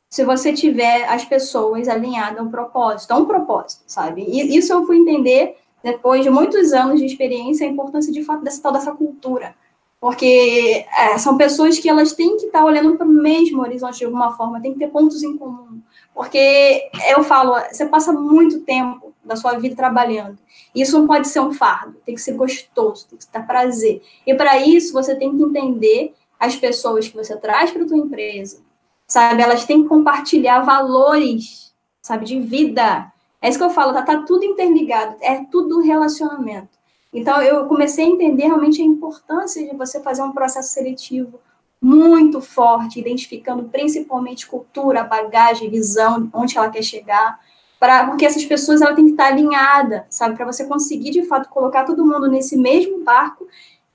se 0.09 0.24
você 0.24 0.53
tiver 0.53 1.03
as 1.09 1.26
pessoas 1.26 1.89
alinhadas 1.89 2.39
ao 2.39 2.47
propósito, 2.47 3.11
a 3.11 3.18
um 3.18 3.26
propósito, 3.26 3.84
sabe? 3.86 4.24
E 4.24 4.57
isso 4.57 4.72
eu 4.72 4.86
fui 4.86 4.97
entender 4.97 5.57
depois 5.84 6.24
de 6.24 6.30
muitos 6.30 6.72
anos 6.72 7.01
de 7.01 7.05
experiência 7.05 7.68
a 7.68 7.70
importância 7.70 8.13
de 8.13 8.24
fato 8.24 8.45
dessa 8.45 8.72
dessa 8.72 8.93
cultura, 8.93 9.53
porque 9.99 10.86
é, 10.97 11.18
são 11.18 11.36
pessoas 11.36 11.78
que 11.78 11.89
elas 11.89 12.13
têm 12.13 12.38
que 12.38 12.45
estar 12.45 12.63
olhando 12.63 12.95
para 12.95 13.05
o 13.05 13.09
mesmo 13.09 13.61
horizonte 13.61 13.99
de 13.99 14.05
alguma 14.05 14.32
forma, 14.38 14.61
tem 14.61 14.72
que 14.72 14.80
ter 14.80 14.88
pontos 14.88 15.22
em 15.22 15.38
comum, 15.38 15.82
porque 16.15 16.89
eu 17.09 17.26
falo, 17.26 17.55
você 17.70 17.86
passa 17.86 18.13
muito 18.13 18.61
tempo 18.61 19.07
da 19.28 19.36
sua 19.36 19.54
vida 19.60 19.76
trabalhando. 19.76 20.38
Isso 20.74 20.98
não 20.98 21.06
pode 21.06 21.28
ser 21.28 21.40
um 21.40 21.54
fardo, 21.54 21.98
tem 22.06 22.16
que 22.16 22.22
ser 22.22 22.34
gostoso, 22.34 23.08
tem 23.10 23.20
que 23.20 23.26
dar 23.32 23.46
prazer. 23.46 24.02
E 24.26 24.34
para 24.34 24.58
isso 24.58 24.94
você 24.94 25.16
tem 25.16 25.36
que 25.36 25.44
entender 25.44 26.14
as 26.40 26.56
pessoas 26.56 27.08
que 27.08 27.16
você 27.16 27.36
traz 27.36 27.72
para 27.72 27.84
a 27.84 27.88
tua 27.88 27.98
empresa, 27.98 28.60
sabe? 29.08 29.42
Elas 29.42 29.66
têm 29.66 29.84
que 29.84 29.90
compartilhar 29.90 30.62
valores, 30.62 31.74
sabe, 32.02 32.26
de 32.26 32.40
vida. 32.40 33.12
É 33.42 33.50
isso 33.50 33.58
que 33.58 33.64
eu 33.64 33.70
falo, 33.70 33.94
tá, 33.94 34.02
tá 34.02 34.24
tudo 34.24 34.46
interligado, 34.46 35.16
é 35.22 35.44
tudo 35.46 35.82
relacionamento. 35.82 36.78
Então 37.14 37.42
eu 37.42 37.66
comecei 37.66 38.06
a 38.06 38.10
entender 38.10 38.46
realmente 38.46 38.82
a 38.82 38.86
importância 38.86 39.68
de 39.68 39.76
você 39.76 40.02
fazer 40.02 40.22
um 40.22 40.32
processo 40.32 40.74
seletivo 40.74 41.40
muito 41.82 42.42
forte, 42.42 43.00
identificando 43.00 43.66
principalmente 43.66 44.48
cultura, 44.48 45.04
bagagem, 45.04 45.70
visão, 45.70 46.30
onde 46.34 46.58
ela 46.58 46.70
quer 46.70 46.84
chegar, 46.84 47.40
para 47.80 48.08
porque 48.08 48.26
essas 48.26 48.46
pessoas 48.46 48.82
ela 48.82 48.96
tem 48.96 49.06
que 49.06 49.12
estar 49.12 49.28
alinhada, 49.28 50.06
sabe, 50.10 50.36
para 50.36 50.46
você 50.46 50.66
conseguir 50.66 51.12
de 51.12 51.24
fato 51.24 51.50
colocar 51.50 51.84
todo 51.84 52.06
mundo 52.06 52.28
nesse 52.28 52.58
mesmo 52.58 53.04
barco 53.04 53.48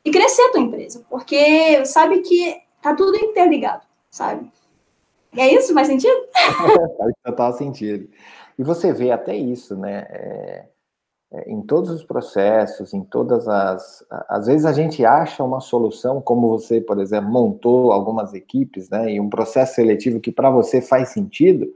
e 0.04 0.10
crescer 0.10 0.42
a 0.42 0.52
tua 0.52 0.60
empresa, 0.60 1.04
porque 1.08 1.84
sabe 1.84 2.20
que 2.20 2.56
tá 2.80 2.94
tudo 2.94 3.16
interligado, 3.16 3.82
sabe? 4.10 4.50
E 5.34 5.40
é 5.40 5.54
isso? 5.54 5.72
Faz 5.72 5.86
sentido? 5.86 6.20
Total 7.24 7.52
sentido. 7.54 8.08
E 8.58 8.62
você 8.62 8.92
vê 8.92 9.10
até 9.10 9.34
isso, 9.34 9.74
né? 9.76 10.06
É, 10.10 10.64
é, 11.32 11.50
em 11.50 11.62
todos 11.62 11.90
os 11.90 12.04
processos, 12.04 12.92
em 12.92 13.02
todas 13.02 13.48
as. 13.48 14.04
Às 14.28 14.46
vezes 14.46 14.66
a 14.66 14.72
gente 14.72 15.04
acha 15.04 15.42
uma 15.42 15.60
solução, 15.60 16.20
como 16.20 16.48
você, 16.48 16.80
por 16.80 17.00
exemplo, 17.00 17.30
montou 17.30 17.90
algumas 17.90 18.34
equipes, 18.34 18.90
né? 18.90 19.14
E 19.14 19.20
um 19.20 19.30
processo 19.30 19.76
seletivo 19.76 20.20
que 20.20 20.30
para 20.30 20.50
você 20.50 20.82
faz 20.82 21.08
sentido, 21.08 21.66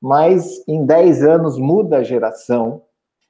mas 0.00 0.62
em 0.66 0.84
10 0.84 1.22
anos 1.24 1.58
muda 1.58 1.98
a 1.98 2.02
geração, 2.02 2.82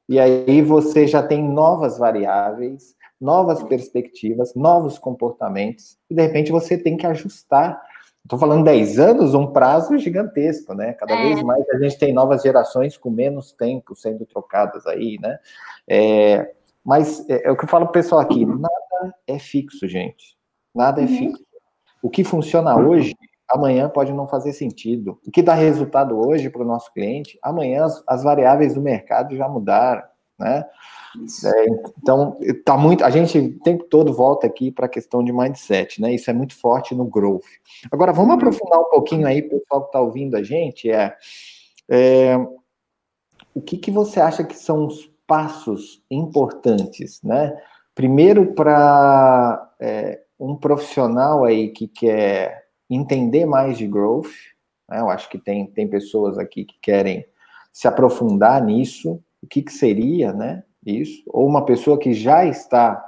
e 0.09 0.19
aí 0.19 0.63
você 0.63 1.07
já 1.07 1.23
tem 1.23 1.43
novas 1.43 1.99
variáveis, 1.99 2.97
novas 3.21 3.63
perspectivas, 3.63 4.55
novos 4.55 4.99
comportamentos, 4.99 5.99
e 6.09 6.15
de 6.15 6.23
repente 6.23 6.53
você 6.53 6.79
tem 6.79 6.97
que 6.97 7.07
ajustar. 7.07 7.81
estou 8.23 8.39
falando 8.39 8.65
10 8.65 8.99
anos, 8.99 9.35
um 9.35 9.47
prazo 9.49 9.99
gigantesco, 9.99 10.75
né? 10.75 10.93
Cada 10.95 11.15
é. 11.15 11.23
vez 11.23 11.43
mais 11.43 11.69
a 11.71 11.79
gente 11.79 11.99
tem 11.99 12.13
novas 12.13 12.43
gerações 12.43 12.97
com 12.97 13.11
menos 13.11 13.53
tempo 13.53 13.95
sendo 13.95 14.25
trocadas 14.25 14.87
aí, 14.87 15.19
né? 15.21 15.39
É, 15.89 16.55
mas 16.85 17.29
é, 17.29 17.49
é, 17.49 17.51
o 17.51 17.57
que 17.57 17.65
eu 17.65 17.69
falo 17.69 17.87
para 17.87 17.91
o 17.91 17.93
pessoal 17.93 18.21
aqui, 18.21 18.47
nada 18.47 19.15
é 19.27 19.39
fixo, 19.39 19.87
gente. 19.87 20.39
Nada 20.75 21.01
é 21.01 21.05
uhum. 21.05 21.19
fixo. 21.19 21.45
O 22.03 22.09
que 22.09 22.23
funciona 22.23 22.77
hoje, 22.77 23.15
amanhã 23.49 23.89
pode 23.89 24.13
não 24.13 24.27
fazer 24.27 24.53
sentido. 24.53 25.19
O 25.27 25.31
que 25.31 25.43
dá 25.43 25.55
resultado 25.55 26.19
hoje 26.19 26.51
para 26.51 26.63
o 26.63 26.67
nosso 26.67 26.93
cliente, 26.93 27.39
amanhã 27.43 27.85
as, 27.85 28.03
as, 28.07 28.23
variáveis 28.23 28.75
do 28.75 28.83
mercado 28.83 29.35
já 29.37 29.49
mudaram, 29.49 30.03
né? 30.39 30.65
É, 31.45 31.67
então, 31.99 32.39
tá 32.65 32.77
muito. 32.77 33.03
A 33.05 33.11
gente 33.11 33.39
o 33.39 33.59
tempo 33.61 33.85
todo 33.85 34.13
volta 34.13 34.47
aqui 34.47 34.71
para 34.71 34.87
a 34.87 34.91
questão 34.91 35.25
de 35.25 35.33
mindset, 35.33 36.01
né? 36.01 36.15
Isso 36.15 36.31
é 36.31 36.35
muito 36.35 36.55
forte 36.55 36.95
no 36.95 37.07
growth. 37.07 37.47
Agora, 37.91 38.13
vamos 38.13 38.31
uhum. 38.31 38.37
aprofundar 38.37 38.79
um 38.79 38.91
pouquinho 38.91 39.27
aí, 39.27 39.43
pessoal 39.43 39.83
que 39.83 39.89
está 39.89 40.01
ouvindo 40.01 40.37
a 40.37 40.43
gente, 40.43 40.91
é, 40.91 41.17
é 41.89 42.37
o 43.55 43.61
que, 43.61 43.79
que 43.79 43.91
você 43.91 44.21
acha 44.21 44.45
que 44.45 44.57
são 44.57 44.87
os 44.87 45.11
passos 45.27 46.03
importantes, 46.11 47.21
né? 47.23 47.57
Primeiro, 47.95 48.55
para 48.55 49.73
é, 49.81 50.21
um 50.39 50.55
profissional 50.55 51.45
aí 51.45 51.71
que 51.71 51.89
quer 51.89 52.68
entender 52.89 53.47
mais 53.47 53.77
de 53.77 53.87
growth, 53.87 54.31
né? 54.89 55.01
eu 55.01 55.11
acho 55.11 55.29
que 55.29 55.39
tem, 55.39 55.67
tem 55.67 55.89
pessoas 55.89 56.39
aqui 56.39 56.65
que 56.65 56.79
querem 56.81 57.25
se 57.73 57.87
aprofundar 57.87 58.65
nisso, 58.65 59.23
o 59.43 59.47
que, 59.47 59.63
que 59.63 59.73
seria, 59.73 60.33
né? 60.33 60.65
Isso, 60.85 61.23
ou 61.27 61.47
uma 61.47 61.65
pessoa 61.65 61.99
que 61.99 62.13
já 62.13 62.45
está 62.45 63.05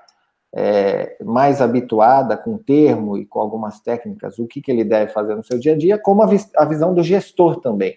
é, 0.54 1.16
mais 1.24 1.60
habituada 1.60 2.36
com 2.36 2.58
termo 2.58 3.16
e 3.16 3.24
com 3.24 3.40
algumas 3.40 3.80
técnicas, 3.80 4.38
o 4.38 4.46
que, 4.46 4.60
que 4.60 4.70
ele 4.70 4.84
deve 4.84 5.12
fazer 5.12 5.34
no 5.34 5.42
seu 5.42 5.58
dia 5.58 5.72
a 5.72 5.78
dia, 5.78 5.98
como 5.98 6.22
a, 6.22 6.28
a 6.56 6.64
visão 6.64 6.94
do 6.94 7.02
gestor 7.02 7.60
também 7.60 7.96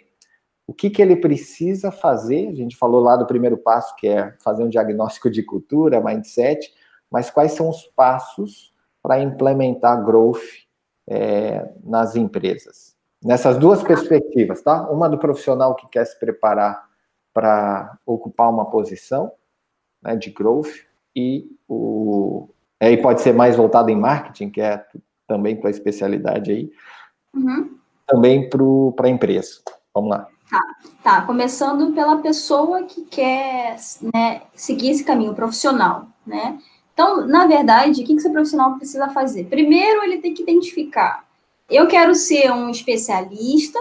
o 0.67 0.73
que, 0.73 0.89
que 0.89 1.01
ele 1.01 1.15
precisa 1.15 1.91
fazer. 1.91 2.49
A 2.49 2.55
gente 2.55 2.77
falou 2.77 3.01
lá 3.01 3.15
do 3.15 3.25
primeiro 3.25 3.57
passo, 3.57 3.95
que 3.95 4.07
é 4.07 4.33
fazer 4.43 4.63
um 4.63 4.69
diagnóstico 4.69 5.29
de 5.29 5.43
cultura, 5.43 6.01
mindset, 6.01 6.71
mas 7.11 7.29
quais 7.29 7.51
são 7.51 7.69
os 7.69 7.83
passos 7.95 8.73
para 9.01 9.21
implementar 9.21 10.03
growth 10.03 10.41
é, 11.07 11.73
nas 11.83 12.15
empresas? 12.15 12.95
Nessas 13.23 13.57
duas 13.57 13.81
perspectivas, 13.81 14.61
tá? 14.61 14.89
Uma 14.89 15.07
do 15.07 15.17
profissional 15.17 15.75
que 15.75 15.87
quer 15.87 16.05
se 16.05 16.19
preparar 16.19 16.89
para 17.33 17.97
ocupar 18.05 18.49
uma 18.49 18.69
posição 18.69 19.31
né, 20.01 20.15
de 20.15 20.29
growth 20.29 20.69
e 21.15 21.49
o 21.67 22.49
aí 22.79 23.01
pode 23.01 23.21
ser 23.21 23.33
mais 23.33 23.55
voltado 23.55 23.89
em 23.89 23.95
marketing, 23.95 24.49
que 24.49 24.59
é 24.59 24.85
também 25.25 25.59
tua 25.59 25.69
especialidade 25.69 26.51
aí, 26.51 26.71
uhum. 27.33 27.77
também 28.05 28.49
para 28.49 29.07
a 29.07 29.09
empresa. 29.09 29.61
Vamos 29.93 30.09
lá. 30.09 30.27
Tá, 30.49 30.59
tá. 31.01 31.21
Começando 31.25 31.93
pela 31.93 32.17
pessoa 32.17 32.83
que 32.83 33.05
quer 33.05 33.77
né, 34.13 34.41
seguir 34.53 34.89
esse 34.89 35.03
caminho 35.03 35.33
profissional, 35.33 36.07
né? 36.27 36.59
Então, 36.93 37.25
na 37.27 37.47
verdade, 37.47 38.01
o 38.01 38.05
que 38.05 38.13
esse 38.13 38.29
profissional 38.29 38.75
precisa 38.75 39.09
fazer? 39.09 39.45
Primeiro, 39.45 40.03
ele 40.03 40.19
tem 40.19 40.33
que 40.33 40.43
identificar: 40.43 41.25
eu 41.69 41.87
quero 41.87 42.13
ser 42.13 42.51
um 42.51 42.69
especialista 42.69 43.79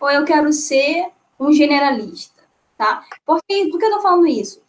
ou 0.00 0.10
eu 0.10 0.24
quero 0.24 0.52
ser 0.52 1.08
um 1.38 1.52
generalista, 1.52 2.42
tá? 2.78 3.04
Por 3.26 3.40
que, 3.46 3.68
por 3.68 3.78
que 3.78 3.84
eu 3.84 3.90
tô 3.90 4.00
falando 4.00 4.26
isso? 4.26 4.62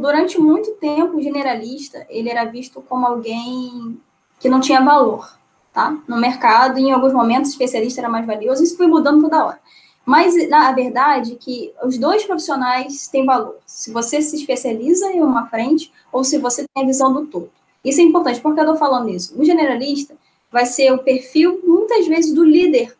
Durante 0.00 0.38
muito 0.38 0.72
tempo, 0.74 1.16
o 1.16 1.22
generalista 1.22 2.06
ele 2.08 2.30
era 2.30 2.44
visto 2.44 2.80
como 2.82 3.06
alguém 3.06 4.00
que 4.38 4.48
não 4.48 4.60
tinha 4.60 4.80
valor, 4.80 5.36
tá? 5.72 5.98
No 6.06 6.16
mercado, 6.16 6.78
em 6.78 6.92
alguns 6.92 7.12
momentos, 7.12 7.50
especialista 7.50 8.00
era 8.00 8.08
mais 8.08 8.26
valioso. 8.26 8.62
Isso 8.62 8.76
foi 8.76 8.86
mudando 8.86 9.22
toda 9.22 9.44
hora. 9.44 9.60
Mas, 10.04 10.48
na 10.48 10.72
verdade, 10.72 11.36
que 11.36 11.72
os 11.84 11.96
dois 11.96 12.24
profissionais 12.24 13.06
têm 13.06 13.24
valor. 13.24 13.56
Se 13.64 13.92
você 13.92 14.20
se 14.20 14.36
especializa 14.36 15.12
em 15.12 15.22
uma 15.22 15.46
frente 15.46 15.92
ou 16.10 16.24
se 16.24 16.38
você 16.38 16.66
tem 16.74 16.82
a 16.82 16.86
visão 16.86 17.12
do 17.12 17.26
todo. 17.26 17.50
Isso 17.84 18.00
é 18.00 18.04
importante. 18.04 18.40
Por 18.40 18.54
que 18.54 18.60
eu 18.60 18.64
estou 18.64 18.76
falando 18.76 19.10
isso? 19.10 19.40
O 19.40 19.44
generalista 19.44 20.14
vai 20.50 20.66
ser 20.66 20.92
o 20.92 20.98
perfil, 20.98 21.60
muitas 21.64 22.06
vezes, 22.06 22.32
do 22.32 22.44
líder. 22.44 22.96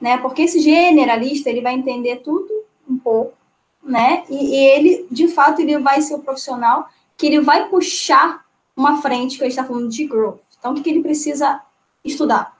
Né? 0.00 0.18
Porque 0.18 0.42
esse 0.42 0.60
generalista, 0.60 1.48
ele 1.48 1.60
vai 1.62 1.74
entender 1.74 2.16
tudo 2.16 2.48
um 2.88 2.98
pouco, 2.98 3.34
né? 3.82 4.24
E, 4.28 4.34
e 4.34 4.56
ele, 4.56 5.06
de 5.10 5.26
fato, 5.28 5.60
ele 5.60 5.78
vai 5.78 6.00
ser 6.02 6.14
o 6.14 6.20
profissional 6.20 6.88
que 7.16 7.26
ele 7.26 7.40
vai 7.40 7.68
puxar 7.68 8.44
uma 8.76 9.00
frente 9.00 9.38
que 9.38 9.44
eu 9.44 9.48
está 9.48 9.64
falando 9.64 9.88
de 9.88 10.04
growth. 10.04 10.40
Então, 10.58 10.72
o 10.72 10.74
que, 10.74 10.82
que 10.82 10.90
ele 10.90 11.02
precisa 11.02 11.60
estudar? 12.04 12.55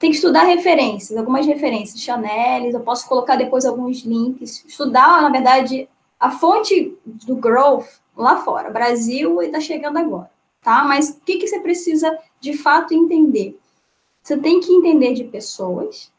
Tem 0.00 0.10
que 0.10 0.16
estudar 0.16 0.44
referências, 0.44 1.16
algumas 1.16 1.44
referências, 1.46 2.00
Chanel, 2.00 2.70
eu 2.70 2.80
posso 2.80 3.06
colocar 3.06 3.36
depois 3.36 3.66
alguns 3.66 3.98
links, 4.00 4.64
estudar, 4.66 5.20
na 5.20 5.28
verdade, 5.28 5.86
a 6.18 6.30
fonte 6.30 6.98
do 7.04 7.36
growth 7.36 7.86
lá 8.16 8.38
fora, 8.38 8.70
Brasil 8.70 9.42
e 9.42 9.46
está 9.46 9.60
chegando 9.60 9.98
agora, 9.98 10.30
tá? 10.62 10.82
Mas 10.84 11.10
o 11.10 11.20
que, 11.20 11.36
que 11.36 11.46
você 11.46 11.60
precisa 11.60 12.18
de 12.40 12.56
fato 12.56 12.94
entender? 12.94 13.60
Você 14.22 14.38
tem 14.38 14.58
que 14.60 14.72
entender 14.72 15.12
de 15.12 15.24
pessoas, 15.24 16.10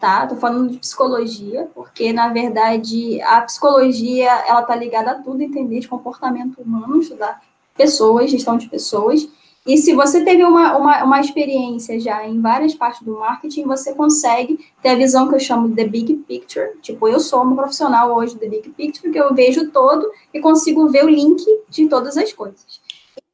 tá? 0.00 0.26
Tô 0.26 0.34
falando 0.34 0.72
de 0.72 0.78
psicologia, 0.78 1.70
porque 1.72 2.12
na 2.12 2.30
verdade 2.30 3.22
a 3.22 3.42
psicologia 3.42 4.28
ela 4.28 4.62
tá 4.62 4.74
ligada 4.74 5.12
a 5.12 5.22
tudo, 5.22 5.40
entender 5.40 5.78
de 5.78 5.88
comportamento 5.88 6.60
humano, 6.60 7.00
estudar 7.00 7.40
pessoas, 7.76 8.28
gestão 8.28 8.56
de 8.56 8.68
pessoas. 8.68 9.28
E 9.66 9.76
se 9.76 9.94
você 9.94 10.24
teve 10.24 10.42
uma, 10.42 10.76
uma, 10.76 11.04
uma 11.04 11.20
experiência 11.20 12.00
já 12.00 12.26
em 12.26 12.40
várias 12.40 12.74
partes 12.74 13.02
do 13.02 13.18
marketing, 13.18 13.64
você 13.64 13.94
consegue 13.94 14.58
ter 14.82 14.90
a 14.90 14.94
visão 14.94 15.28
que 15.28 15.34
eu 15.34 15.40
chamo 15.40 15.68
de 15.68 15.84
big 15.84 16.14
picture. 16.26 16.78
Tipo, 16.80 17.06
eu 17.08 17.20
sou 17.20 17.42
uma 17.42 17.54
profissional 17.54 18.14
hoje 18.16 18.38
do 18.38 18.48
big 18.48 18.70
picture, 18.70 19.12
que 19.12 19.18
eu 19.18 19.34
vejo 19.34 19.70
todo 19.70 20.10
e 20.32 20.40
consigo 20.40 20.88
ver 20.88 21.04
o 21.04 21.10
link 21.10 21.44
de 21.68 21.88
todas 21.88 22.16
as 22.16 22.32
coisas. 22.32 22.80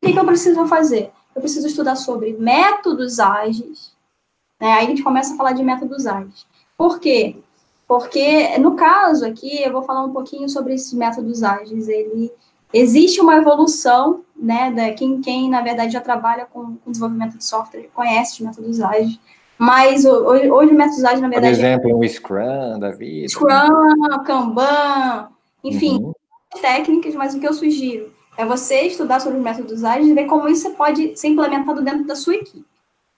O 0.03 0.07
que, 0.07 0.12
que 0.12 0.18
eu 0.18 0.27
preciso 0.27 0.66
fazer? 0.66 1.12
Eu 1.35 1.41
preciso 1.41 1.68
estudar 1.68 1.95
sobre 1.95 2.33
métodos 2.33 3.20
ágeis. 3.20 3.93
Né? 4.61 4.72
Aí 4.72 4.87
a 4.87 4.89
gente 4.89 5.05
começa 5.05 5.33
a 5.33 5.37
falar 5.37 5.53
de 5.53 5.62
métodos 5.62 6.07
ágeis. 6.07 6.45
Por 6.77 6.99
quê? 6.99 7.37
Porque, 7.87 8.59
no 8.59 8.74
caso 8.74 9.24
aqui, 9.24 9.62
eu 9.62 9.72
vou 9.72 9.83
falar 9.83 10.03
um 10.03 10.12
pouquinho 10.12 10.49
sobre 10.49 10.74
esses 10.74 10.93
métodos 10.93 11.45
ágeis. 11.45 11.89
Ele 11.89 12.33
Existe 12.72 13.20
uma 13.20 13.37
evolução, 13.37 14.24
né, 14.39 14.70
da, 14.70 14.93
quem, 14.93 15.20
quem 15.20 15.49
na 15.49 15.62
verdade 15.62 15.93
já 15.93 16.01
trabalha 16.01 16.47
com, 16.47 16.76
com 16.76 16.91
desenvolvimento 16.91 17.39
de 17.39 17.45
software 17.45 17.89
conhece 17.95 18.34
os 18.34 18.41
métodos 18.41 18.80
ágeis, 18.80 19.18
mas 19.59 20.05
hoje, 20.05 20.51
hoje 20.51 20.72
métodos 20.72 21.05
ágeis, 21.05 21.20
na 21.20 21.28
verdade... 21.28 21.55
Por 21.55 21.64
exemplo, 21.64 21.99
o 21.99 22.09
Scrum 22.09 22.78
da 22.78 22.91
vida. 22.91 23.28
Scrum, 23.28 24.24
Kanban, 24.24 25.28
enfim, 25.64 25.99
uhum. 26.03 26.12
técnicas, 26.61 27.14
mas 27.14 27.34
o 27.34 27.41
que 27.41 27.49
eu 27.49 27.55
sugiro 27.55 28.12
é 28.37 28.45
você 28.45 28.82
estudar 28.82 29.20
sobre 29.20 29.39
os 29.39 29.45
métodos 29.45 29.82
ágeis 29.82 30.09
e 30.09 30.14
ver 30.14 30.26
como 30.26 30.49
isso 30.49 30.70
pode 30.74 31.16
ser 31.16 31.28
implementado 31.28 31.82
dentro 31.82 32.05
da 32.05 32.14
sua 32.14 32.34
equipe. 32.34 32.66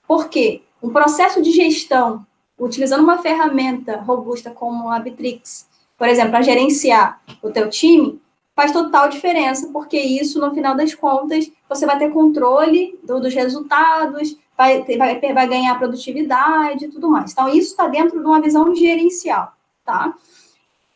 Por 0.06 0.28
quê? 0.28 0.62
Um 0.82 0.90
processo 0.90 1.42
de 1.42 1.50
gestão, 1.50 2.24
utilizando 2.58 3.02
uma 3.02 3.18
ferramenta 3.18 3.96
robusta 3.96 4.50
como 4.50 4.90
a 4.90 4.98
Bitrix, 5.00 5.68
por 5.96 6.08
exemplo, 6.08 6.30
para 6.30 6.42
gerenciar 6.42 7.20
o 7.42 7.50
teu 7.50 7.68
time, 7.68 8.20
faz 8.58 8.72
total 8.72 9.08
diferença, 9.08 9.70
porque 9.72 9.96
isso, 9.96 10.40
no 10.40 10.52
final 10.52 10.74
das 10.74 10.92
contas, 10.92 11.48
você 11.68 11.86
vai 11.86 11.96
ter 11.96 12.10
controle 12.10 12.98
do, 13.04 13.20
dos 13.20 13.32
resultados, 13.32 14.36
vai, 14.56 14.82
vai, 14.96 15.20
vai 15.20 15.46
ganhar 15.46 15.78
produtividade 15.78 16.86
e 16.86 16.88
tudo 16.88 17.08
mais. 17.08 17.30
Então, 17.30 17.48
isso 17.48 17.70
está 17.70 17.86
dentro 17.86 18.18
de 18.18 18.26
uma 18.26 18.40
visão 18.40 18.74
gerencial, 18.74 19.52
tá? 19.84 20.12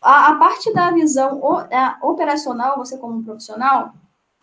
A, 0.00 0.30
a 0.30 0.34
parte 0.40 0.74
da 0.74 0.90
visão 0.90 1.38
o, 1.40 1.58
a, 1.58 1.98
operacional, 2.02 2.76
você 2.78 2.98
como 2.98 3.22
profissional, 3.22 3.92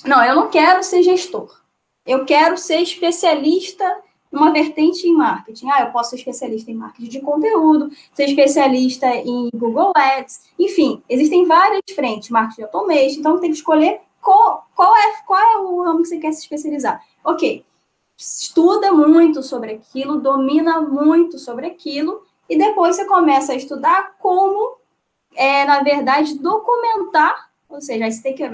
não, 0.06 0.24
eu 0.24 0.34
não 0.34 0.50
quero 0.50 0.82
ser 0.82 1.04
gestor. 1.04 1.60
Eu 2.06 2.24
quero 2.24 2.58
ser 2.58 2.78
especialista 2.78 3.98
uma 4.32 4.52
vertente 4.52 5.08
em 5.08 5.14
marketing. 5.14 5.70
Ah, 5.70 5.82
eu 5.82 5.92
posso 5.92 6.12
ser 6.12 6.18
especialista 6.18 6.70
em 6.70 6.76
marketing 6.76 7.10
de 7.10 7.22
conteúdo, 7.22 7.92
ser 8.14 8.26
especialista 8.26 9.08
em 9.08 9.50
Google 9.54 9.92
Ads, 9.96 10.42
enfim, 10.58 11.02
existem 11.10 11.46
várias 11.46 11.82
frentes, 11.94 12.30
marketing 12.30 12.64
automation, 12.64 13.20
então 13.20 13.40
tem 13.40 13.50
que 13.50 13.58
escolher 13.58 14.02
qual, 14.22 14.68
qual, 14.76 14.96
é, 14.96 15.14
qual 15.26 15.40
é 15.40 15.58
o 15.58 15.84
ramo 15.84 16.02
que 16.02 16.08
você 16.10 16.18
quer 16.18 16.32
se 16.32 16.42
especializar. 16.42 17.04
Ok, 17.24 17.66
estuda 18.18 18.92
muito 18.92 19.42
sobre 19.42 19.74
aquilo, 19.74 20.20
domina 20.20 20.82
muito 20.82 21.40
sobre 21.40 21.68
aquilo, 21.68 22.24
e 22.48 22.58
depois 22.58 22.96
você 22.96 23.06
começa 23.06 23.54
a 23.54 23.56
estudar 23.56 24.16
como, 24.20 24.78
é, 25.36 25.66
na 25.66 25.82
verdade, 25.82 26.38
documentar, 26.40 27.50
ou 27.68 27.82
seja, 27.82 28.06
aí 28.06 28.12
você 28.12 28.22
tem 28.22 28.36
que, 28.36 28.48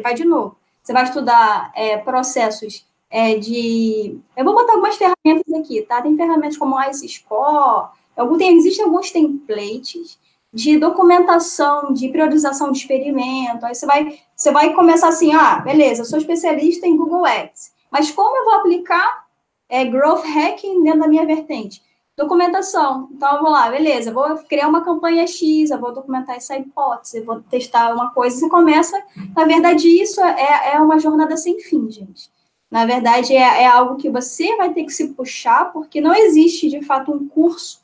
vai 0.00 0.14
de 0.14 0.24
novo, 0.24 0.56
você 0.82 0.92
vai 0.92 1.04
estudar 1.04 1.70
é, 1.74 1.98
processos 1.98 2.86
é, 3.12 3.36
de. 3.36 4.18
Eu 4.34 4.42
vou 4.42 4.54
botar 4.54 4.72
algumas 4.72 4.96
ferramentas 4.96 5.52
aqui, 5.54 5.82
tá? 5.82 6.00
Tem 6.00 6.16
ferramentas 6.16 6.56
como 6.56 6.82
Ice 6.88 7.06
Score, 7.06 7.90
algum, 8.16 8.38
tem, 8.38 8.56
existem 8.56 8.86
alguns 8.86 9.10
templates 9.10 10.18
de 10.52 10.78
documentação, 10.78 11.92
de 11.92 12.08
priorização 12.08 12.72
de 12.72 12.78
experimento. 12.78 13.66
Aí 13.66 13.74
você 13.74 13.84
vai, 13.84 14.18
você 14.34 14.50
vai 14.50 14.72
começar 14.72 15.08
assim: 15.08 15.34
ah, 15.34 15.56
beleza, 15.56 16.00
eu 16.00 16.06
sou 16.06 16.18
especialista 16.18 16.86
em 16.86 16.96
Google 16.96 17.26
Ads, 17.26 17.72
mas 17.90 18.10
como 18.10 18.34
eu 18.34 18.44
vou 18.46 18.54
aplicar 18.54 19.26
é, 19.68 19.84
growth 19.84 20.24
hacking 20.24 20.82
dentro 20.82 21.00
da 21.00 21.08
minha 21.08 21.26
vertente? 21.26 21.82
documentação. 22.14 23.08
Então, 23.10 23.40
vou 23.40 23.50
lá, 23.50 23.70
beleza, 23.70 24.12
vou 24.12 24.36
criar 24.44 24.68
uma 24.68 24.84
campanha 24.84 25.26
X, 25.26 25.70
eu 25.70 25.80
vou 25.80 25.94
documentar 25.94 26.36
essa 26.36 26.56
hipótese, 26.56 27.22
vou 27.22 27.40
testar 27.40 27.92
uma 27.94 28.10
coisa. 28.10 28.36
Você 28.36 28.48
começa, 28.50 29.02
na 29.34 29.46
verdade, 29.46 29.88
isso 29.88 30.20
é, 30.20 30.74
é 30.74 30.80
uma 30.80 30.98
jornada 30.98 31.36
sem 31.38 31.58
fim, 31.58 31.90
gente. 31.90 32.30
Na 32.72 32.86
verdade, 32.86 33.34
é, 33.36 33.62
é 33.62 33.66
algo 33.66 33.96
que 33.96 34.10
você 34.10 34.56
vai 34.56 34.72
ter 34.72 34.84
que 34.84 34.92
se 34.92 35.08
puxar, 35.08 35.72
porque 35.72 36.00
não 36.00 36.14
existe, 36.14 36.68
de 36.68 36.82
fato, 36.82 37.12
um 37.12 37.28
curso, 37.28 37.82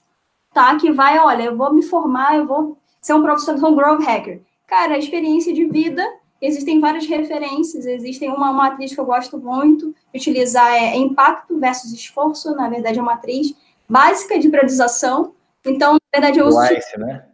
tá? 0.53 0.77
Que 0.77 0.91
vai, 0.91 1.19
olha, 1.19 1.45
eu 1.45 1.57
vou 1.57 1.73
me 1.73 1.83
formar, 1.83 2.37
eu 2.37 2.47
vou 2.47 2.77
ser 3.01 3.13
um 3.13 3.23
profissional, 3.23 3.71
um 3.71 3.77
growth 3.77 4.03
hacker. 4.03 4.41
Cara, 4.67 4.95
a 4.95 4.99
experiência 4.99 5.53
de 5.53 5.65
vida 5.67 6.03
Existem 6.41 6.79
várias 6.79 7.05
referências, 7.07 7.85
existem 7.85 8.31
uma 8.31 8.53
matriz 8.53 8.95
que 8.95 9.01
eu 9.01 9.05
gosto 9.05 9.39
muito 9.39 9.93
de 10.13 10.21
utilizar, 10.21 10.73
é 10.73 10.97
impacto 10.97 11.59
versus 11.59 11.93
esforço, 11.93 12.55
na 12.55 12.69
verdade 12.69 12.97
é 12.97 13.03
uma 13.03 13.15
matriz 13.15 13.57
básica 13.89 14.39
de 14.39 14.49
priorização, 14.49 15.35
então, 15.67 15.95
na 15.95 15.99
verdade, 16.15 16.39
eu 16.39 16.47
uso... 16.47 16.63
ICE, 16.63 16.99
né? 16.99 17.27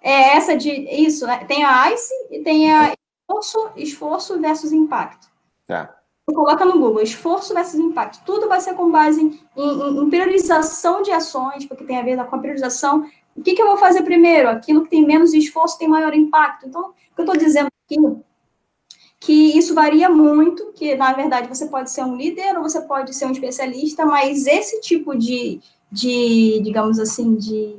É 0.00 0.36
essa 0.36 0.56
de, 0.56 0.70
isso, 0.70 1.26
né? 1.26 1.44
tem 1.44 1.62
a 1.62 1.92
ICE 1.92 2.14
e 2.30 2.42
tem 2.42 2.72
a 2.72 2.94
esforço, 3.28 3.70
esforço 3.76 4.40
versus 4.40 4.72
impacto. 4.72 5.28
Tá. 5.66 5.97
Coloca 6.34 6.64
no 6.64 6.78
Google, 6.78 7.02
esforço 7.02 7.54
versus 7.54 7.80
impacto. 7.80 8.22
Tudo 8.24 8.48
vai 8.48 8.60
ser 8.60 8.74
com 8.74 8.90
base 8.90 9.20
em, 9.20 9.40
em, 9.56 9.98
em 10.02 10.10
priorização 10.10 11.02
de 11.02 11.10
ações, 11.10 11.64
porque 11.64 11.84
tem 11.84 11.98
a 11.98 12.02
ver 12.02 12.22
com 12.26 12.36
a 12.36 12.38
priorização. 12.38 13.06
O 13.34 13.42
que, 13.42 13.54
que 13.54 13.62
eu 13.62 13.66
vou 13.66 13.76
fazer 13.76 14.02
primeiro? 14.02 14.48
Aquilo 14.48 14.82
que 14.82 14.90
tem 14.90 15.06
menos 15.06 15.32
esforço 15.32 15.78
tem 15.78 15.88
maior 15.88 16.14
impacto. 16.14 16.66
Então, 16.66 16.90
o 16.90 17.14
que 17.14 17.20
eu 17.20 17.24
estou 17.24 17.36
dizendo 17.36 17.68
aqui 17.84 17.96
que 19.20 19.58
isso 19.58 19.74
varia 19.74 20.08
muito, 20.08 20.72
que 20.74 20.94
na 20.94 21.12
verdade 21.12 21.48
você 21.48 21.66
pode 21.66 21.90
ser 21.90 22.04
um 22.04 22.16
líder 22.16 22.56
ou 22.56 22.62
você 22.62 22.80
pode 22.80 23.14
ser 23.14 23.26
um 23.26 23.32
especialista, 23.32 24.06
mas 24.06 24.46
esse 24.46 24.80
tipo 24.80 25.16
de, 25.16 25.60
de 25.90 26.60
digamos 26.62 26.98
assim, 26.98 27.34
de 27.34 27.74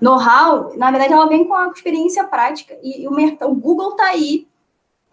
know-how, 0.00 0.76
na 0.76 0.90
verdade 0.90 1.12
ela 1.12 1.26
vem 1.26 1.46
com 1.46 1.54
a 1.54 1.68
experiência 1.68 2.24
prática, 2.24 2.76
e, 2.82 3.02
e 3.02 3.08
o, 3.08 3.12
o 3.12 3.54
Google 3.54 3.92
está 3.92 4.08
aí, 4.08 4.46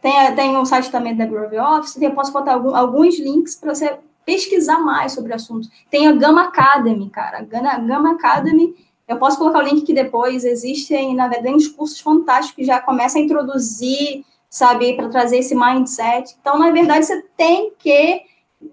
tem, 0.01 0.35
tem 0.35 0.57
um 0.57 0.65
site 0.65 0.91
também 0.91 1.15
da 1.15 1.25
Grove 1.25 1.59
Office, 1.59 2.01
eu 2.01 2.11
posso 2.11 2.31
botar 2.31 2.53
algum, 2.53 2.75
alguns 2.75 3.19
links 3.19 3.55
para 3.55 3.73
você 3.73 3.99
pesquisar 4.25 4.79
mais 4.79 5.13
sobre 5.13 5.31
o 5.31 5.35
assunto. 5.35 5.67
Tem 5.89 6.07
a 6.07 6.11
Gama 6.11 6.43
Academy, 6.43 7.09
cara, 7.09 7.39
a 7.39 7.77
Gama 7.77 8.11
Academy, 8.11 8.75
eu 9.07 9.17
posso 9.17 9.37
colocar 9.37 9.59
o 9.59 9.67
link 9.67 9.83
aqui 9.83 9.93
depois, 9.93 10.45
existem, 10.45 11.15
na 11.15 11.27
verdade, 11.27 11.55
uns 11.55 11.67
cursos 11.67 11.99
fantásticos 11.99 12.55
que 12.55 12.63
já 12.63 12.79
começam 12.79 13.21
a 13.21 13.25
introduzir 13.25 14.23
sabe, 14.51 14.93
para 14.97 15.07
trazer 15.07 15.37
esse 15.37 15.55
mindset. 15.55 16.35
Então, 16.41 16.59
na 16.59 16.71
verdade, 16.71 17.05
você 17.05 17.21
tem 17.37 17.71
que 17.79 18.21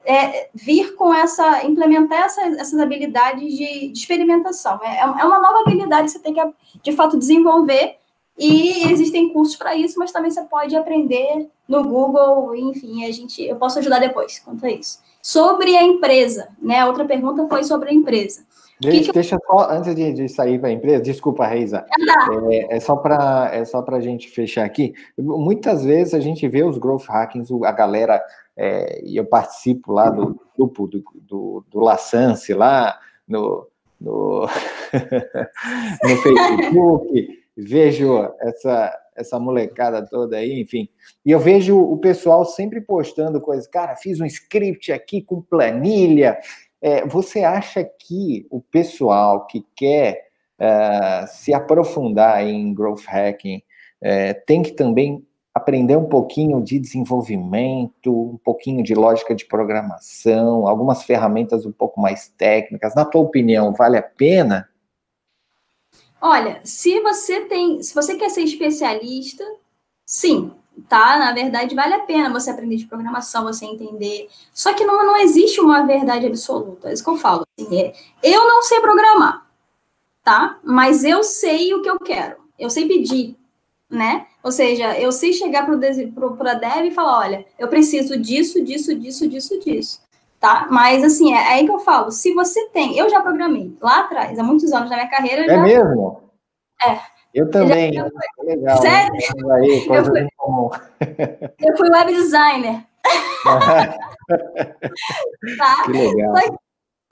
é, 0.05 0.51
vir 0.53 0.97
com 0.97 1.15
essa, 1.15 1.65
implementar 1.65 2.25
essa, 2.25 2.43
essas 2.43 2.81
habilidades 2.81 3.57
de, 3.57 3.93
de 3.93 3.99
experimentação. 3.99 4.81
É, 4.83 4.99
é, 4.99 5.05
uma 5.07 5.39
nova 5.39 5.61
habilidade 5.61 6.07
que 6.07 6.11
você 6.11 6.19
tem 6.19 6.35
que, 6.35 6.43
de 6.83 6.93
fato, 6.93 7.17
desenvolver, 7.17 7.97
e 8.39 8.91
existem 8.93 9.33
cursos 9.33 9.57
para 9.57 9.75
isso, 9.75 9.99
mas 9.99 10.13
também 10.13 10.31
você 10.31 10.43
pode 10.43 10.77
aprender 10.77 11.49
no 11.69 11.83
Google, 11.83 12.55
enfim, 12.55 13.05
a 13.05 13.11
gente, 13.11 13.43
eu 13.43 13.57
posso 13.57 13.79
ajudar 13.81 13.99
depois 13.99 14.39
quanto 14.39 14.65
a 14.65 14.71
isso. 14.71 15.01
Sobre 15.21 15.77
a 15.77 15.83
empresa, 15.83 16.49
né? 16.63 16.79
A 16.79 16.87
outra 16.87 17.05
pergunta 17.05 17.47
foi 17.49 17.65
sobre 17.65 17.91
a 17.91 17.93
empresa. 17.93 18.47
Deixa, 18.81 19.07
que 19.07 19.13
deixa 19.13 19.37
só, 19.45 19.69
antes 19.71 19.93
de, 19.93 20.13
de 20.13 20.29
sair 20.29 20.59
para 20.61 20.69
a 20.69 20.73
empresa, 20.73 21.03
desculpa, 21.03 21.45
Reisa, 21.45 21.85
é, 22.49 22.77
é, 22.77 22.81
só 22.81 22.95
para 22.95 23.51
é 23.53 23.65
só 23.65 23.85
a 23.87 24.01
gente 24.01 24.31
fechar 24.31 24.65
aqui. 24.65 24.95
Muitas 25.19 25.85
vezes 25.85 26.15
a 26.15 26.21
gente 26.21 26.47
vê 26.47 26.63
os 26.63 26.79
growth 26.79 27.07
hackings, 27.09 27.51
a 27.65 27.73
galera, 27.73 28.23
é, 28.57 29.03
e 29.05 29.17
eu 29.17 29.25
participo 29.25 29.93
lá 29.93 30.09
do 30.11 30.41
grupo 30.57 30.87
do, 30.87 31.03
do, 31.15 31.65
do 31.69 31.81
Lassance, 31.81 32.55
lá 32.55 33.01
no, 33.27 33.67
no, 34.01 34.47
no 36.05 36.17
Facebook, 36.23 37.39
vejo 37.59 38.33
essa, 38.41 38.97
essa 39.17 39.39
molecada 39.41 40.07
toda 40.07 40.37
aí, 40.37 40.61
enfim. 40.61 40.89
E 41.27 41.31
eu 41.33 41.41
vejo 41.41 41.79
o 41.79 41.99
pessoal 41.99 42.45
sempre 42.45 42.81
postando 42.81 43.41
coisas, 43.41 43.67
cara, 43.67 43.97
fiz 43.97 44.21
um 44.21 44.27
script 44.27 44.93
aqui 44.93 45.21
com 45.21 45.43
planilha, 45.43 46.39
é, 46.81 47.05
você 47.07 47.43
acha 47.43 47.83
que 47.85 48.47
o 48.51 48.61
pessoal 48.61 49.47
que 49.47 49.67
quer 49.75 50.29
uh, 50.61 51.27
se 51.27 51.53
aprofundar 51.53 52.47
em 52.47 52.73
growth 52.73 53.05
hacking 53.05 53.57
uh, 53.57 54.47
tem 54.47 54.63
que 54.63 54.73
também 54.73 55.27
aprender 55.53 55.97
um 55.97 56.05
pouquinho 56.05 56.63
de 56.63 56.79
desenvolvimento, 56.79 58.13
um 58.13 58.39
pouquinho 58.45 58.85
de 58.85 58.95
lógica 58.95 59.35
de 59.35 59.45
programação, 59.45 60.69
algumas 60.69 61.03
ferramentas 61.03 61.67
um 61.67 61.73
pouco 61.73 62.01
mais 62.01 62.29
técnicas? 62.29 62.95
Na 62.95 63.05
tua 63.05 63.23
opinião, 63.23 63.73
vale 63.73 63.97
a 63.97 64.03
pena? 64.03 64.68
Olha, 66.21 66.61
se 66.65 67.01
você 67.01 67.43
tem, 67.43 67.83
se 67.83 67.95
você 67.95 68.17
quer 68.17 68.29
ser 68.29 68.43
especialista, 68.43 69.45
sim, 70.05 70.53
tá? 70.89 71.19
Na 71.19 71.33
verdade, 71.33 71.75
vale 71.75 71.95
a 71.95 72.01
pena 72.01 72.33
você 72.33 72.51
aprender 72.51 72.77
de 72.77 72.87
programação, 72.87 73.45
você 73.45 73.65
entender. 73.65 74.29
Só 74.53 74.75
que 74.75 74.85
não, 74.85 75.05
não 75.07 75.17
existe 75.17 75.61
uma 75.61 75.87
verdade 75.87 76.27
absoluta. 76.27 76.89
É 76.89 76.93
isso 76.93 77.05
que 77.05 77.11
eu 77.11 77.17
falo. 77.17 77.45
Assim, 77.59 77.81
é, 77.81 77.93
eu 78.23 78.47
não 78.47 78.63
sei 78.63 78.81
programar, 78.81 79.47
tá? 80.25 80.59
Mas 80.63 81.05
eu 81.05 81.23
sei 81.23 81.73
o 81.75 81.83
que 81.83 81.91
eu 81.91 81.99
quero. 81.99 82.37
Eu 82.59 82.71
sei 82.71 82.89
pedir, 82.89 83.37
né? 83.89 84.27
Ou 84.43 84.51
seja, 84.51 84.99
eu 84.99 85.13
sei 85.13 85.33
chegar 85.33 85.67
para 85.67 85.75
a 85.75 86.55
dev 86.55 86.87
e 86.87 86.91
falar, 86.91 87.19
olha, 87.19 87.47
eu 87.59 87.69
preciso 87.69 88.17
disso, 88.19 88.63
disso, 88.65 88.95
disso, 88.95 89.29
disso, 89.29 89.61
disso. 89.61 90.08
Tá? 90.41 90.69
Mas, 90.71 91.03
assim, 91.03 91.35
é, 91.35 91.37
é 91.37 91.53
aí 91.55 91.67
que 91.67 91.73
eu 91.73 91.81
falo. 91.81 92.11
Se 92.11 92.33
você 92.33 92.67
tem... 92.69 92.97
Eu 92.97 93.11
já 93.11 93.21
programei 93.21 93.77
lá 93.81 94.01
atrás, 94.01 94.39
há 94.39 94.43
muitos 94.43 94.73
anos 94.73 94.89
na 94.89 94.97
minha 94.97 95.11
carreira. 95.11 95.45
É 95.45 95.49
já... 95.49 95.63
mesmo? 95.63 96.23
É. 96.85 96.99
Eu 97.35 97.51
também. 97.51 97.93
Já... 97.93 98.09
Legal. 98.43 98.81
Sério? 98.81 99.53
Aí, 99.53 99.87
eu, 99.89 100.05
fui... 100.05 100.21
eu 101.61 101.77
fui 101.77 101.91
web 101.91 102.13
designer. 102.13 102.85
tá? 105.59 105.85
Que 105.85 105.93
legal. 105.93 106.35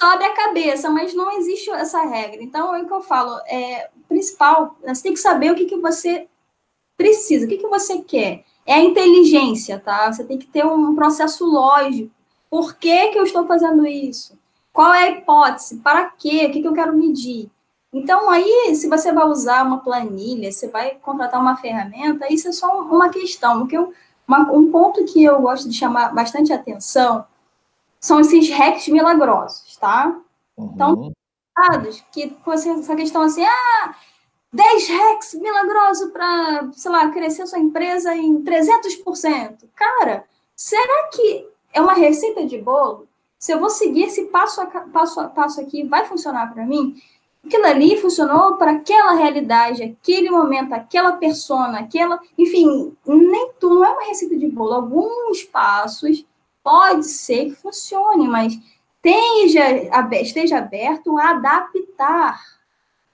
Sobe 0.01 0.25
a 0.25 0.35
cabeça, 0.35 0.91
mas 0.91 1.15
não 1.15 1.39
existe 1.39 1.71
essa 1.71 2.03
regra. 2.03 2.43
Então, 2.43 2.75
é 2.75 2.83
o 2.83 2.87
que 2.87 2.93
eu 2.93 3.01
falo. 3.01 3.41
É, 3.47 3.89
principal, 4.09 4.77
você 4.85 5.03
tem 5.03 5.15
que 5.15 5.21
saber 5.21 5.51
o 5.51 5.55
que, 5.55 5.65
que 5.65 5.79
você 5.79 6.29
precisa, 6.97 7.47
o 7.47 7.49
que, 7.49 7.59
que 7.59 7.67
você 7.67 8.01
quer. 8.01 8.45
É 8.65 8.75
a 8.75 8.81
inteligência, 8.81 9.79
tá? 9.79 10.13
Você 10.13 10.25
tem 10.25 10.39
que 10.39 10.47
ter 10.47 10.65
um 10.67 10.95
processo 10.95 11.45
lógico. 11.45 12.11
Por 12.57 12.77
que, 12.77 13.09
que 13.09 13.19
eu 13.19 13.25
estou 13.25 13.47
fazendo 13.47 13.87
isso? 13.87 14.39
Qual 14.73 14.95
é 14.95 15.03
a 15.03 15.11
hipótese? 15.11 15.77
Para 15.77 16.07
quê? 16.07 16.47
O 16.47 16.51
que, 16.51 16.63
que 16.63 16.67
eu 16.67 16.73
quero 16.73 16.97
medir? 16.97 17.51
Então, 17.93 18.31
aí, 18.31 18.75
se 18.75 18.89
você 18.89 19.13
vai 19.13 19.27
usar 19.27 19.63
uma 19.63 19.81
planilha, 19.81 20.51
você 20.51 20.67
vai 20.67 20.95
contratar 20.95 21.39
uma 21.39 21.59
ferramenta, 21.59 22.33
isso 22.33 22.49
é 22.49 22.53
só 22.53 22.81
uma 22.81 23.11
questão. 23.11 23.59
Porque 23.59 23.77
uma, 24.27 24.51
um 24.51 24.71
ponto 24.71 25.05
que 25.05 25.23
eu 25.23 25.39
gosto 25.43 25.69
de 25.69 25.77
chamar 25.77 26.15
bastante 26.15 26.51
atenção 26.51 27.27
são 28.01 28.21
esses 28.21 28.49
hacks 28.49 28.89
milagrosos, 28.89 29.77
tá? 29.77 30.17
Uhum. 30.57 30.71
Então, 30.73 31.13
dados 31.55 32.03
que 32.11 32.31
com 32.43 32.55
essa 32.55 32.97
questão 32.97 33.21
assim, 33.21 33.45
ah, 33.45 33.95
10 34.51 34.89
hacks 34.89 35.35
milagrosos 35.35 36.11
para, 36.11 36.71
sei 36.73 36.91
lá, 36.91 37.11
crescer 37.11 37.47
sua 37.47 37.59
empresa 37.59 38.17
em 38.17 38.43
300%. 38.43 39.69
Cara, 39.75 40.25
será 40.55 41.11
que 41.13 41.55
é 41.77 41.81
uma 41.81 41.95
receita 41.95 42.47
de 42.47 42.59
bolo? 42.59 43.07
Se 43.39 43.53
eu 43.53 43.61
vou 43.61 43.71
seguir 43.71 44.05
esse 44.05 44.25
passo 44.27 44.61
a 44.61 44.67
passo, 44.67 45.21
a 45.21 45.29
passo 45.29 45.61
aqui, 45.61 45.85
vai 45.85 46.05
funcionar 46.05 46.53
para 46.53 46.65
mim? 46.65 46.97
aquilo 47.47 47.65
ali 47.65 47.97
funcionou 47.97 48.57
para 48.57 48.73
aquela 48.73 49.13
realidade, 49.13 49.83
aquele 49.83 50.31
momento, 50.31 50.73
aquela 50.73 51.13
persona, 51.13 51.79
aquela. 51.79 52.21
Enfim, 52.37 52.97
nem 53.07 53.53
tudo, 53.59 53.77
não 53.77 53.85
é 53.85 53.91
uma 53.91 54.07
receita 54.07 54.37
de 54.37 54.49
bolo. 54.49 54.75
Alguns 54.75 55.45
passos 55.45 56.27
pode 56.63 57.07
ser 57.07 57.47
que 57.47 57.55
funcione, 57.55 58.27
mas 58.29 58.59
esteja, 58.97 60.21
esteja 60.21 60.59
aberto 60.59 61.17
a 61.17 61.31
adaptar. 61.31 62.41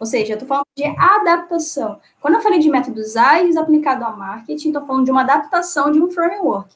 Ou 0.00 0.06
seja, 0.06 0.32
eu 0.32 0.34
estou 0.34 0.48
falando 0.48 0.66
de 0.76 0.84
adaptação. 0.84 2.00
Quando 2.20 2.34
eu 2.34 2.40
falei 2.40 2.58
de 2.58 2.68
métodos 2.68 3.16
ágeis 3.16 3.56
aplicado 3.56 4.04
ao 4.04 4.16
marketing, 4.16 4.68
estou 4.68 4.84
falando 4.84 5.04
de 5.04 5.12
uma 5.12 5.20
adaptação 5.20 5.92
de 5.92 6.02
um 6.02 6.10
framework. 6.10 6.74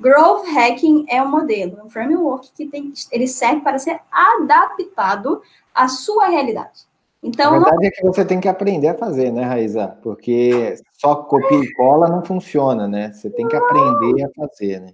Growth 0.00 0.46
Hacking 0.46 1.06
é 1.08 1.22
um 1.22 1.28
modelo, 1.28 1.78
um 1.84 1.88
framework 1.88 2.50
que 2.52 2.66
tem, 2.66 2.92
ele 3.10 3.26
serve 3.26 3.62
para 3.62 3.78
ser 3.78 4.00
adaptado 4.10 5.40
à 5.74 5.88
sua 5.88 6.26
realidade. 6.26 6.86
Então, 7.22 7.48
a 7.48 7.58
verdade 7.58 7.76
não... 7.76 7.84
é 7.84 7.90
que 7.90 8.02
você 8.04 8.24
tem 8.24 8.40
que 8.40 8.48
aprender 8.48 8.88
a 8.88 8.94
fazer, 8.94 9.32
né, 9.32 9.42
Raíza? 9.42 9.88
Porque 10.02 10.76
só 10.92 11.16
copia 11.16 11.58
e 11.58 11.72
cola 11.74 12.08
não 12.08 12.24
funciona, 12.24 12.86
né? 12.86 13.12
Você 13.12 13.30
tem 13.30 13.48
que 13.48 13.56
aprender 13.56 14.24
a 14.24 14.30
fazer, 14.36 14.80
né? 14.80 14.92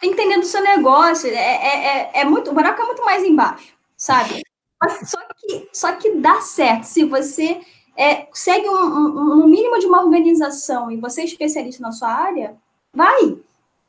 Tem 0.00 0.14
que 0.14 0.20
entender 0.20 0.40
do 0.40 0.46
seu 0.46 0.62
negócio. 0.62 1.28
É, 1.30 1.34
é, 1.34 1.86
é, 1.86 2.20
é 2.20 2.24
muito, 2.24 2.50
o 2.50 2.54
buraco 2.54 2.80
é 2.82 2.84
muito 2.84 3.04
mais 3.04 3.24
embaixo, 3.24 3.74
sabe? 3.96 4.42
Só 5.04 5.18
que, 5.36 5.68
só 5.72 5.92
que 5.92 6.16
dá 6.16 6.40
certo. 6.42 6.84
Se 6.84 7.04
você 7.04 7.60
é, 7.96 8.26
segue 8.32 8.68
um, 8.68 8.74
um, 8.74 9.44
um, 9.44 9.46
mínimo 9.46 9.78
de 9.78 9.86
uma 9.86 10.04
organização 10.04 10.90
e 10.90 10.96
você 10.96 11.22
é 11.22 11.24
especialista 11.24 11.82
na 11.82 11.92
sua 11.92 12.08
área, 12.08 12.54
vai. 12.92 13.38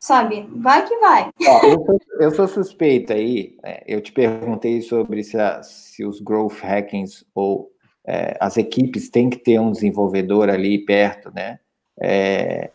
Sabe? 0.05 0.47
Vai 0.55 0.87
que 0.87 0.95
vai. 0.97 1.31
Eu, 1.39 1.71
sou, 1.71 1.99
eu, 2.19 2.31
sou, 2.31 2.47
suspeita 2.47 3.15
aí, 3.15 3.57
né? 3.63 3.79
eu 3.87 3.99
te 3.99 4.11
perguntei 4.11 4.81
sobre 4.81 5.23
se, 5.23 5.35
a, 5.35 5.63
se 5.63 6.05
os 6.05 6.21
growth 6.21 6.59
hackings 6.59 7.25
ou 7.33 7.71
é, 8.05 8.37
as 8.39 8.55
equipes 8.55 9.09
têm 9.09 9.31
que 9.31 9.37
ter 9.37 9.59
um 9.59 9.71
desenvolvedor 9.71 10.47
ali 10.47 10.77
perto, 10.85 11.31
né? 11.33 11.59
É, 11.99 12.69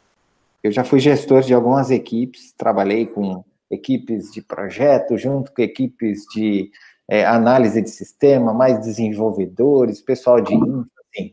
eu 0.61 0.73
já 0.73 0.83
fui 0.83 0.99
gestor 0.99 1.43
de 1.43 1.55
algumas 1.55 1.93
equipes, 1.93 2.53
trabalhei 2.53 3.07
com 3.07 3.45
equipes 3.71 4.33
de 4.33 4.43
projeto, 4.43 5.17
junto 5.17 5.53
com 5.53 5.63
equipes 5.63 6.25
de 6.35 6.69
é, 7.09 7.25
análise 7.25 7.81
de 7.81 7.91
sistema, 7.91 8.53
mais 8.53 8.81
desenvolvedores, 8.81 10.03
pessoal 10.03 10.41
de 10.41 10.53
infra, 10.53 11.01
assim, 11.15 11.33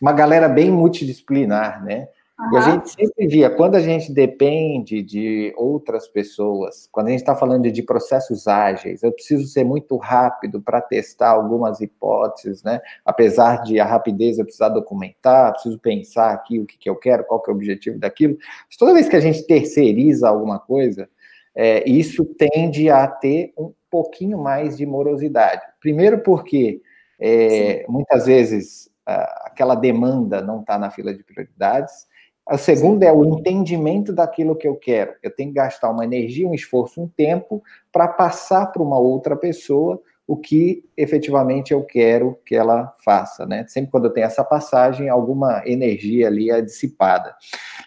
uma 0.00 0.12
galera 0.12 0.48
bem 0.48 0.68
multidisciplinar, 0.68 1.84
né? 1.84 2.08
Uhum. 2.38 2.52
E 2.52 2.56
a 2.56 2.60
gente 2.60 2.90
sempre 2.90 3.26
via, 3.26 3.48
quando 3.48 3.76
a 3.76 3.80
gente 3.80 4.12
depende 4.12 5.02
de 5.02 5.54
outras 5.56 6.06
pessoas, 6.06 6.86
quando 6.92 7.06
a 7.06 7.10
gente 7.10 7.20
está 7.20 7.34
falando 7.34 7.70
de 7.70 7.82
processos 7.82 8.46
ágeis, 8.46 9.02
eu 9.02 9.10
preciso 9.10 9.46
ser 9.46 9.64
muito 9.64 9.96
rápido 9.96 10.60
para 10.60 10.82
testar 10.82 11.30
algumas 11.30 11.80
hipóteses, 11.80 12.62
né? 12.62 12.80
Apesar 13.04 13.62
de 13.62 13.80
a 13.80 13.86
rapidez 13.86 14.38
eu 14.38 14.44
precisar 14.44 14.68
documentar, 14.68 15.52
preciso 15.52 15.78
pensar 15.78 16.32
aqui 16.32 16.60
o 16.60 16.66
que, 16.66 16.76
que 16.76 16.90
eu 16.90 16.96
quero, 16.96 17.24
qual 17.24 17.40
que 17.40 17.50
é 17.50 17.54
o 17.54 17.56
objetivo 17.56 17.98
daquilo. 17.98 18.36
Mas 18.68 18.76
toda 18.76 18.92
vez 18.92 19.08
que 19.08 19.16
a 19.16 19.20
gente 19.20 19.46
terceiriza 19.46 20.28
alguma 20.28 20.58
coisa, 20.58 21.08
é, 21.54 21.88
isso 21.88 22.22
tende 22.24 22.90
a 22.90 23.06
ter 23.08 23.54
um 23.56 23.72
pouquinho 23.90 24.36
mais 24.36 24.76
de 24.76 24.84
morosidade. 24.84 25.62
Primeiro 25.80 26.18
porque 26.18 26.82
é, 27.18 27.86
muitas 27.88 28.26
vezes 28.26 28.90
aquela 29.06 29.74
demanda 29.74 30.42
não 30.42 30.60
está 30.60 30.78
na 30.78 30.90
fila 30.90 31.14
de 31.14 31.24
prioridades. 31.24 32.06
A 32.46 32.56
segunda 32.56 33.04
é 33.04 33.12
o 33.12 33.24
entendimento 33.24 34.12
daquilo 34.12 34.54
que 34.54 34.68
eu 34.68 34.76
quero. 34.76 35.14
Eu 35.22 35.34
tenho 35.34 35.50
que 35.50 35.56
gastar 35.56 35.90
uma 35.90 36.04
energia, 36.04 36.46
um 36.46 36.54
esforço, 36.54 37.02
um 37.02 37.08
tempo 37.08 37.62
para 37.90 38.06
passar 38.06 38.66
para 38.66 38.82
uma 38.82 38.98
outra 38.98 39.34
pessoa 39.34 40.00
o 40.26 40.36
que 40.36 40.84
efetivamente 40.96 41.72
eu 41.72 41.84
quero 41.84 42.38
que 42.44 42.54
ela 42.54 42.92
faça, 43.04 43.46
né? 43.46 43.64
Sempre 43.68 43.90
quando 43.92 44.06
eu 44.06 44.12
tenho 44.12 44.26
essa 44.26 44.42
passagem, 44.42 45.08
alguma 45.08 45.62
energia 45.64 46.26
ali 46.26 46.50
é 46.50 46.60
dissipada. 46.60 47.34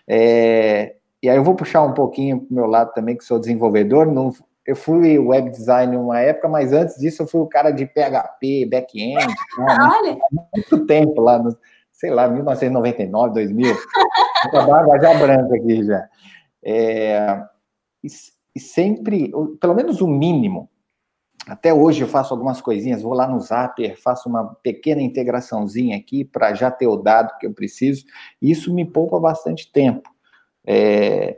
É, 0.08 0.96
e 1.22 1.30
aí 1.30 1.36
eu 1.36 1.44
vou 1.44 1.56
puxar 1.56 1.84
um 1.84 1.94
pouquinho 1.94 2.40
para 2.40 2.52
o 2.52 2.56
meu 2.56 2.66
lado 2.66 2.94
também, 2.94 3.18
que 3.18 3.26
sou 3.26 3.40
desenvolvedor. 3.40 4.06
Não, 4.10 4.34
eu 4.66 4.76
fui 4.76 5.20
web 5.20 5.50
design 5.50 5.98
uma 5.98 6.20
época, 6.22 6.48
mas 6.48 6.72
antes 6.72 6.98
disso 6.98 7.24
eu 7.24 7.28
fui 7.28 7.42
o 7.42 7.48
cara 7.48 7.72
de 7.72 7.86
PHP, 7.86 8.66
back-end, 8.68 9.26
muito 10.56 10.86
tempo 10.86 11.20
lá 11.20 11.40
no 11.40 11.58
sei 12.00 12.12
lá, 12.12 12.30
1999, 12.30 13.34
2000, 13.34 13.76
a 14.54 15.00
já 15.00 15.14
branca 15.20 15.54
aqui 15.54 15.84
já. 15.84 16.08
É, 16.64 17.44
e, 18.02 18.08
e, 18.56 18.60
sempre, 18.60 19.30
pelo 19.60 19.76
menos 19.76 20.00
o 20.00 20.08
mínimo, 20.08 20.70
até 21.46 21.74
hoje 21.74 22.02
eu 22.02 22.08
faço 22.08 22.34
algumas 22.34 22.62
coisinhas, 22.62 23.02
vou 23.02 23.14
lá 23.14 23.28
no 23.28 23.42
Zapier, 23.42 24.02
faço 24.02 24.30
uma 24.30 24.56
pequena 24.64 25.02
integraçãozinha 25.02 25.98
aqui 25.98 26.24
para 26.24 26.54
já 26.54 26.72
ter 26.72 26.88
o 26.88 26.96
dado 26.96 27.38
que 27.38 27.46
eu 27.46 27.54
preciso, 27.54 28.06
e 28.42 28.50
isso 28.50 28.74
me 28.74 28.86
poupa 28.86 29.20
bastante 29.20 29.70
tempo. 29.70 30.10
É, 30.66 31.38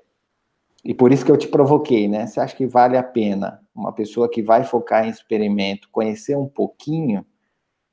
e 0.86 0.94
por 0.94 1.12
isso 1.12 1.26
que 1.26 1.32
eu 1.32 1.38
te 1.38 1.48
provoquei, 1.48 2.08
né? 2.08 2.28
Você 2.28 2.40
acha 2.40 2.56
que 2.56 2.68
vale 2.68 2.98
a 2.98 3.04
pena 3.04 3.60
uma 3.74 3.94
pessoa 3.94 4.30
que 4.30 4.44
vai 4.44 4.64
focar 4.64 5.08
em 5.08 5.10
experimento 5.10 5.90
conhecer 5.92 6.38
um 6.38 6.48
pouquinho 6.48 7.26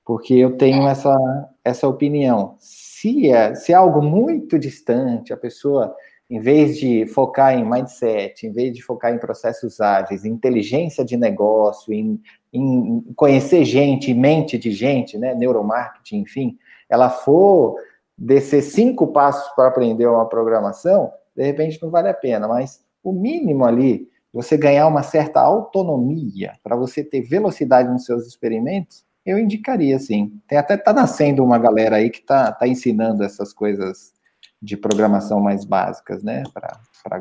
porque 0.08 0.32
eu 0.32 0.56
tenho 0.56 0.88
essa, 0.88 1.14
essa 1.62 1.86
opinião. 1.86 2.56
Se 2.58 3.30
é, 3.30 3.54
se 3.54 3.72
é 3.72 3.74
algo 3.74 4.00
muito 4.00 4.58
distante, 4.58 5.34
a 5.34 5.36
pessoa, 5.36 5.94
em 6.30 6.40
vez 6.40 6.78
de 6.78 7.06
focar 7.08 7.52
em 7.52 7.62
mindset, 7.62 8.46
em 8.46 8.50
vez 8.50 8.72
de 8.72 8.80
focar 8.82 9.12
em 9.12 9.18
processos 9.18 9.82
ágeis, 9.82 10.24
em 10.24 10.30
inteligência 10.30 11.04
de 11.04 11.14
negócio, 11.14 11.92
em, 11.92 12.18
em 12.50 13.04
conhecer 13.14 13.66
gente, 13.66 14.14
mente 14.14 14.56
de 14.56 14.70
gente, 14.70 15.18
né, 15.18 15.34
neuromarketing, 15.34 16.20
enfim, 16.20 16.56
ela 16.88 17.10
for 17.10 17.76
descer 18.16 18.62
cinco 18.62 19.08
passos 19.08 19.54
para 19.54 19.68
aprender 19.68 20.06
uma 20.06 20.26
programação, 20.26 21.12
de 21.36 21.44
repente 21.44 21.78
não 21.82 21.90
vale 21.90 22.08
a 22.08 22.14
pena, 22.14 22.48
mas 22.48 22.82
o 23.04 23.12
mínimo 23.12 23.66
ali, 23.66 24.08
você 24.32 24.56
ganhar 24.56 24.86
uma 24.86 25.02
certa 25.02 25.42
autonomia 25.42 26.54
para 26.64 26.76
você 26.76 27.04
ter 27.04 27.20
velocidade 27.20 27.90
nos 27.90 28.06
seus 28.06 28.26
experimentos, 28.26 29.06
eu 29.28 29.38
indicaria, 29.38 29.98
sim. 29.98 30.32
Tem 30.48 30.56
até 30.56 30.76
tá 30.76 30.92
nascendo 30.92 31.44
uma 31.44 31.58
galera 31.58 31.96
aí 31.96 32.08
que 32.08 32.22
tá, 32.22 32.50
tá 32.50 32.66
ensinando 32.66 33.22
essas 33.22 33.52
coisas 33.52 34.12
de 34.60 34.76
programação 34.76 35.38
mais 35.38 35.64
básicas, 35.64 36.22
né? 36.22 36.42
Para 36.52 36.80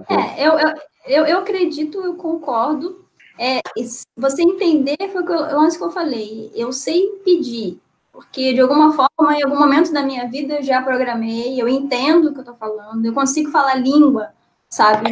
é, 0.10 0.48
eu, 0.48 0.54
eu, 1.06 1.26
eu 1.26 1.38
acredito, 1.40 2.00
eu 2.00 2.16
concordo. 2.16 3.06
É, 3.40 3.60
você 4.16 4.42
entender 4.42 4.98
foi 5.12 5.22
o 5.22 5.26
que 5.26 5.32
eu, 5.32 5.60
antes 5.60 5.78
que 5.78 5.84
eu 5.84 5.92
falei. 5.92 6.52
Eu 6.56 6.72
sei 6.72 7.08
pedir, 7.24 7.80
porque 8.12 8.54
de 8.54 8.62
alguma 8.62 8.94
forma, 8.94 9.38
em 9.38 9.44
algum 9.44 9.60
momento 9.60 9.92
da 9.92 10.02
minha 10.02 10.28
vida, 10.28 10.56
eu 10.56 10.64
já 10.64 10.82
programei, 10.82 11.62
eu 11.62 11.68
entendo 11.68 12.30
o 12.30 12.32
que 12.32 12.40
eu 12.40 12.42
estou 12.42 12.56
falando, 12.56 13.06
eu 13.06 13.14
consigo 13.14 13.52
falar 13.52 13.76
língua, 13.76 14.34
sabe? 14.70 15.12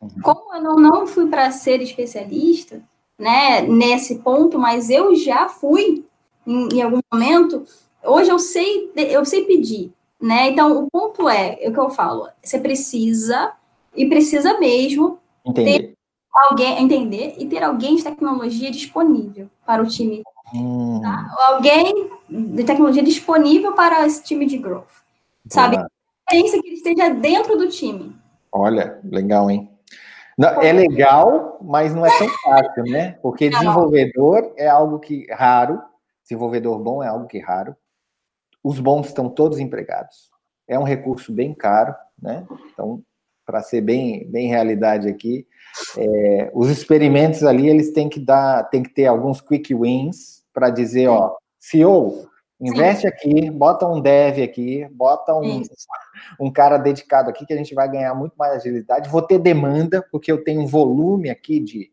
Uhum. 0.00 0.22
Como 0.22 0.54
eu 0.54 0.62
não, 0.62 0.76
não 0.76 1.06
fui 1.06 1.28
para 1.28 1.50
ser 1.50 1.82
especialista, 1.82 2.82
né, 3.18 3.62
nesse 3.62 4.16
ponto, 4.20 4.58
mas 4.58 4.90
eu 4.90 5.14
já 5.14 5.48
fui 5.48 6.04
em, 6.46 6.68
em 6.74 6.82
algum 6.82 7.00
momento, 7.12 7.64
hoje 8.04 8.30
eu 8.30 8.38
sei, 8.38 8.92
eu 8.96 9.24
sei 9.24 9.44
pedir, 9.44 9.92
né? 10.20 10.50
Então, 10.50 10.78
o 10.78 10.90
ponto 10.90 11.28
é, 11.28 11.58
é 11.60 11.68
o 11.68 11.72
que 11.72 11.80
eu 11.80 11.90
falo, 11.90 12.28
você 12.42 12.58
precisa, 12.58 13.52
e 13.94 14.08
precisa 14.08 14.58
mesmo, 14.58 15.18
entender. 15.44 15.78
ter 15.78 15.94
alguém, 16.32 16.82
entender, 16.82 17.34
e 17.38 17.46
ter 17.46 17.62
alguém 17.62 17.96
de 17.96 18.04
tecnologia 18.04 18.70
disponível 18.70 19.48
para 19.64 19.82
o 19.82 19.86
time. 19.86 20.22
Hum. 20.54 21.00
Tá? 21.02 21.34
Alguém 21.48 22.10
de 22.28 22.64
tecnologia 22.64 23.02
disponível 23.02 23.72
para 23.72 24.06
esse 24.06 24.22
time 24.22 24.46
de 24.46 24.58
growth. 24.58 24.84
Sabe? 25.48 25.78
Pensa 26.28 26.60
que 26.60 26.66
ele 26.66 26.76
esteja 26.76 27.08
dentro 27.10 27.56
do 27.56 27.68
time. 27.68 28.14
Olha, 28.52 28.98
legal, 29.04 29.50
hein? 29.50 29.70
Não, 30.36 30.60
é 30.60 30.72
legal, 30.72 31.58
mas 31.62 31.94
não 31.94 32.04
é 32.04 32.18
tão 32.18 32.28
fácil, 32.28 32.84
né? 32.84 33.12
Porque 33.22 33.48
desenvolvedor 33.48 34.52
é 34.56 34.68
algo 34.68 34.98
que 34.98 35.26
raro, 35.32 35.80
Desenvolvedor 36.26 36.78
bom 36.80 37.04
é 37.04 37.06
algo 37.06 37.28
que 37.28 37.38
é 37.38 37.44
raro. 37.44 37.76
Os 38.62 38.80
bons 38.80 39.06
estão 39.06 39.28
todos 39.28 39.60
empregados. 39.60 40.28
É 40.66 40.76
um 40.76 40.82
recurso 40.82 41.32
bem 41.32 41.54
caro, 41.54 41.94
né? 42.20 42.44
Então, 42.72 43.00
para 43.44 43.62
ser 43.62 43.80
bem, 43.80 44.28
bem 44.28 44.48
realidade 44.48 45.08
aqui, 45.08 45.46
é, 45.96 46.50
os 46.52 46.68
experimentos 46.68 47.44
ali 47.44 47.68
eles 47.68 47.92
têm 47.92 48.08
que 48.08 48.18
dar, 48.18 48.64
tem 48.64 48.82
que 48.82 48.92
ter 48.92 49.06
alguns 49.06 49.40
quick 49.40 49.72
wins 49.72 50.44
para 50.52 50.68
dizer, 50.68 51.06
ó, 51.06 51.36
CEO, 51.60 52.28
investe 52.60 53.02
Sim. 53.02 53.08
aqui, 53.08 53.50
bota 53.52 53.86
um 53.86 54.00
dev 54.00 54.42
aqui, 54.42 54.84
bota 54.90 55.32
um, 55.32 55.62
um 56.40 56.50
cara 56.50 56.76
dedicado 56.76 57.30
aqui 57.30 57.46
que 57.46 57.52
a 57.52 57.56
gente 57.56 57.72
vai 57.72 57.88
ganhar 57.88 58.16
muito 58.16 58.34
mais 58.36 58.54
agilidade. 58.54 59.08
Vou 59.08 59.22
ter 59.22 59.38
demanda, 59.38 60.04
porque 60.10 60.32
eu 60.32 60.42
tenho 60.42 60.62
um 60.62 60.66
volume 60.66 61.30
aqui 61.30 61.60
de, 61.60 61.88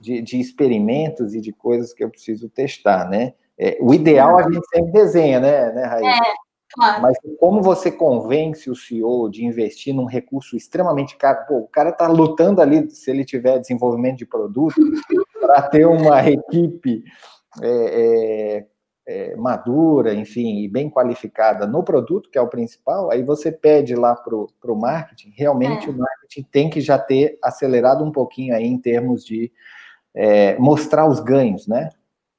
de, 0.00 0.22
de 0.22 0.38
experimentos 0.38 1.34
e 1.34 1.40
de 1.40 1.52
coisas 1.52 1.92
que 1.92 2.04
eu 2.04 2.10
preciso 2.10 2.48
testar, 2.48 3.10
né? 3.10 3.34
É, 3.58 3.78
o 3.80 3.94
ideal 3.94 4.38
a 4.38 4.42
gente 4.42 4.66
sempre 4.68 4.92
desenha, 4.92 5.40
né, 5.40 5.72
né 5.72 5.84
Raíssa? 5.84 6.24
É, 6.24 6.34
claro. 6.74 7.02
Mas 7.02 7.16
como 7.40 7.62
você 7.62 7.90
convence 7.90 8.70
o 8.70 8.76
CEO 8.76 9.30
de 9.30 9.44
investir 9.44 9.94
num 9.94 10.04
recurso 10.04 10.56
extremamente 10.56 11.16
caro? 11.16 11.46
Pô, 11.46 11.58
o 11.58 11.68
cara 11.68 11.90
está 11.90 12.06
lutando 12.06 12.60
ali, 12.60 12.90
se 12.90 13.10
ele 13.10 13.24
tiver 13.24 13.58
desenvolvimento 13.58 14.18
de 14.18 14.26
produto, 14.26 14.74
para 15.40 15.62
ter 15.62 15.86
uma 15.86 16.28
equipe 16.28 17.02
é, 17.62 17.68
é, 17.68 18.66
é, 19.06 19.36
madura, 19.36 20.12
enfim, 20.12 20.58
e 20.58 20.68
bem 20.68 20.90
qualificada 20.90 21.66
no 21.66 21.82
produto, 21.82 22.28
que 22.28 22.36
é 22.36 22.42
o 22.42 22.48
principal, 22.48 23.10
aí 23.10 23.22
você 23.22 23.52
pede 23.52 23.94
lá 23.94 24.14
para 24.14 24.34
o 24.34 24.76
marketing, 24.76 25.32
realmente 25.36 25.86
é. 25.86 25.90
o 25.90 25.96
marketing 25.96 26.42
tem 26.50 26.68
que 26.68 26.80
já 26.80 26.98
ter 26.98 27.38
acelerado 27.42 28.04
um 28.04 28.10
pouquinho 28.10 28.54
aí 28.54 28.66
em 28.66 28.78
termos 28.78 29.24
de 29.24 29.50
é, 30.14 30.58
mostrar 30.58 31.06
os 31.06 31.20
ganhos, 31.20 31.66
né? 31.66 31.90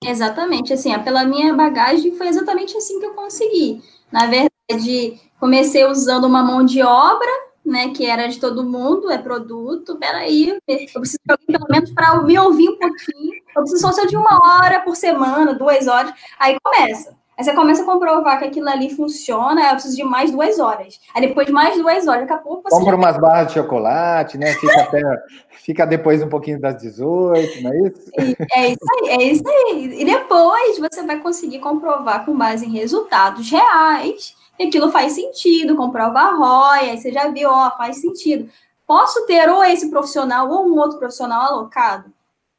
Exatamente, 0.04 0.74
assim, 0.74 0.98
pela 1.04 1.24
minha 1.26 1.54
bagagem 1.56 2.16
foi 2.16 2.28
exatamente 2.28 2.78
assim 2.78 3.00
que 3.00 3.06
eu 3.08 3.14
consegui. 3.14 3.82
Na 4.12 4.28
verdade, 4.28 5.20
comecei 5.40 5.86
usando 5.86 6.26
uma 6.26 6.44
mão 6.44 6.64
de 6.64 6.82
obra, 6.84 7.28
né, 7.66 7.90
que 7.90 8.06
era 8.06 8.28
de 8.28 8.40
todo 8.40 8.64
mundo, 8.64 9.10
é 9.12 9.18
produto, 9.18 9.98
peraí, 9.98 10.50
eu 10.50 11.02
preciso 11.02 11.20
de 11.26 11.32
alguém 11.32 11.48
pelo 11.48 11.68
menos 11.70 11.92
para 11.92 12.22
me 12.22 12.38
ouvir 12.40 12.70
um 12.70 12.78
pouquinho, 12.78 13.34
eu 13.56 13.62
preciso 13.64 13.92
só 13.92 14.06
de 14.06 14.16
uma 14.16 14.40
hora 14.42 14.80
por 14.82 14.96
semana, 14.96 15.54
duas 15.56 15.88
horas, 15.88 16.14
aí 16.40 16.58
começa. 16.64 17.18
Aí 17.38 17.44
você 17.44 17.54
começa 17.54 17.84
a 17.84 17.86
comprovar 17.86 18.40
que 18.40 18.46
aquilo 18.46 18.68
ali 18.68 18.90
funciona, 18.90 19.70
eu 19.70 19.74
preciso 19.74 19.96
de 19.96 20.04
mais 20.04 20.32
duas 20.32 20.58
horas. 20.58 21.00
Aí 21.14 21.22
depois 21.22 21.46
de 21.46 21.54
mais 21.54 21.78
duas 21.78 22.08
horas, 22.08 22.22
daqui 22.22 22.34
a 22.34 22.38
pouco 22.38 22.64
você. 22.64 22.76
Compra 22.76 22.92
já... 22.92 22.98
umas 22.98 23.18
barras 23.18 23.48
de 23.50 23.54
chocolate, 23.54 24.38
né? 24.40 24.54
Fica, 24.54 24.82
até, 24.82 25.02
fica 25.64 25.86
depois 25.86 26.24
um 26.24 26.30
pouquinho 26.30 26.60
das 26.60 26.82
18, 26.82 27.62
não 27.62 27.72
é 27.72 27.88
isso? 27.88 28.12
É 28.52 28.68
isso 28.70 28.86
aí, 28.92 29.10
é 29.10 29.24
isso 29.24 29.44
aí. 29.48 30.02
E 30.02 30.06
depois 30.06 30.80
você 30.80 31.04
vai 31.04 31.20
conseguir 31.20 31.60
comprovar 31.60 32.26
com 32.26 32.36
base 32.36 32.66
em 32.66 32.72
resultados 32.72 33.52
reais 33.52 34.36
que 34.58 34.64
aquilo 34.64 34.92
faz 34.92 35.14
sentido, 35.14 35.76
comprova 35.76 36.20
a 36.20 36.36
ROI, 36.36 36.90
aí 36.90 36.98
você 36.98 37.12
já 37.12 37.28
viu, 37.28 37.50
ó, 37.52 37.70
faz 37.78 38.02
sentido. 38.02 38.50
posso 38.88 39.28
ter 39.28 39.48
ou 39.48 39.64
esse 39.64 39.92
profissional 39.92 40.50
ou 40.50 40.68
um 40.68 40.80
outro 40.80 40.98
profissional 40.98 41.54
alocado? 41.54 42.12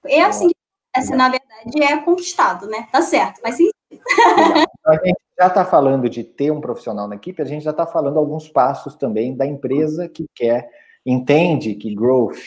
É 0.07 0.23
assim 0.23 0.49
que 0.49 0.55
essa, 0.95 1.17
na 1.17 1.29
verdade, 1.29 1.83
é 1.83 1.97
conquistado, 1.97 2.67
né? 2.69 2.87
Tá 2.93 3.03
certo, 3.03 3.41
faz 3.41 3.57
sentido. 3.57 3.78
A 4.85 4.95
gente 5.05 5.19
já 5.39 5.47
está 5.47 5.65
falando 5.65 6.09
de 6.09 6.25
ter 6.25 6.51
um 6.51 6.61
profissional 6.61 7.07
na 7.07 7.15
equipe, 7.15 7.43
a 7.43 7.45
gente 7.45 7.63
já 7.65 7.71
está 7.71 7.87
falando 7.87 8.19
alguns 8.19 8.49
passos 8.49 8.95
também 8.97 9.37
da 9.37 9.47
empresa 9.47 10.09
que 10.09 10.27
quer, 10.35 10.69
entende 11.05 11.75
que 11.75 11.95
growth 11.95 12.39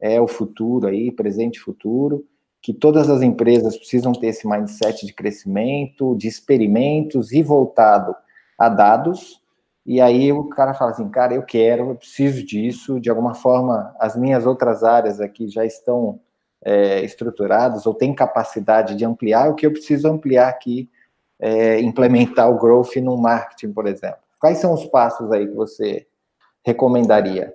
é 0.00 0.20
o 0.20 0.28
futuro 0.28 0.86
aí, 0.86 1.10
presente 1.10 1.56
e 1.56 1.60
futuro, 1.60 2.24
que 2.62 2.72
todas 2.72 3.08
as 3.08 3.22
empresas 3.22 3.76
precisam 3.76 4.12
ter 4.12 4.28
esse 4.28 4.46
mindset 4.46 5.06
de 5.06 5.12
crescimento, 5.12 6.16
de 6.16 6.28
experimentos 6.28 7.32
e 7.32 7.42
voltado 7.42 8.14
a 8.58 8.68
dados. 8.68 9.40
E 9.86 10.00
aí 10.00 10.32
o 10.32 10.44
cara 10.44 10.74
fala 10.74 10.90
assim, 10.90 11.08
cara, 11.08 11.34
eu 11.34 11.42
quero, 11.42 11.90
eu 11.90 11.96
preciso 11.96 12.44
disso, 12.44 13.00
de 13.00 13.08
alguma 13.08 13.34
forma 13.34 13.94
as 13.98 14.16
minhas 14.16 14.44
outras 14.46 14.84
áreas 14.84 15.20
aqui 15.20 15.48
já 15.48 15.64
estão 15.64 16.20
é, 16.64 17.02
estruturadas 17.04 17.86
ou 17.86 17.94
têm 17.94 18.14
capacidade 18.14 18.94
de 18.94 19.04
ampliar, 19.04 19.48
o 19.48 19.54
que 19.54 19.66
eu 19.66 19.72
preciso 19.72 20.08
ampliar 20.08 20.48
aqui, 20.48 20.90
é, 21.38 21.80
implementar 21.80 22.50
o 22.50 22.58
growth 22.58 22.96
no 22.96 23.16
marketing, 23.16 23.72
por 23.72 23.86
exemplo. 23.86 24.18
Quais 24.40 24.58
são 24.58 24.72
os 24.72 24.84
passos 24.86 25.30
aí 25.32 25.46
que 25.46 25.54
você 25.54 26.06
recomendaria? 26.64 27.54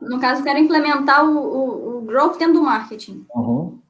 No 0.00 0.20
caso, 0.20 0.42
quero 0.42 0.58
implementar 0.58 1.24
o, 1.24 1.38
o, 1.38 1.98
o 1.98 2.00
growth 2.02 2.38
dentro 2.38 2.54
do 2.54 2.62
marketing. 2.62 3.26
Uhum. 3.34 3.80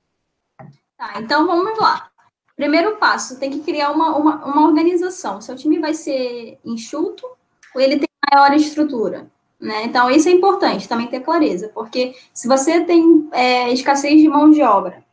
Tá, 0.96 1.14
então 1.16 1.46
vamos 1.46 1.78
lá. 1.78 2.10
Primeiro 2.54 2.96
passo, 2.96 3.40
tem 3.40 3.50
que 3.50 3.60
criar 3.60 3.90
uma, 3.90 4.16
uma, 4.16 4.44
uma 4.44 4.66
organização. 4.66 5.40
Seu 5.40 5.56
time 5.56 5.78
vai 5.78 5.94
ser 5.94 6.58
enxuto 6.64 7.26
ou 7.74 7.80
ele 7.80 7.98
tem 7.98 8.08
maior 8.32 8.52
estrutura? 8.54 9.26
Né? 9.62 9.84
Então, 9.84 10.10
isso 10.10 10.28
é 10.28 10.32
importante 10.32 10.88
também 10.88 11.06
ter 11.06 11.20
clareza, 11.20 11.70
porque 11.72 12.16
se 12.34 12.48
você 12.48 12.80
tem 12.80 13.28
é, 13.30 13.72
escassez 13.72 14.20
de 14.20 14.28
mão 14.28 14.50
de 14.50 14.60
obra, 14.60 15.04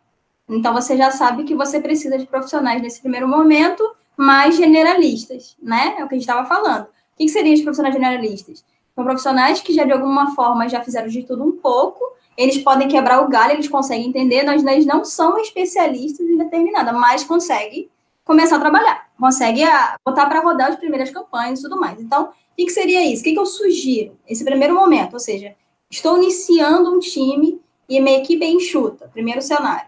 então 0.49 0.73
você 0.73 0.97
já 0.97 1.11
sabe 1.11 1.43
que 1.43 1.53
você 1.53 1.79
precisa 1.79 2.17
de 2.17 2.25
profissionais 2.25 2.81
nesse 2.81 2.99
primeiro 2.99 3.27
momento 3.27 3.87
mais 4.17 4.57
generalistas, 4.57 5.55
né? 5.61 5.93
É 5.99 6.03
o 6.03 6.07
que 6.07 6.15
a 6.15 6.17
gente 6.17 6.27
estava 6.27 6.47
falando. 6.47 6.85
O 6.85 6.87
que, 7.15 7.25
que 7.25 7.29
seriam 7.29 7.53
os 7.53 7.61
profissionais 7.61 7.93
generalistas? 7.93 8.65
São 8.95 9.03
profissionais 9.03 9.61
que 9.61 9.71
já 9.71 9.83
de 9.83 9.91
alguma 9.91 10.33
forma 10.33 10.67
já 10.67 10.81
fizeram 10.81 11.07
de 11.07 11.21
tudo 11.21 11.43
um 11.43 11.51
pouco, 11.51 12.03
eles 12.35 12.57
podem 12.57 12.87
quebrar 12.87 13.23
o 13.23 13.29
galho, 13.29 13.53
eles 13.53 13.67
conseguem 13.67 14.07
entender, 14.07 14.41
nós, 14.41 14.63
nós 14.63 14.83
não 14.83 15.05
somos 15.05 15.43
especialistas 15.43 16.27
em 16.27 16.37
determinada, 16.37 16.91
mas 16.91 17.23
conseguem 17.23 17.87
começar 18.25 18.55
a 18.55 18.59
trabalhar, 18.59 19.08
consegue 19.19 19.63
a, 19.63 19.95
botar 20.05 20.25
para 20.27 20.41
rodar 20.41 20.69
as 20.69 20.75
primeiras 20.77 21.11
campanhas 21.11 21.59
e 21.59 21.63
tudo 21.63 21.79
mais. 21.79 21.99
Então, 21.99 22.29
que, 22.59 22.65
que 22.65 22.71
seria 22.71 23.05
isso? 23.05 23.21
O 23.21 23.23
que, 23.23 23.35
eu 23.35 23.45
sugiro? 23.45 24.17
Esse 24.27 24.43
primeiro 24.43 24.75
momento, 24.75 25.13
ou 25.13 25.19
seja, 25.19 25.55
estou 25.89 26.17
iniciando 26.17 26.93
um 26.93 26.99
time 26.99 27.61
e 27.87 28.01
minha 28.01 28.19
equipe 28.19 28.43
é 28.43 28.49
enxuta, 28.49 29.07
primeiro 29.07 29.41
cenário. 29.41 29.87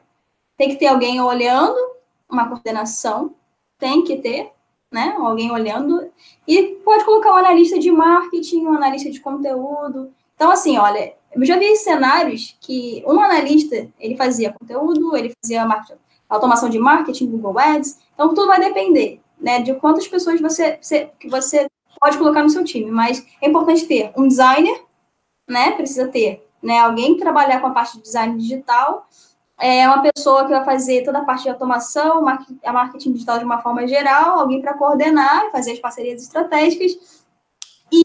Tem 0.57 0.69
que 0.69 0.77
ter 0.77 0.87
alguém 0.87 1.19
olhando, 1.19 1.77
uma 2.29 2.47
coordenação, 2.47 3.35
tem 3.77 4.03
que 4.03 4.17
ter, 4.17 4.51
né? 4.91 5.15
Alguém 5.17 5.51
olhando. 5.51 6.09
E 6.47 6.63
pode 6.85 7.03
colocar 7.03 7.33
um 7.33 7.37
analista 7.37 7.77
de 7.77 7.91
marketing, 7.91 8.65
um 8.65 8.73
analista 8.73 9.11
de 9.11 9.19
conteúdo. 9.19 10.13
Então, 10.35 10.49
assim, 10.49 10.77
olha, 10.77 11.13
eu 11.33 11.45
já 11.45 11.57
vi 11.57 11.75
cenários 11.75 12.55
que 12.61 13.03
um 13.05 13.19
analista, 13.19 13.87
ele 13.99 14.15
fazia 14.15 14.53
conteúdo, 14.53 15.15
ele 15.15 15.33
fazia 15.43 15.67
automação 16.29 16.69
de 16.69 16.79
marketing, 16.79 17.31
Google 17.31 17.59
Ads. 17.59 17.99
Então, 18.13 18.29
tudo 18.29 18.47
vai 18.47 18.59
depender, 18.59 19.19
né? 19.41 19.61
De 19.61 19.73
quantas 19.75 20.07
pessoas 20.07 20.39
você, 20.39 20.77
você 20.81 21.11
que 21.19 21.29
você 21.29 21.67
pode 21.99 22.17
colocar 22.17 22.43
no 22.43 22.49
seu 22.49 22.63
time, 22.63 22.89
mas 22.89 23.25
é 23.41 23.49
importante 23.49 23.85
ter 23.85 24.11
um 24.15 24.27
designer, 24.27 24.83
né? 25.49 25.71
Precisa 25.71 26.07
ter, 26.07 26.47
né? 26.61 26.79
Alguém 26.79 27.15
que 27.15 27.21
trabalhar 27.21 27.59
com 27.59 27.67
a 27.67 27.71
parte 27.71 27.97
de 27.97 28.03
design 28.03 28.37
digital, 28.37 29.07
é 29.59 29.87
uma 29.87 30.01
pessoa 30.01 30.43
que 30.43 30.49
vai 30.49 30.65
fazer 30.65 31.03
toda 31.03 31.19
a 31.19 31.23
parte 31.23 31.43
de 31.43 31.49
automação, 31.49 32.27
a 32.63 32.73
marketing 32.73 33.13
digital 33.13 33.37
de 33.37 33.45
uma 33.45 33.61
forma 33.61 33.87
geral, 33.87 34.39
alguém 34.39 34.59
para 34.59 34.73
coordenar, 34.73 35.51
fazer 35.51 35.73
as 35.73 35.79
parcerias 35.79 36.23
estratégicas 36.23 37.23
e, 37.91 38.03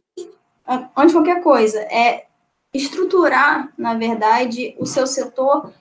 antes 0.95 1.13
de 1.13 1.15
qualquer 1.15 1.43
coisa, 1.43 1.81
é 1.81 2.27
estruturar, 2.75 3.73
na 3.79 3.95
verdade, 3.95 4.77
o 4.79 4.85
seu 4.85 5.07
setor 5.07 5.73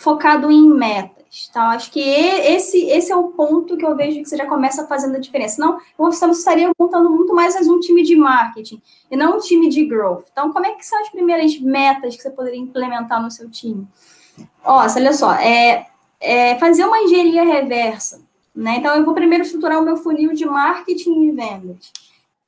focado 0.00 0.50
em 0.50 0.66
meta. 0.66 1.20
Então, 1.48 1.62
acho 1.64 1.92
que 1.92 2.00
esse, 2.00 2.86
esse 2.86 3.12
é 3.12 3.16
o 3.16 3.28
ponto 3.28 3.76
que 3.76 3.84
eu 3.84 3.94
vejo 3.94 4.18
que 4.18 4.24
você 4.24 4.36
já 4.36 4.46
começa 4.46 4.86
fazendo 4.86 5.16
a 5.16 5.20
diferença. 5.20 5.60
Não, 5.60 5.78
você 5.98 6.24
estaria 6.26 6.72
montando 6.78 7.10
muito 7.10 7.34
mais 7.34 7.54
um 7.68 7.78
time 7.78 8.02
de 8.02 8.16
marketing 8.16 8.80
e 9.10 9.16
não 9.16 9.36
um 9.36 9.38
time 9.38 9.68
de 9.68 9.84
growth. 9.84 10.24
Então, 10.32 10.52
como 10.54 10.64
é 10.64 10.72
que 10.72 10.86
são 10.86 10.98
as 11.02 11.10
primeiras 11.10 11.56
metas 11.60 12.16
que 12.16 12.22
você 12.22 12.30
poderia 12.30 12.58
implementar 12.58 13.22
no 13.22 13.30
seu 13.30 13.50
time? 13.50 13.86
Ó, 14.64 14.82
olha 14.82 15.12
só, 15.12 15.34
é, 15.34 15.86
é 16.18 16.58
fazer 16.58 16.86
uma 16.86 16.98
engenharia 17.00 17.44
reversa. 17.44 18.22
Né? 18.54 18.76
Então, 18.78 18.96
eu 18.96 19.04
vou 19.04 19.12
primeiro 19.12 19.44
estruturar 19.44 19.78
o 19.78 19.84
meu 19.84 19.98
funil 19.98 20.32
de 20.32 20.46
marketing 20.46 21.24
e 21.24 21.30
vendas. 21.30 21.92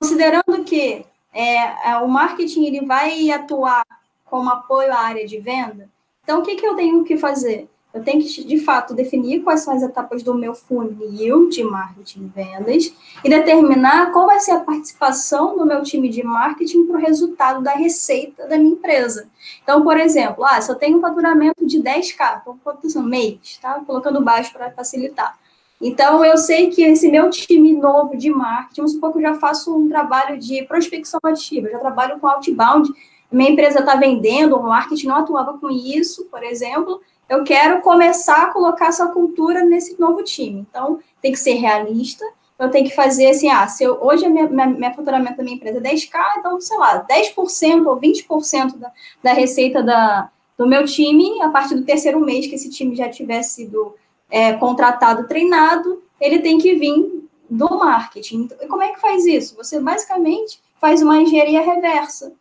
Considerando 0.01 0.65
que 0.65 1.05
é, 1.35 1.91
é 1.91 1.97
o 1.99 2.09
marketing 2.09 2.65
ele 2.65 2.87
vai 2.87 3.31
atuar 3.31 3.85
como 4.25 4.49
apoio 4.49 4.91
à 4.91 5.01
área 5.01 5.27
de 5.27 5.39
venda, 5.39 5.92
então, 6.25 6.39
o 6.39 6.43
que, 6.43 6.55
que 6.55 6.65
eu 6.65 6.77
tenho 6.77 7.03
que 7.05 7.17
fazer? 7.17 7.69
Eu 7.93 8.03
tenho 8.03 8.23
que, 8.23 8.45
de 8.45 8.59
fato, 8.59 8.95
definir 8.95 9.43
quais 9.43 9.61
são 9.61 9.75
as 9.75 9.83
etapas 9.83 10.23
do 10.23 10.35
meu 10.35 10.55
funil 10.55 11.49
de 11.49 11.63
marketing 11.63 12.33
vendas 12.35 12.95
e 13.23 13.29
determinar 13.29 14.13
qual 14.13 14.27
vai 14.27 14.41
ser 14.41 14.53
a 14.53 14.61
participação 14.61 15.59
do 15.59 15.67
meu 15.67 15.83
time 15.83 16.09
de 16.09 16.23
marketing 16.23 16.87
para 16.87 16.97
o 16.97 17.01
resultado 17.01 17.63
da 17.63 17.73
receita 17.73 18.47
da 18.47 18.57
minha 18.57 18.73
empresa. 18.73 19.29
Então, 19.63 19.83
por 19.83 19.99
exemplo, 19.99 20.45
ah, 20.45 20.59
se 20.61 20.71
eu 20.71 20.77
tenho 20.77 20.99
um 20.99 21.01
faturamento 21.01 21.67
de 21.67 21.83
10K, 21.83 22.39
estou 22.39 22.59
colocando 22.65 23.03
mês, 23.03 23.59
tá? 23.61 23.83
Colocando 23.87 24.23
baixo 24.23 24.53
para 24.53 24.71
facilitar. 24.71 25.37
Então, 25.81 26.25
eu 26.25 26.39
sei 26.39 26.71
que 26.71 26.83
esse 26.83 27.11
meu 27.11 27.29
time 27.29 27.73
novo 27.73 28.17
de 28.17 28.31
marketing, 28.31 28.83
vamos 28.83 28.93
supor 28.93 29.13
que 29.13 29.19
eu 29.19 29.23
já 29.23 29.35
faço 29.35 29.77
um 29.77 29.89
trabalho 29.89 30.39
de 30.39 30.63
prospecção 30.63 31.19
ativa, 31.25 31.69
já 31.69 31.79
trabalho 31.79 32.21
com 32.21 32.29
outbound, 32.29 32.89
minha 33.33 33.51
empresa 33.51 33.81
está 33.81 33.97
vendendo, 33.97 34.57
o 34.57 34.63
marketing 34.63 35.07
não 35.07 35.17
atuava 35.17 35.59
com 35.59 35.71
isso, 35.71 36.27
por 36.27 36.43
exemplo, 36.43 37.01
eu 37.29 37.45
quero 37.45 37.81
começar 37.81 38.43
a 38.43 38.53
colocar 38.53 38.89
essa 38.89 39.07
cultura 39.09 39.65
nesse 39.65 39.99
novo 39.99 40.23
time. 40.23 40.67
Então, 40.69 40.99
tem 41.21 41.33
que 41.33 41.39
ser 41.39 41.55
realista. 41.55 42.25
Eu 42.59 42.71
tenho 42.71 42.89
que 42.89 42.95
fazer 42.95 43.29
assim, 43.29 43.49
ah, 43.49 43.67
se 43.67 43.83
eu, 43.83 43.99
hoje 44.03 44.27
a 44.27 44.29
minha, 44.29 44.49
minha, 44.49 44.67
minha 44.67 44.95
faturamento 44.95 45.39
da 45.39 45.43
minha 45.43 45.57
empresa 45.57 45.79
é 45.79 45.81
10K, 45.81 46.39
então, 46.39 46.61
sei 46.61 46.77
lá, 46.77 47.05
10% 47.05 47.87
ou 47.87 47.99
20% 47.99 48.77
da, 48.77 48.93
da 49.23 49.33
receita 49.33 49.83
da, 49.83 50.31
do 50.57 50.67
meu 50.67 50.85
time, 50.85 51.43
a 51.43 51.49
partir 51.49 51.75
do 51.75 51.85
terceiro 51.85 52.21
mês 52.21 52.47
que 52.47 52.55
esse 52.55 52.71
time 52.71 52.95
já 52.95 53.09
tiver 53.09 53.43
sido 53.43 53.95
é, 54.31 54.53
contratado, 54.53 55.27
treinado, 55.27 56.03
ele 56.21 56.39
tem 56.39 56.59
que 56.59 56.75
vir 56.75 57.23
do 57.49 57.69
marketing. 57.79 58.49
E 58.61 58.67
como 58.67 58.83
é 58.83 58.93
que 58.93 59.01
faz 59.01 59.27
isso? 59.27 59.57
Você 59.57 59.81
basicamente 59.81 60.61
faz 60.81 61.03
uma 61.03 61.19
engenharia 61.19 61.63
reversa. 61.63 62.33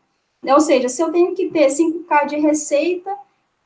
Ou 0.44 0.60
seja, 0.60 0.90
se 0.90 1.02
eu 1.02 1.12
tenho 1.12 1.36
que 1.36 1.50
ter 1.50 1.68
5K 1.68 2.26
de 2.26 2.38
receita, 2.38 3.16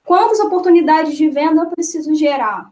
Quantas 0.06 0.40
oportunidades 0.40 1.18
de 1.18 1.28
venda 1.30 1.64
eu 1.64 1.70
preciso 1.72 2.14
gerar? 2.14 2.72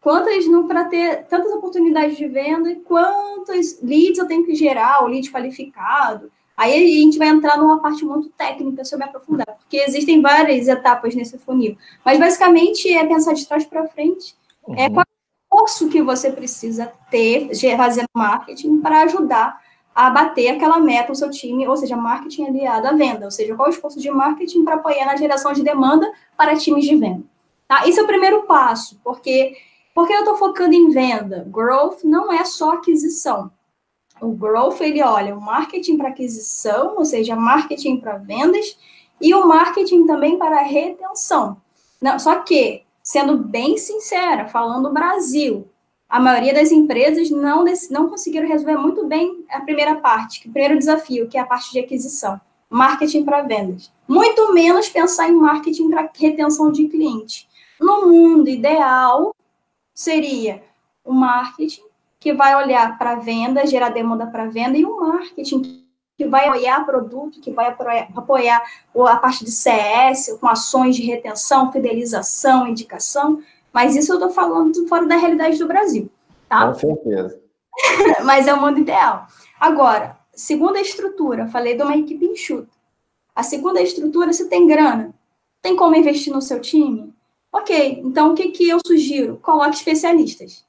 Quantas 0.00 0.46
não 0.46 0.68
para 0.68 0.84
ter 0.84 1.26
tantas 1.26 1.52
oportunidades 1.52 2.16
de 2.16 2.28
venda 2.28 2.70
e 2.70 2.76
quantos 2.76 3.82
leads 3.82 4.18
eu 4.18 4.28
tenho 4.28 4.46
que 4.46 4.54
gerar, 4.54 5.02
o 5.02 5.08
lead 5.08 5.30
qualificado? 5.30 6.30
Aí 6.56 6.72
a 6.72 7.02
gente 7.02 7.18
vai 7.18 7.28
entrar 7.28 7.58
numa 7.58 7.80
parte 7.80 8.04
muito 8.04 8.28
técnica 8.30 8.84
se 8.84 8.94
eu 8.94 8.98
me 8.98 9.04
aprofundar, 9.04 9.56
porque 9.58 9.76
existem 9.76 10.22
várias 10.22 10.68
etapas 10.68 11.14
nesse 11.14 11.36
funil. 11.38 11.76
Mas 12.04 12.18
basicamente 12.18 12.92
é 12.92 13.04
pensar 13.04 13.32
de 13.32 13.46
trás 13.46 13.66
para 13.66 13.88
frente. 13.88 14.36
É 14.68 14.70
uhum. 14.70 14.76
É 14.78 14.90
qual 14.90 15.04
é 15.04 15.56
o 15.56 15.64
esforço 15.64 15.88
que 15.88 16.00
você 16.00 16.30
precisa 16.30 16.92
ter 17.10 17.50
fazendo 17.76 18.08
marketing 18.14 18.80
para 18.80 19.02
ajudar 19.02 19.60
a 19.98 20.10
bater 20.10 20.50
aquela 20.50 20.78
meta 20.78 21.10
o 21.10 21.14
seu 21.16 21.28
time, 21.28 21.66
ou 21.66 21.76
seja, 21.76 21.96
marketing 21.96 22.46
aliado 22.46 22.86
à 22.86 22.92
venda, 22.92 23.24
ou 23.24 23.32
seja, 23.32 23.56
qual 23.56 23.66
é 23.66 23.70
o 23.70 23.74
esforço 23.74 23.98
de 23.98 24.08
marketing 24.08 24.64
para 24.64 24.76
apoiar 24.76 25.06
na 25.06 25.16
geração 25.16 25.52
de 25.52 25.60
demanda 25.60 26.08
para 26.36 26.56
times 26.56 26.84
de 26.84 26.94
venda. 26.94 27.24
Tá? 27.66 27.84
Esse 27.84 27.98
é 27.98 28.02
o 28.04 28.06
primeiro 28.06 28.44
passo, 28.44 29.00
porque 29.02 29.56
porque 29.92 30.12
eu 30.12 30.20
estou 30.20 30.36
focando 30.36 30.72
em 30.72 30.90
venda. 30.90 31.44
Growth 31.50 32.04
não 32.04 32.32
é 32.32 32.44
só 32.44 32.74
aquisição. 32.74 33.50
O 34.20 34.28
growth 34.28 34.80
ele 34.82 35.02
olha 35.02 35.36
o 35.36 35.40
marketing 35.40 35.96
para 35.96 36.10
aquisição, 36.10 36.94
ou 36.96 37.04
seja, 37.04 37.34
marketing 37.34 37.96
para 37.96 38.18
vendas 38.18 38.78
e 39.20 39.34
o 39.34 39.44
marketing 39.48 40.06
também 40.06 40.38
para 40.38 40.62
retenção. 40.62 41.56
Não, 42.00 42.20
só 42.20 42.36
que, 42.36 42.84
sendo 43.02 43.36
bem 43.36 43.76
sincera, 43.76 44.46
falando 44.46 44.92
Brasil, 44.92 45.68
a 46.08 46.18
maioria 46.18 46.54
das 46.54 46.72
empresas 46.72 47.30
não, 47.30 47.64
não 47.90 48.08
conseguiram 48.08 48.48
resolver 48.48 48.76
muito 48.76 49.06
bem 49.06 49.44
a 49.50 49.60
primeira 49.60 49.96
parte, 49.96 50.48
o 50.48 50.52
primeiro 50.52 50.78
desafio, 50.78 51.28
que 51.28 51.36
é 51.36 51.40
a 51.40 51.46
parte 51.46 51.70
de 51.70 51.80
aquisição, 51.80 52.40
marketing 52.70 53.24
para 53.24 53.42
vendas. 53.42 53.92
Muito 54.06 54.54
menos 54.54 54.88
pensar 54.88 55.28
em 55.28 55.34
marketing 55.34 55.90
para 55.90 56.10
retenção 56.18 56.72
de 56.72 56.88
cliente. 56.88 57.46
No 57.78 58.06
mundo 58.06 58.48
ideal, 58.48 59.34
seria 59.94 60.62
o 61.04 61.12
marketing 61.12 61.82
que 62.18 62.32
vai 62.32 62.56
olhar 62.56 62.96
para 62.98 63.16
venda, 63.16 63.66
gerar 63.66 63.90
demanda 63.90 64.26
para 64.26 64.46
venda, 64.46 64.78
e 64.78 64.84
o 64.84 64.98
marketing 64.98 65.84
que 66.16 66.26
vai 66.26 66.48
apoiar 66.48 66.84
produto, 66.84 67.40
que 67.40 67.52
vai 67.52 67.68
apoiar 68.16 68.62
a 69.06 69.16
parte 69.16 69.44
de 69.44 69.52
CS, 69.52 70.36
com 70.40 70.48
ações 70.48 70.96
de 70.96 71.02
retenção, 71.02 71.70
fidelização, 71.70 72.66
indicação, 72.66 73.40
mas 73.72 73.96
isso 73.96 74.12
eu 74.12 74.16
estou 74.16 74.30
falando 74.30 74.86
fora 74.88 75.06
da 75.06 75.16
realidade 75.16 75.58
do 75.58 75.66
Brasil, 75.66 76.10
tá? 76.48 76.68
Com 76.68 76.74
certeza. 76.74 77.40
mas 78.24 78.46
é 78.46 78.54
o 78.54 78.60
mundo 78.60 78.80
ideal. 78.80 79.26
Agora, 79.58 80.18
segunda 80.32 80.80
estrutura, 80.80 81.46
falei 81.46 81.76
de 81.76 81.82
uma 81.82 81.96
equipe 81.96 82.24
enxuta. 82.24 82.68
A 83.34 83.42
segunda 83.42 83.80
estrutura, 83.80 84.32
você 84.32 84.48
tem 84.48 84.66
grana, 84.66 85.14
tem 85.62 85.76
como 85.76 85.94
investir 85.94 86.32
no 86.32 86.42
seu 86.42 86.60
time? 86.60 87.14
Ok, 87.52 88.02
então 88.04 88.32
o 88.32 88.34
que, 88.34 88.48
que 88.48 88.68
eu 88.68 88.78
sugiro? 88.86 89.38
Coloque 89.38 89.76
especialistas. 89.76 90.66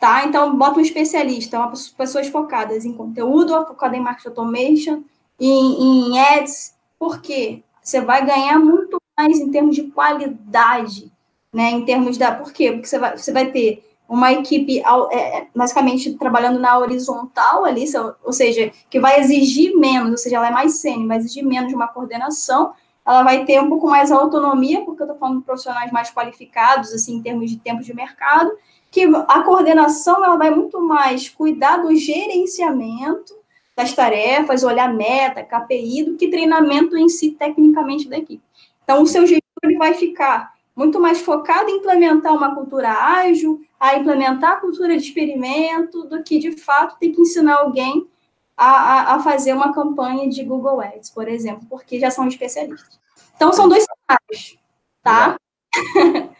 Tá? 0.00 0.24
Então, 0.24 0.56
bota 0.56 0.78
um 0.78 0.82
especialista, 0.82 1.58
uma, 1.58 1.72
pessoas 1.96 2.26
focadas 2.26 2.84
em 2.84 2.92
conteúdo, 2.92 3.54
focadas 3.66 3.96
em 3.96 4.02
marketing 4.02 4.28
automation, 4.28 5.04
em, 5.38 6.10
em 6.10 6.18
ads, 6.18 6.74
porque 6.98 7.62
você 7.80 8.00
vai 8.00 8.24
ganhar 8.26 8.58
muito 8.58 8.96
mais 9.16 9.38
em 9.38 9.50
termos 9.50 9.76
de 9.76 9.84
qualidade, 9.84 11.11
né? 11.52 11.70
Em 11.70 11.84
termos 11.84 12.16
da. 12.16 12.32
Por 12.32 12.52
quê? 12.52 12.72
Porque 12.72 12.86
você 12.86 12.98
vai, 12.98 13.16
você 13.16 13.32
vai 13.32 13.50
ter 13.50 13.84
uma 14.08 14.32
equipe 14.32 14.80
é, 14.80 15.38
é, 15.38 15.46
basicamente 15.54 16.12
trabalhando 16.18 16.58
na 16.58 16.78
horizontal 16.78 17.64
ali, 17.64 17.84
ou 18.22 18.32
seja, 18.32 18.70
que 18.90 19.00
vai 19.00 19.18
exigir 19.20 19.74
menos, 19.76 20.10
ou 20.10 20.16
seja, 20.18 20.36
ela 20.36 20.48
é 20.48 20.50
mais 20.50 20.80
sênior, 20.80 21.08
vai 21.08 21.16
exigir 21.16 21.44
menos 21.44 21.70
de 21.70 21.74
uma 21.74 21.88
coordenação, 21.88 22.74
ela 23.06 23.22
vai 23.22 23.44
ter 23.46 23.60
um 23.60 23.68
pouco 23.68 23.88
mais 23.88 24.12
autonomia, 24.12 24.84
porque 24.84 25.02
eu 25.02 25.06
estou 25.06 25.18
falando 25.18 25.38
de 25.38 25.44
profissionais 25.44 25.90
mais 25.90 26.10
qualificados, 26.10 26.92
assim, 26.92 27.16
em 27.16 27.22
termos 27.22 27.50
de 27.50 27.58
tempo 27.58 27.82
de 27.82 27.94
mercado, 27.94 28.52
que 28.90 29.04
a 29.28 29.42
coordenação 29.42 30.22
ela 30.22 30.36
vai 30.36 30.50
muito 30.50 30.78
mais 30.80 31.28
cuidar 31.30 31.78
do 31.78 31.96
gerenciamento 31.96 33.34
das 33.74 33.94
tarefas, 33.94 34.62
olhar 34.62 34.92
meta, 34.92 35.42
KPI, 35.42 36.04
do 36.04 36.16
que 36.16 36.28
treinamento 36.28 36.96
em 36.98 37.08
si, 37.08 37.30
tecnicamente, 37.30 38.06
da 38.08 38.18
equipe. 38.18 38.42
Então, 38.84 39.02
o 39.02 39.06
seu 39.06 39.26
gestor 39.26 39.40
ele 39.64 39.78
vai 39.78 39.94
ficar 39.94 40.51
muito 40.74 41.00
mais 41.00 41.20
focado 41.20 41.68
em 41.68 41.76
implementar 41.76 42.34
uma 42.34 42.54
cultura 42.54 42.90
ágil, 42.90 43.60
a 43.78 43.96
implementar 43.96 44.52
a 44.52 44.60
cultura 44.60 44.96
de 44.96 45.02
experimento, 45.02 46.04
do 46.04 46.22
que, 46.22 46.38
de 46.38 46.52
fato, 46.52 46.98
ter 46.98 47.10
que 47.10 47.20
ensinar 47.20 47.56
alguém 47.56 48.08
a, 48.56 48.66
a, 48.66 49.14
a 49.14 49.20
fazer 49.20 49.52
uma 49.52 49.72
campanha 49.72 50.28
de 50.28 50.42
Google 50.44 50.80
Ads, 50.80 51.10
por 51.10 51.28
exemplo, 51.28 51.66
porque 51.68 51.98
já 52.00 52.10
são 52.10 52.26
especialistas. 52.26 53.00
Então, 53.36 53.52
são 53.52 53.68
dois 53.68 53.84
cenários, 53.84 54.58
tá? 55.02 55.36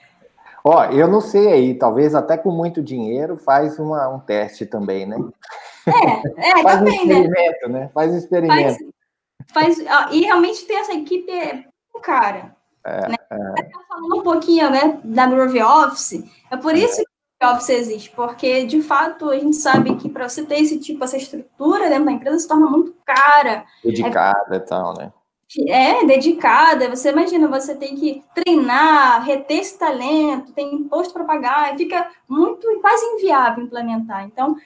Ó, 0.64 0.84
eu 0.84 1.08
não 1.08 1.20
sei 1.20 1.48
aí, 1.48 1.74
talvez 1.74 2.14
até 2.14 2.38
com 2.38 2.52
muito 2.52 2.80
dinheiro 2.80 3.36
faz 3.36 3.80
uma, 3.80 4.08
um 4.08 4.20
teste 4.20 4.64
também, 4.64 5.04
né? 5.04 5.16
É, 6.36 6.50
é 6.50 6.62
faz 6.62 6.78
também, 6.78 7.00
um 7.00 7.06
né? 7.06 7.14
experimento, 7.14 7.68
né? 7.68 7.80
né? 7.80 7.88
Faz 7.92 8.12
um 8.12 8.18
experimento. 8.18 8.92
Faz, 9.52 9.82
faz, 9.82 10.12
e 10.12 10.20
realmente 10.20 10.64
ter 10.64 10.74
essa 10.74 10.92
equipe 10.92 11.30
é 11.32 11.64
cara. 12.02 12.56
É, 12.84 13.08
né? 13.08 13.16
é. 13.30 13.36
Tá 13.36 13.80
falando 13.88 14.18
um 14.18 14.22
pouquinho 14.22 14.70
né, 14.70 15.00
da 15.04 15.26
Grove 15.26 15.62
Office, 15.62 16.24
é 16.50 16.56
por 16.56 16.74
isso 16.74 17.00
é. 17.00 17.04
que 17.04 17.46
o 17.46 17.52
Office 17.52 17.70
existe, 17.70 18.10
porque 18.10 18.64
de 18.66 18.82
fato 18.82 19.30
a 19.30 19.38
gente 19.38 19.56
sabe 19.56 19.96
que 19.96 20.08
para 20.08 20.28
você 20.28 20.44
ter 20.44 20.60
esse 20.60 20.78
tipo, 20.78 21.04
essa 21.04 21.16
estrutura 21.16 21.88
dentro 21.88 22.06
da 22.06 22.12
empresa 22.12 22.38
se 22.38 22.48
torna 22.48 22.66
muito 22.66 22.94
cara. 23.04 23.64
Dedicada 23.84 24.54
é, 24.54 24.56
e 24.56 24.60
tal, 24.60 24.94
né? 24.96 25.12
é 25.68 26.04
dedicada, 26.06 26.88
você 26.88 27.10
imagina, 27.10 27.46
você 27.46 27.74
tem 27.74 27.94
que 27.94 28.22
treinar, 28.34 29.22
reter 29.22 29.58
esse 29.58 29.78
talento, 29.78 30.52
tem 30.52 30.74
imposto 30.74 31.12
para 31.12 31.24
pagar, 31.24 31.76
fica 31.76 32.08
muito 32.26 32.66
quase 32.80 33.04
inviável 33.04 33.64
implementar. 33.64 34.24
Então, 34.24 34.56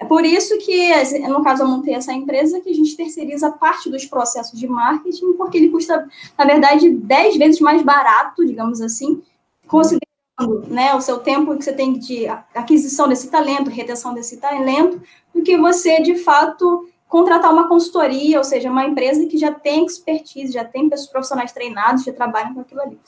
é 0.00 0.04
por 0.06 0.24
isso 0.24 0.56
que, 0.56 0.90
no 1.28 1.44
caso, 1.44 1.62
eu 1.62 1.68
montei 1.68 1.94
essa 1.94 2.10
empresa 2.10 2.58
que 2.60 2.70
a 2.70 2.74
gente 2.74 2.96
terceiriza 2.96 3.50
parte 3.50 3.90
dos 3.90 4.06
processos 4.06 4.58
de 4.58 4.66
marketing, 4.66 5.34
porque 5.34 5.58
ele 5.58 5.68
custa, 5.68 6.08
na 6.38 6.46
verdade, 6.46 6.90
10 6.90 7.36
vezes 7.36 7.60
mais 7.60 7.82
barato, 7.82 8.44
digamos 8.46 8.80
assim, 8.80 9.22
considerando 9.68 10.66
né, 10.68 10.94
o 10.94 11.02
seu 11.02 11.18
tempo 11.18 11.54
que 11.54 11.62
você 11.62 11.74
tem 11.74 11.98
de 11.98 12.26
aquisição 12.54 13.06
desse 13.08 13.28
talento, 13.30 13.68
retenção 13.68 14.14
desse 14.14 14.38
talento, 14.38 15.02
do 15.34 15.42
que 15.42 15.58
você, 15.58 16.00
de 16.00 16.14
fato, 16.16 16.88
contratar 17.06 17.52
uma 17.52 17.68
consultoria, 17.68 18.38
ou 18.38 18.44
seja, 18.44 18.70
uma 18.70 18.86
empresa 18.86 19.26
que 19.26 19.36
já 19.36 19.52
tem 19.52 19.84
expertise, 19.84 20.54
já 20.54 20.64
tem 20.64 20.88
pessoas 20.88 21.10
profissionais 21.10 21.52
treinados, 21.52 22.04
que 22.04 22.12
trabalham 22.12 22.54
com 22.54 22.60
aquilo 22.62 22.80
ali. 22.80 22.98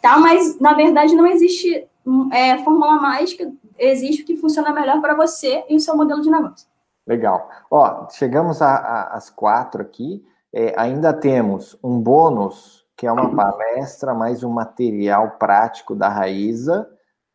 Tá? 0.00 0.18
Mas, 0.18 0.58
na 0.58 0.72
verdade, 0.72 1.14
não 1.14 1.26
existe 1.26 1.86
é, 2.32 2.58
fórmula 2.58 3.00
mágica, 3.00 3.52
existe 3.78 4.22
o 4.22 4.26
que 4.26 4.36
funciona 4.36 4.72
melhor 4.72 5.00
para 5.00 5.14
você 5.14 5.64
e 5.68 5.76
o 5.76 5.80
seu 5.80 5.96
modelo 5.96 6.22
de 6.22 6.30
negócio. 6.30 6.68
Legal. 7.06 7.48
Ó, 7.70 8.08
chegamos 8.10 8.62
às 8.62 9.30
quatro 9.30 9.82
aqui. 9.82 10.24
É, 10.52 10.74
ainda 10.76 11.12
temos 11.12 11.78
um 11.82 11.98
bônus, 11.98 12.86
que 12.96 13.06
é 13.06 13.12
uma 13.12 13.34
palestra, 13.34 14.14
mais 14.14 14.42
um 14.42 14.50
material 14.50 15.32
prático 15.32 15.94
da 15.94 16.08
Raíza. 16.08 16.88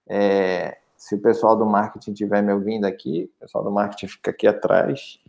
É, 0.08 0.78
se 0.96 1.16
o 1.16 1.22
pessoal 1.22 1.56
do 1.56 1.66
marketing 1.66 2.12
estiver 2.12 2.42
me 2.42 2.54
ouvindo 2.54 2.86
aqui, 2.86 3.32
o 3.38 3.40
pessoal 3.42 3.64
do 3.64 3.72
marketing 3.72 4.08
fica 4.08 4.32
aqui 4.32 4.48
atrás. 4.48 5.20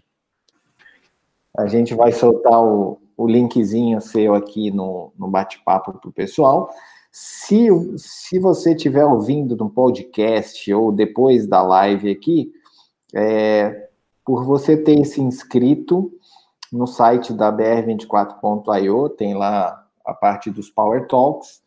A 1.57 1.67
gente 1.67 1.95
vai 1.95 2.13
soltar 2.13 2.63
o, 2.63 3.01
o 3.17 3.27
linkzinho 3.27 4.01
seu 4.01 4.35
aqui 4.35 4.71
no, 4.71 5.13
no 5.19 5.29
bate-papo 5.29 5.93
para 5.95 6.09
o 6.09 6.13
pessoal. 6.13 6.71
Se, 7.19 7.67
se 7.97 8.39
você 8.39 8.75
estiver 8.75 9.03
ouvindo 9.03 9.57
no 9.57 9.71
podcast 9.71 10.71
ou 10.75 10.93
depois 10.93 11.47
da 11.47 11.63
live 11.63 12.11
aqui, 12.11 12.53
é, 13.15 13.89
por 14.23 14.45
você 14.45 14.77
ter 14.77 15.03
se 15.07 15.23
inscrito 15.23 16.13
no 16.71 16.87
site 16.87 17.33
da 17.33 17.51
BR24.io, 17.51 19.09
tem 19.09 19.33
lá 19.33 19.89
a 20.05 20.13
parte 20.13 20.51
dos 20.51 20.69
Power 20.69 21.09
Talks, 21.09 21.63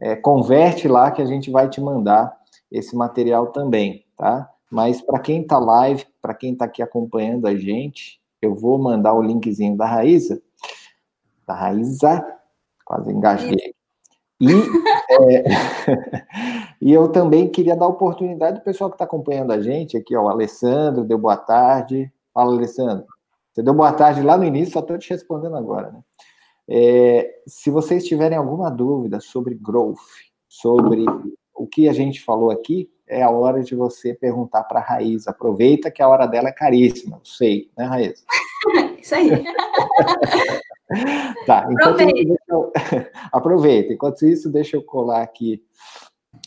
é, 0.00 0.16
converte 0.16 0.88
lá 0.88 1.10
que 1.10 1.20
a 1.20 1.26
gente 1.26 1.50
vai 1.50 1.68
te 1.68 1.82
mandar 1.82 2.34
esse 2.72 2.96
material 2.96 3.48
também, 3.48 4.06
tá? 4.16 4.50
Mas 4.70 5.02
para 5.02 5.18
quem 5.18 5.42
está 5.42 5.58
live, 5.58 6.06
para 6.22 6.32
quem 6.32 6.54
está 6.54 6.64
aqui 6.64 6.82
acompanhando 6.82 7.46
a 7.46 7.54
gente, 7.54 8.18
eu 8.40 8.54
vou 8.54 8.78
mandar 8.78 9.12
o 9.12 9.20
linkzinho 9.20 9.76
da 9.76 9.84
Raíza, 9.84 10.40
da 11.46 11.52
Raíza, 11.52 12.26
quase 12.86 13.12
engasguei. 13.12 13.73
E, 14.40 14.50
é, 14.50 15.44
e 16.80 16.92
eu 16.92 17.08
também 17.08 17.48
queria 17.48 17.76
dar 17.76 17.86
oportunidade 17.86 18.58
do 18.58 18.64
pessoal 18.64 18.90
que 18.90 18.94
está 18.94 19.04
acompanhando 19.04 19.52
a 19.52 19.60
gente 19.60 19.96
aqui, 19.96 20.16
ó, 20.16 20.24
o 20.24 20.28
Alessandro, 20.28 21.04
deu 21.04 21.18
boa 21.18 21.36
tarde. 21.36 22.12
Fala, 22.32 22.52
Alessandro. 22.52 23.06
Você 23.52 23.62
deu 23.62 23.72
boa 23.72 23.92
tarde 23.92 24.22
lá 24.22 24.36
no 24.36 24.44
início, 24.44 24.72
só 24.72 24.80
estou 24.80 24.98
te 24.98 25.10
respondendo 25.10 25.56
agora, 25.56 25.92
né? 25.92 26.00
É, 26.68 27.40
se 27.46 27.70
vocês 27.70 28.04
tiverem 28.04 28.38
alguma 28.38 28.70
dúvida 28.70 29.20
sobre 29.20 29.54
growth, 29.54 29.98
sobre 30.48 31.04
o 31.54 31.66
que 31.66 31.88
a 31.88 31.92
gente 31.92 32.22
falou 32.22 32.50
aqui, 32.50 32.90
é 33.06 33.22
a 33.22 33.30
hora 33.30 33.62
de 33.62 33.76
você 33.76 34.14
perguntar 34.14 34.64
para 34.64 34.80
a 34.80 34.82
Raiz. 34.82 35.28
Aproveita 35.28 35.90
que 35.90 36.02
a 36.02 36.08
hora 36.08 36.26
dela 36.26 36.48
é 36.48 36.52
caríssima, 36.52 37.18
eu 37.18 37.24
sei, 37.24 37.70
né, 37.76 37.84
Raiz? 37.84 38.24
Isso 39.00 39.14
aí. 39.14 39.30
tá, 41.46 41.60
Aproveita. 41.60 42.34
Eu... 42.48 42.72
Aproveita. 43.32 43.92
Enquanto 43.92 44.26
isso, 44.26 44.50
deixa 44.50 44.76
eu 44.76 44.82
colar 44.82 45.22
aqui, 45.22 45.62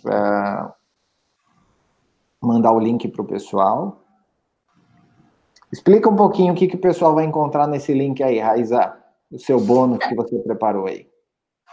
uh... 0.06 0.72
mandar 2.42 2.72
o 2.72 2.80
link 2.80 3.08
para 3.08 3.22
o 3.22 3.28
pessoal. 3.28 4.04
Explica 5.72 6.10
um 6.10 6.16
pouquinho 6.16 6.54
o 6.54 6.56
que, 6.56 6.68
que 6.68 6.76
o 6.76 6.82
pessoal 6.82 7.14
vai 7.14 7.26
encontrar 7.26 7.68
nesse 7.68 7.94
link 7.94 8.24
aí, 8.24 8.40
Raiza, 8.40 8.96
o 9.30 9.38
seu 9.38 9.60
bônus 9.60 10.00
que 10.00 10.16
você 10.16 10.38
preparou 10.40 10.88
aí. 10.88 11.10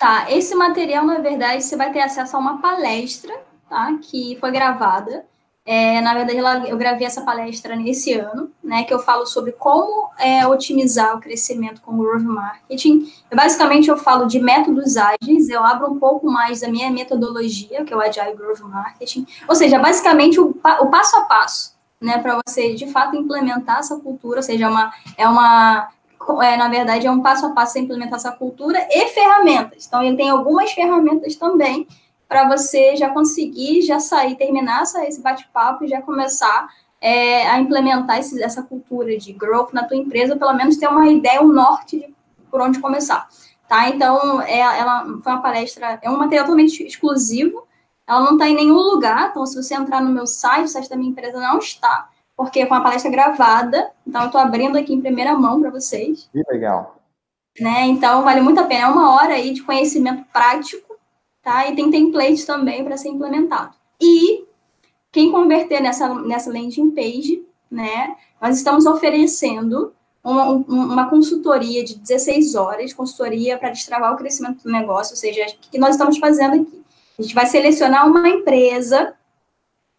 Tá, 0.01 0.29
esse 0.31 0.55
material, 0.57 1.05
na 1.05 1.19
verdade, 1.19 1.63
você 1.63 1.77
vai 1.77 1.93
ter 1.93 2.01
acesso 2.01 2.37
a 2.37 2.41
uma 2.41 2.61
palestra 2.61 3.33
tá? 3.69 3.99
Que 4.01 4.37
foi 4.37 4.51
gravada. 4.51 5.27
É, 5.67 5.99
na 6.03 6.13
verdade, 6.13 6.69
eu 6.69 6.77
gravei 6.77 7.07
essa 7.07 7.23
palestra 7.23 7.75
nesse 7.75 8.13
ano, 8.13 8.53
né? 8.63 8.85
Que 8.85 8.93
eu 8.93 8.99
falo 8.99 9.25
sobre 9.25 9.53
como 9.53 10.11
é, 10.19 10.47
otimizar 10.47 11.17
o 11.17 11.21
crescimento 11.21 11.81
com 11.81 11.93
o 11.93 11.97
Growth 11.97 12.23
Marketing. 12.23 13.11
Eu, 13.31 13.37
basicamente, 13.37 13.89
eu 13.89 13.97
falo 13.97 14.27
de 14.27 14.39
métodos 14.41 14.99
ágeis, 14.99 15.49
eu 15.49 15.65
abro 15.65 15.91
um 15.91 15.99
pouco 15.99 16.31
mais 16.31 16.61
da 16.61 16.69
minha 16.69 16.91
metodologia, 16.91 17.83
que 17.83 17.95
é 17.95 17.97
o 17.97 18.01
Agile 18.01 18.35
Growth 18.37 18.61
Marketing. 18.61 19.27
Ou 19.49 19.55
seja, 19.55 19.79
basicamente, 19.79 20.39
o, 20.39 20.51
o 20.51 20.87
passo 20.91 21.17
a 21.17 21.23
passo, 21.23 21.75
né? 21.99 22.19
Para 22.19 22.39
você, 22.47 22.75
de 22.75 22.87
fato, 22.89 23.17
implementar 23.17 23.79
essa 23.79 23.99
cultura, 23.99 24.41
ou 24.41 24.43
seja, 24.43 24.67
é 24.67 24.69
uma, 24.69 24.93
é 25.17 25.27
uma 25.27 25.89
é, 26.43 26.59
na 26.59 26.69
verdade, 26.69 27.07
é 27.07 27.11
um 27.11 27.23
passo 27.23 27.47
a 27.47 27.51
passo 27.51 27.73
para 27.73 27.83
implementar 27.83 28.17
essa 28.17 28.33
cultura 28.33 28.87
e 28.91 29.09
ferramentas. 29.09 29.87
Então, 29.87 30.03
ele 30.03 30.17
tem 30.17 30.29
algumas 30.29 30.73
ferramentas 30.73 31.37
também 31.37 31.87
para 32.29 32.49
você 32.49 32.97
já 32.97 33.11
conseguir 33.11 33.83
já 33.83 34.01
sair, 34.01 34.37
terminar 34.37 34.83
esse 34.83 35.21
bate-papo 35.21 35.85
e 35.85 35.89
já 35.89 36.01
começar 36.03 36.69
é, 37.01 37.47
a 37.49 37.61
implementar 37.61 38.19
esse, 38.19 38.43
essa 38.43 38.63
cultura 38.63 39.17
de 39.19 39.33
growth 39.33 39.73
na 39.73 39.85
tua 39.85 39.97
empresa, 39.97 40.37
pelo 40.37 40.55
menos 40.55 40.77
ter 40.77 40.89
uma 40.89 41.07
ideia, 41.09 41.43
um 41.43 41.53
norte 41.53 41.99
de 41.99 42.15
por 42.51 42.61
onde 42.61 42.79
começar, 42.79 43.29
tá? 43.69 43.89
Então, 43.89 44.41
é, 44.43 44.61
ela 44.61 45.05
foi 45.23 45.33
uma 45.33 45.43
palestra, 45.43 45.99
é 46.01 46.09
um 46.09 46.17
material 46.17 46.45
totalmente 46.47 46.83
exclusivo, 46.85 47.67
ela 48.07 48.21
não 48.21 48.35
está 48.35 48.49
em 48.49 48.55
nenhum 48.55 48.79
lugar, 48.79 49.31
então 49.31 49.45
se 49.45 49.61
você 49.61 49.75
entrar 49.75 50.01
no 50.01 50.11
meu 50.11 50.27
site, 50.27 50.67
o 50.67 50.69
site 50.69 50.89
da 50.89 50.97
minha 50.97 51.11
empresa 51.11 51.41
não 51.41 51.59
está, 51.59 52.09
porque 52.37 52.65
com 52.65 52.75
a 52.75 52.81
palestra 52.81 53.11
gravada, 53.11 53.91
então 54.07 54.23
eu 54.23 54.27
estou 54.27 54.41
abrindo 54.41 54.79
aqui 54.79 54.95
em 54.95 55.01
primeira 55.01 55.35
mão 55.35 55.61
para 55.61 55.71
vocês. 55.71 56.29
Que 56.33 56.43
legal. 56.49 56.97
Né? 57.61 57.87
Então, 57.87 58.23
vale 58.23 58.41
muito 58.41 58.59
a 58.61 58.65
pena. 58.65 58.87
É 58.87 58.89
uma 58.89 59.15
hora 59.15 59.35
aí 59.35 59.53
de 59.53 59.63
conhecimento 59.63 60.25
prático, 60.33 60.84
tá? 61.45 61.69
E 61.69 61.77
tem 61.77 61.91
template 61.91 62.47
também 62.47 62.83
para 62.83 62.97
ser 62.97 63.11
implementado. 63.11 63.75
E 64.01 64.45
quem 65.13 65.31
converter 65.31 65.81
nessa, 65.81 66.13
nessa 66.15 66.51
landing 66.51 66.91
page, 66.91 67.45
né? 67.71 68.17
Nós 68.41 68.57
estamos 68.57 68.87
oferecendo 68.87 69.93
uma, 70.23 70.49
uma 70.49 71.11
consultoria 71.11 71.85
de 71.85 71.99
16 71.99 72.55
horas, 72.55 72.95
consultoria 72.95 73.59
para 73.59 73.71
destravar 73.71 74.15
o 74.15 74.17
crescimento 74.17 74.65
do 74.65 74.73
negócio, 74.73 75.13
ou 75.13 75.19
seja, 75.19 75.45
o 75.45 75.71
que 75.71 75.79
nós 75.79 75.91
estamos 75.91 76.17
fazendo 76.19 76.63
aqui? 76.63 76.83
A 77.19 77.23
gente 77.23 77.35
vai 77.35 77.47
selecionar 77.47 78.09
uma 78.09 78.29
empresa 78.29 79.15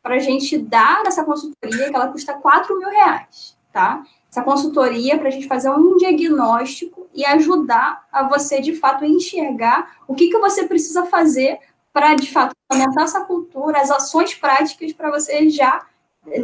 para 0.02 0.16
a 0.16 0.20
gente 0.20 0.58
dar 0.58 1.04
essa 1.06 1.24
consultoria, 1.24 1.90
que 1.90 1.96
ela 1.96 2.08
custa 2.08 2.34
4 2.34 2.78
mil 2.78 2.90
reais, 2.90 3.56
tá? 3.72 4.04
Essa 4.36 4.44
consultoria 4.44 5.18
para 5.18 5.30
a 5.30 5.32
gente 5.32 5.48
fazer 5.48 5.70
um 5.70 5.96
diagnóstico 5.96 7.08
e 7.14 7.26
ajudar 7.26 8.06
a 8.12 8.28
você, 8.28 8.60
de 8.60 8.76
fato, 8.76 9.06
enxergar 9.06 9.96
o 10.10 10.14
que, 10.14 10.28
que 10.28 10.38
você 10.38 10.68
precisa 10.68 11.06
fazer 11.06 11.58
para, 11.94 12.16
de 12.16 12.30
fato, 12.30 12.54
aumentar 12.68 13.04
essa 13.04 13.24
cultura, 13.24 13.80
as 13.80 13.90
ações 13.90 14.36
práticas 14.36 14.92
para 14.92 15.10
você 15.10 15.50
já 15.50 15.86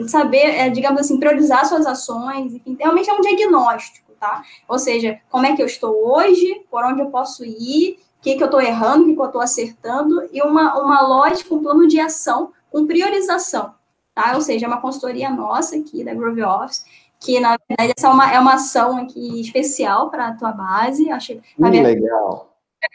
saber, 0.08 0.38
é, 0.38 0.70
digamos 0.70 1.02
assim, 1.02 1.20
priorizar 1.20 1.66
suas 1.66 1.86
ações, 1.86 2.54
enfim, 2.54 2.78
realmente 2.80 3.10
é 3.10 3.14
um 3.14 3.20
diagnóstico, 3.20 4.14
tá? 4.18 4.42
Ou 4.70 4.80
seja, 4.80 5.20
como 5.30 5.46
é 5.46 5.54
que 5.54 5.62
eu 5.62 5.66
estou 5.66 6.16
hoje, 6.16 6.66
por 6.72 6.86
onde 6.86 7.02
eu 7.02 7.08
posso 7.08 7.44
ir, 7.44 8.00
o 8.20 8.22
que, 8.22 8.38
que 8.38 8.42
eu 8.42 8.46
estou 8.46 8.62
errando, 8.62 9.04
o 9.04 9.08
que, 9.08 9.16
que 9.16 9.22
eu 9.22 9.26
estou 9.26 9.42
acertando, 9.42 10.30
e 10.32 10.42
uma, 10.42 10.80
uma 10.80 11.02
lógica, 11.02 11.54
um 11.54 11.62
plano 11.62 11.86
de 11.90 12.00
ação 12.00 12.54
com 12.72 12.88
priorização, 12.88 13.76
tá? 14.16 14.32
Ou 14.36 14.40
seja, 14.40 14.66
é 14.66 14.70
uma 14.70 14.80
consultoria 14.80 15.30
nossa 15.30 15.76
aqui 15.76 16.06
da 16.06 16.14
Grove 16.14 16.42
Office, 16.42 16.86
que 17.22 17.40
na 17.40 17.58
verdade 17.70 17.94
essa 17.96 18.08
é 18.08 18.10
uma, 18.10 18.34
é 18.34 18.40
uma 18.40 18.56
ação 18.56 18.98
aqui 18.98 19.40
especial 19.40 20.10
para 20.10 20.28
a 20.28 20.34
tua 20.34 20.52
base, 20.52 21.10
achei 21.12 21.40
hum, 21.58 21.70
legal. 21.70 22.50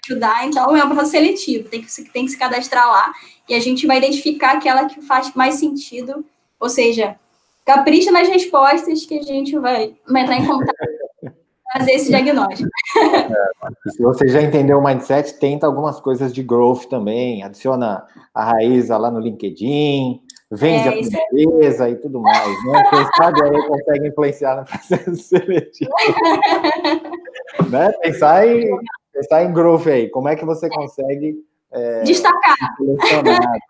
Ajudar, 0.05 0.47
então 0.47 0.77
é 0.77 0.85
um 0.85 0.89
processo 0.89 1.13
seletivo, 1.13 1.69
tem 1.69 1.81
que, 1.81 2.05
tem 2.11 2.25
que 2.25 2.33
se 2.33 2.39
cadastrar 2.39 2.89
lá 2.89 3.13
e 3.49 3.55
a 3.55 3.61
gente 3.61 3.87
vai 3.87 3.99
identificar 3.99 4.57
aquela 4.57 4.87
que 4.87 5.01
faz 5.01 5.33
mais 5.35 5.55
sentido 5.55 6.25
ou 6.59 6.69
seja, 6.69 7.17
capricha 7.65 8.11
nas 8.11 8.29
respostas 8.29 9.05
que 9.05 9.19
a 9.19 9.23
gente 9.23 9.59
vai, 9.59 9.95
vai 10.09 10.23
entrar 10.23 10.37
em 10.37 10.47
contato 10.47 10.75
fazer 11.73 11.93
esse 11.93 12.09
diagnóstico. 12.09 12.69
É, 12.99 13.91
se 13.91 14.03
você 14.03 14.29
já 14.29 14.41
entendeu 14.41 14.79
o 14.79 14.85
mindset, 14.85 15.39
tenta 15.39 15.67
algumas 15.67 16.01
coisas 16.01 16.33
de 16.33 16.43
growth 16.43 16.87
também, 16.89 17.43
adiciona 17.43 18.07
a 18.35 18.45
Raíza 18.45 18.97
lá 18.97 19.11
no 19.11 19.21
LinkedIn, 19.21 20.23
vende 20.51 20.89
é, 20.89 20.93
a 20.93 21.43
empresa 21.43 21.91
e 21.91 21.97
tudo 21.97 22.21
mais, 22.21 22.65
né? 22.65 22.85
Quem 22.91 23.05
sabe 23.17 23.43
aí 23.43 23.67
consegue 23.67 24.09
influenciar 24.09 24.57
no 24.57 24.65
processo 24.67 25.17
seletivo. 25.17 25.91
né? 27.71 27.93
Pensar 28.03 28.47
em, 28.47 28.71
pensar 29.13 29.45
em 29.45 29.53
growth 29.53 29.87
aí, 29.87 30.09
como 30.11 30.29
é 30.29 30.37
que 30.37 30.45
você 30.45 30.69
consegue 30.69 31.37
é, 31.73 32.03
destacar. 32.03 32.57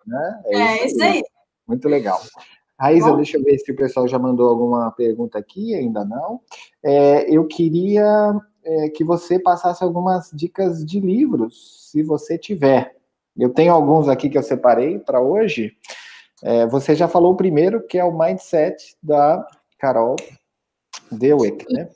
Né? 0.06 0.42
É, 0.46 0.58
é 0.58 0.86
isso 0.86 1.02
aí. 1.02 1.22
Muito 1.66 1.88
legal. 1.88 2.20
Raíza, 2.78 3.08
Bom. 3.08 3.16
deixa 3.16 3.38
eu 3.38 3.42
ver 3.42 3.58
se 3.58 3.72
o 3.72 3.76
pessoal 3.76 4.06
já 4.06 4.18
mandou 4.18 4.50
alguma 4.50 4.90
pergunta 4.92 5.38
aqui, 5.38 5.74
ainda 5.74 6.04
não. 6.04 6.40
É, 6.84 7.28
eu 7.34 7.46
queria 7.46 8.34
é, 8.62 8.88
que 8.90 9.02
você 9.02 9.38
passasse 9.38 9.82
algumas 9.82 10.30
dicas 10.32 10.84
de 10.84 11.00
livros, 11.00 11.90
se 11.90 12.02
você 12.02 12.36
tiver. 12.36 12.94
Eu 13.36 13.50
tenho 13.50 13.72
alguns 13.72 14.08
aqui 14.08 14.28
que 14.28 14.36
eu 14.36 14.42
separei 14.42 14.98
para 14.98 15.20
hoje. 15.20 15.74
É, 16.42 16.66
você 16.66 16.94
já 16.94 17.08
falou 17.08 17.32
o 17.32 17.36
primeiro, 17.36 17.86
que 17.86 17.98
é 17.98 18.04
o 18.04 18.16
Mindset 18.16 18.96
da 19.02 19.46
Carol 19.78 20.16
Dewick, 21.10 21.64
né? 21.72 21.88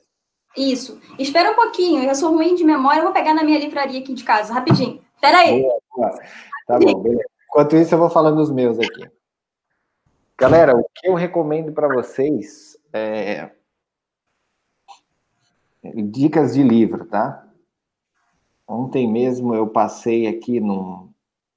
Isso. 0.57 0.99
Espera 1.17 1.51
um 1.51 1.55
pouquinho, 1.55 2.03
eu 2.03 2.15
sou 2.15 2.33
ruim 2.33 2.55
de 2.55 2.63
memória, 2.63 2.99
eu 2.99 3.05
vou 3.05 3.13
pegar 3.13 3.33
na 3.33 3.43
minha 3.43 3.59
livraria 3.59 3.99
aqui 3.99 4.13
de 4.13 4.23
casa, 4.23 4.53
rapidinho. 4.53 5.01
Espera 5.15 5.39
aí. 5.39 5.61
Boa, 5.61 5.79
boa. 5.95 6.19
Tá 6.67 6.79
bom, 6.79 6.99
beleza. 7.01 7.29
Enquanto 7.49 7.75
isso, 7.75 7.93
eu 7.93 7.99
vou 7.99 8.09
falando 8.09 8.39
os 8.39 8.51
meus 8.51 8.79
aqui. 8.79 9.09
Galera, 10.37 10.75
o 10.75 10.83
que 10.95 11.07
eu 11.07 11.13
recomendo 11.13 11.71
para 11.71 11.87
vocês 11.87 12.77
é 12.91 13.51
dicas 15.83 16.53
de 16.53 16.63
livro, 16.63 17.05
tá? 17.05 17.47
Ontem 18.67 19.11
mesmo 19.11 19.53
eu 19.53 19.67
passei 19.67 20.27
aqui 20.27 20.59
num, 20.59 21.10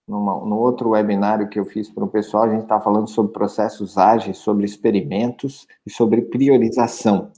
numa, 0.07 0.35
no 0.45 0.59
outro 0.59 0.91
webinário 0.91 1.49
que 1.49 1.59
eu 1.59 1.65
fiz 1.65 1.91
para 1.91 2.05
o 2.05 2.09
pessoal, 2.09 2.45
a 2.45 2.49
gente 2.49 2.63
está 2.63 2.81
falando 2.81 3.09
sobre 3.09 3.33
processos 3.33 3.97
ágeis, 3.97 4.39
sobre 4.39 4.65
experimentos 4.65 5.67
e 5.87 5.91
sobre 5.91 6.23
priorização. 6.23 7.31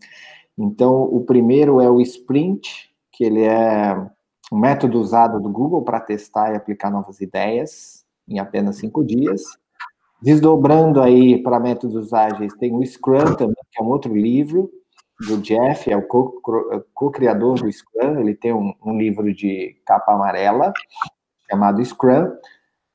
Então, 0.58 1.02
o 1.02 1.24
primeiro 1.24 1.80
é 1.80 1.90
o 1.90 2.00
Sprint, 2.00 2.90
que 3.12 3.24
ele 3.24 3.42
é 3.42 3.94
um 4.52 4.58
método 4.58 5.00
usado 5.00 5.40
do 5.40 5.50
Google 5.50 5.82
para 5.82 6.00
testar 6.00 6.52
e 6.52 6.56
aplicar 6.56 6.90
novas 6.90 7.20
ideias 7.20 8.04
em 8.28 8.38
apenas 8.38 8.76
cinco 8.76 9.04
dias. 9.04 9.42
Desdobrando 10.22 11.00
aí 11.00 11.42
para 11.42 11.60
métodos 11.60 12.12
ágeis, 12.12 12.54
tem 12.54 12.74
o 12.74 12.84
Scrum 12.84 13.34
também, 13.36 13.56
que 13.70 13.80
é 13.80 13.84
um 13.84 13.88
outro 13.88 14.14
livro 14.14 14.70
do 15.20 15.38
Jeff, 15.38 15.90
é 15.90 15.96
o 15.96 16.02
co-criador 16.02 17.60
do 17.60 17.70
Scrum, 17.70 18.20
ele 18.20 18.34
tem 18.34 18.52
um, 18.52 18.74
um, 18.84 18.98
livro 18.98 19.32
de 19.32 19.76
capa 19.86 20.12
amarela, 20.12 20.72
chamado 21.48 21.84
Scrum. 21.84 22.32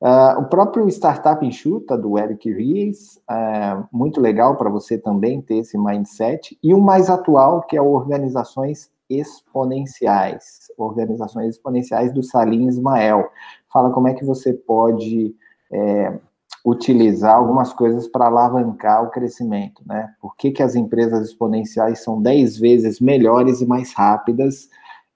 Uh, 0.02 0.40
o 0.40 0.44
próprio 0.46 0.88
Startup 0.88 1.46
Enxuta, 1.46 1.96
do 1.96 2.18
Eric 2.18 2.52
Ries, 2.52 3.20
uh, 3.30 3.86
muito 3.92 4.20
legal 4.20 4.56
para 4.56 4.68
você 4.68 4.98
também 4.98 5.40
ter 5.40 5.58
esse 5.58 5.78
mindset. 5.78 6.58
E 6.60 6.74
o 6.74 6.80
mais 6.80 7.08
atual, 7.08 7.62
que 7.62 7.76
é 7.76 7.80
Organizações 7.80 8.90
Exponenciais, 9.08 10.72
Organizações 10.76 11.50
Exponenciais 11.50 12.12
do 12.12 12.20
Salim 12.20 12.66
Ismael. 12.66 13.30
Fala 13.72 13.90
como 13.90 14.08
é 14.08 14.14
que 14.14 14.24
você 14.24 14.52
pode... 14.52 15.36
É, 15.72 16.18
utilizar 16.64 17.34
algumas 17.34 17.72
coisas 17.72 18.06
para 18.06 18.26
alavancar 18.26 19.02
o 19.02 19.10
crescimento, 19.10 19.82
né? 19.84 20.14
Por 20.20 20.36
que, 20.36 20.52
que 20.52 20.62
as 20.62 20.76
empresas 20.76 21.26
exponenciais 21.26 22.04
são 22.04 22.22
10 22.22 22.56
vezes 22.56 23.00
melhores 23.00 23.60
e 23.60 23.66
mais 23.66 23.92
rápidas 23.92 24.68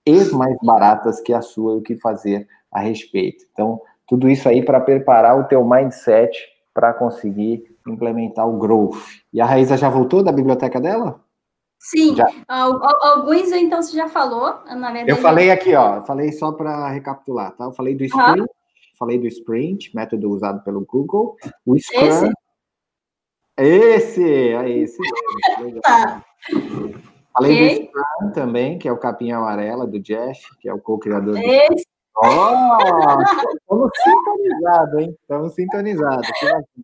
e 0.04 0.24
mais 0.34 0.56
baratas 0.60 1.20
que 1.20 1.32
a 1.32 1.40
sua 1.40 1.74
e 1.74 1.78
o 1.78 1.82
que 1.82 1.94
fazer 1.94 2.48
a 2.72 2.80
respeito. 2.80 3.44
Então, 3.52 3.80
tudo 4.06 4.28
isso 4.28 4.48
aí 4.48 4.64
para 4.64 4.80
preparar 4.80 5.38
o 5.38 5.44
teu 5.44 5.64
mindset 5.64 6.36
para 6.72 6.92
conseguir 6.92 7.64
implementar 7.86 8.48
o 8.48 8.58
growth. 8.58 8.96
E 9.32 9.40
a 9.40 9.46
Raíza 9.46 9.76
já 9.76 9.88
voltou 9.88 10.22
da 10.22 10.32
biblioteca 10.32 10.80
dela? 10.80 11.20
Sim, 11.78 12.16
já. 12.16 12.26
alguns 12.48 13.52
então 13.52 13.80
você 13.80 13.96
já 13.96 14.08
falou, 14.08 14.60
na 14.64 14.92
verdade. 14.92 15.10
Eu 15.10 15.16
falei 15.16 15.50
aqui, 15.50 15.74
ó, 15.74 16.02
falei 16.02 16.32
só 16.32 16.52
para 16.52 16.88
recapitular, 16.88 17.52
tá? 17.52 17.64
Eu 17.64 17.72
falei 17.72 17.94
do 17.94 18.04
Sprint, 18.04 18.40
uhum 18.40 18.46
falei 18.98 19.18
do 19.18 19.26
Sprint, 19.26 19.94
método 19.94 20.30
usado 20.30 20.62
pelo 20.62 20.84
Google. 20.84 21.36
O 21.64 21.78
Scrum. 21.78 22.06
Esse? 22.06 22.32
Esse, 23.58 24.24
é 24.24 24.70
esse. 24.70 24.98
Tá. 25.82 26.24
Falei 27.32 27.54
okay. 27.54 27.78
do 27.78 27.86
Scrum 27.86 28.30
também, 28.32 28.78
que 28.78 28.88
é 28.88 28.92
o 28.92 28.98
capinha 28.98 29.36
amarela 29.36 29.86
do 29.86 29.98
Jeff, 30.00 30.40
que 30.58 30.68
é 30.68 30.74
o 30.74 30.80
co-criador. 30.80 31.36
Esse. 31.38 31.86
Oh, 32.18 32.78
estamos 33.52 33.90
sintonizados, 34.02 35.00
hein? 35.00 35.16
Estamos 35.20 35.54
sintonizados. 35.54 36.28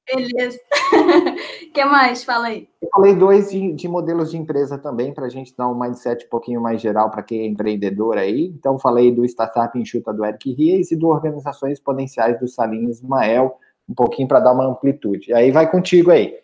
Beleza. 0.07 0.61
O 0.93 1.73
que 1.73 1.85
mais? 1.87 2.23
Fala 2.23 2.49
aí. 2.49 2.69
Eu 2.83 2.89
falei 2.91 3.15
dois 3.15 3.51
de, 3.51 3.73
de 3.73 3.89
modelos 3.89 4.31
de 4.31 4.37
empresa 4.37 4.77
também, 4.77 5.15
para 5.15 5.25
a 5.25 5.31
gente 5.31 5.57
dar 5.57 5.69
um 5.69 5.79
mindset 5.79 6.27
um 6.27 6.29
pouquinho 6.29 6.61
mais 6.61 6.83
geral 6.83 7.11
para 7.11 7.23
quem 7.23 7.41
é 7.41 7.47
empreendedor 7.47 8.19
aí. 8.19 8.49
Então, 8.49 8.79
falei 8.79 9.11
do 9.11 9.25
Startup 9.25 9.77
Enxuta 9.79 10.13
do 10.13 10.23
Eric 10.23 10.53
Ries 10.53 10.93
e 10.93 10.97
do 10.97 11.09
Organizações 11.09 11.75
Exponenciais 11.75 12.39
do 12.39 12.47
Salim 12.47 12.91
Ismael, 12.91 13.59
um 13.89 13.95
pouquinho 13.95 14.29
para 14.29 14.41
dar 14.41 14.53
uma 14.53 14.67
amplitude. 14.67 15.33
Aí 15.33 15.51
vai 15.51 15.71
contigo 15.71 16.11
aí. 16.11 16.39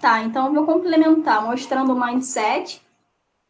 Tá, 0.00 0.22
então 0.22 0.46
eu 0.46 0.54
vou 0.54 0.64
complementar, 0.64 1.44
mostrando 1.44 1.92
o 1.92 2.00
mindset. 2.00 2.80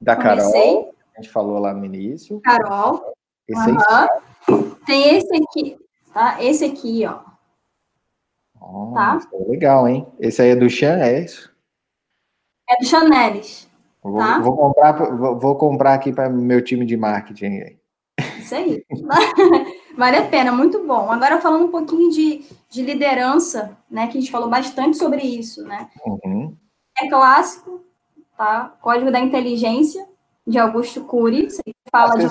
Da 0.00 0.16
Comecei. 0.16 0.60
Carol, 0.60 0.94
a 1.14 1.20
gente 1.20 1.30
falou 1.30 1.58
lá 1.58 1.74
no 1.74 1.84
início. 1.84 2.40
Carol. 2.40 3.19
Uhum. 3.50 4.76
Tem 4.86 5.16
esse 5.16 5.34
aqui, 5.34 5.76
tá? 6.12 6.42
Esse 6.42 6.64
aqui, 6.64 7.04
ó. 7.06 7.20
Oh, 8.60 8.92
tá? 8.94 9.18
É 9.32 9.50
legal, 9.50 9.88
hein? 9.88 10.06
Esse 10.18 10.42
aí 10.42 10.50
é 10.50 10.56
do 10.56 10.68
Chan, 10.68 10.98
é 10.98 11.24
isso? 11.24 11.50
É 12.68 12.76
do 12.76 12.86
Chanelis. 12.86 13.68
Vou, 14.02 14.18
tá? 14.18 14.38
vou 14.38 14.56
comprar, 14.56 14.92
vou, 14.92 15.38
vou 15.38 15.56
comprar 15.56 15.94
aqui 15.94 16.12
para 16.12 16.28
meu 16.28 16.62
time 16.62 16.86
de 16.86 16.96
marketing. 16.96 17.76
Isso 18.38 18.54
aí. 18.54 18.84
vale 19.96 20.16
a 20.16 20.28
pena, 20.28 20.52
muito 20.52 20.86
bom. 20.86 21.10
Agora 21.10 21.40
falando 21.40 21.66
um 21.66 21.70
pouquinho 21.70 22.10
de, 22.10 22.44
de 22.70 22.82
liderança, 22.82 23.76
né? 23.90 24.06
Que 24.06 24.18
a 24.18 24.20
gente 24.20 24.30
falou 24.30 24.48
bastante 24.48 24.96
sobre 24.96 25.22
isso, 25.22 25.62
né? 25.64 25.88
Uhum. 26.06 26.56
É 26.98 27.08
clássico, 27.08 27.84
tá? 28.36 28.74
Código 28.80 29.10
da 29.10 29.20
Inteligência, 29.20 30.06
de 30.46 30.58
Augusto 30.58 31.04
Cury. 31.04 31.50
Você 31.50 31.62
fala 31.90 32.16
de 32.16 32.26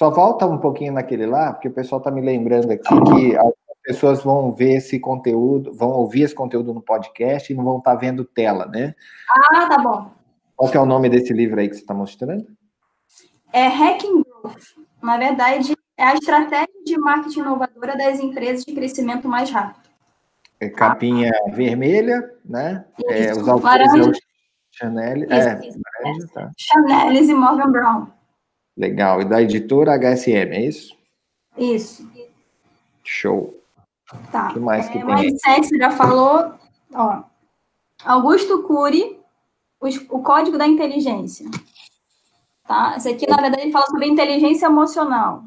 só 0.00 0.08
volta 0.08 0.46
um 0.46 0.56
pouquinho 0.56 0.94
naquele 0.94 1.26
lá, 1.26 1.52
porque 1.52 1.68
o 1.68 1.72
pessoal 1.74 1.98
está 1.98 2.10
me 2.10 2.22
lembrando 2.22 2.70
aqui 2.70 2.88
que 2.88 3.36
pessoas 3.82 4.22
vão 4.22 4.50
ver 4.50 4.76
esse 4.76 4.98
conteúdo, 4.98 5.74
vão 5.74 5.90
ouvir 5.90 6.22
esse 6.22 6.34
conteúdo 6.34 6.72
no 6.72 6.80
podcast 6.80 7.52
e 7.52 7.54
não 7.54 7.62
vão 7.62 7.76
estar 7.76 7.92
tá 7.92 7.96
vendo 7.98 8.24
tela, 8.24 8.64
né? 8.64 8.94
Ah, 9.52 9.68
tá 9.68 9.76
bom. 9.76 10.10
Qual 10.56 10.70
que 10.70 10.76
é 10.78 10.80
o 10.80 10.86
nome 10.86 11.10
desse 11.10 11.34
livro 11.34 11.60
aí 11.60 11.68
que 11.68 11.74
você 11.74 11.82
está 11.82 11.92
mostrando? 11.92 12.46
É 13.52 13.66
Hacking 13.66 14.22
Growth. 14.22 14.62
Na 15.02 15.18
verdade, 15.18 15.74
é 15.98 16.04
a 16.04 16.14
estratégia 16.14 16.82
de 16.82 16.96
marketing 16.96 17.40
inovadora 17.40 17.94
das 17.94 18.20
empresas 18.20 18.64
de 18.64 18.72
crescimento 18.72 19.28
mais 19.28 19.50
rápido. 19.50 19.86
É 20.58 20.70
capinha 20.70 21.30
ah. 21.30 21.50
vermelha, 21.50 22.26
né? 22.42 22.86
É, 23.06 23.32
os 23.32 23.46
autores 23.46 23.92
laranja. 23.92 24.12
Chanel, 24.70 25.24
isso, 25.24 25.32
é, 25.34 25.60
isso, 25.68 25.78
laranja, 25.84 26.26
tá. 26.32 26.50
Chanel 26.56 27.12
e 27.12 27.34
Morgan 27.34 27.70
Brown. 27.70 28.19
Legal. 28.76 29.20
E 29.20 29.24
da 29.24 29.42
editora 29.42 29.98
HSM, 29.98 30.54
é 30.54 30.66
isso? 30.66 30.96
Isso. 31.56 32.10
Show. 33.04 33.54
Tá. 34.32 34.50
O 34.50 34.54
que 34.54 34.60
mais 34.60 34.88
que 34.88 34.98
é, 34.98 35.04
tem? 35.04 35.14
Mindset, 35.14 35.66
você 35.66 35.76
já 35.76 35.90
falou. 35.90 36.54
Ó, 36.94 37.22
Augusto 38.04 38.62
Cury, 38.62 39.18
o 40.08 40.22
código 40.22 40.58
da 40.58 40.66
inteligência. 40.66 41.48
Tá? 42.66 42.94
Esse 42.96 43.08
aqui, 43.08 43.28
na 43.28 43.36
verdade, 43.36 43.62
ele 43.62 43.72
fala 43.72 43.86
sobre 43.86 44.06
inteligência 44.06 44.66
emocional. 44.66 45.44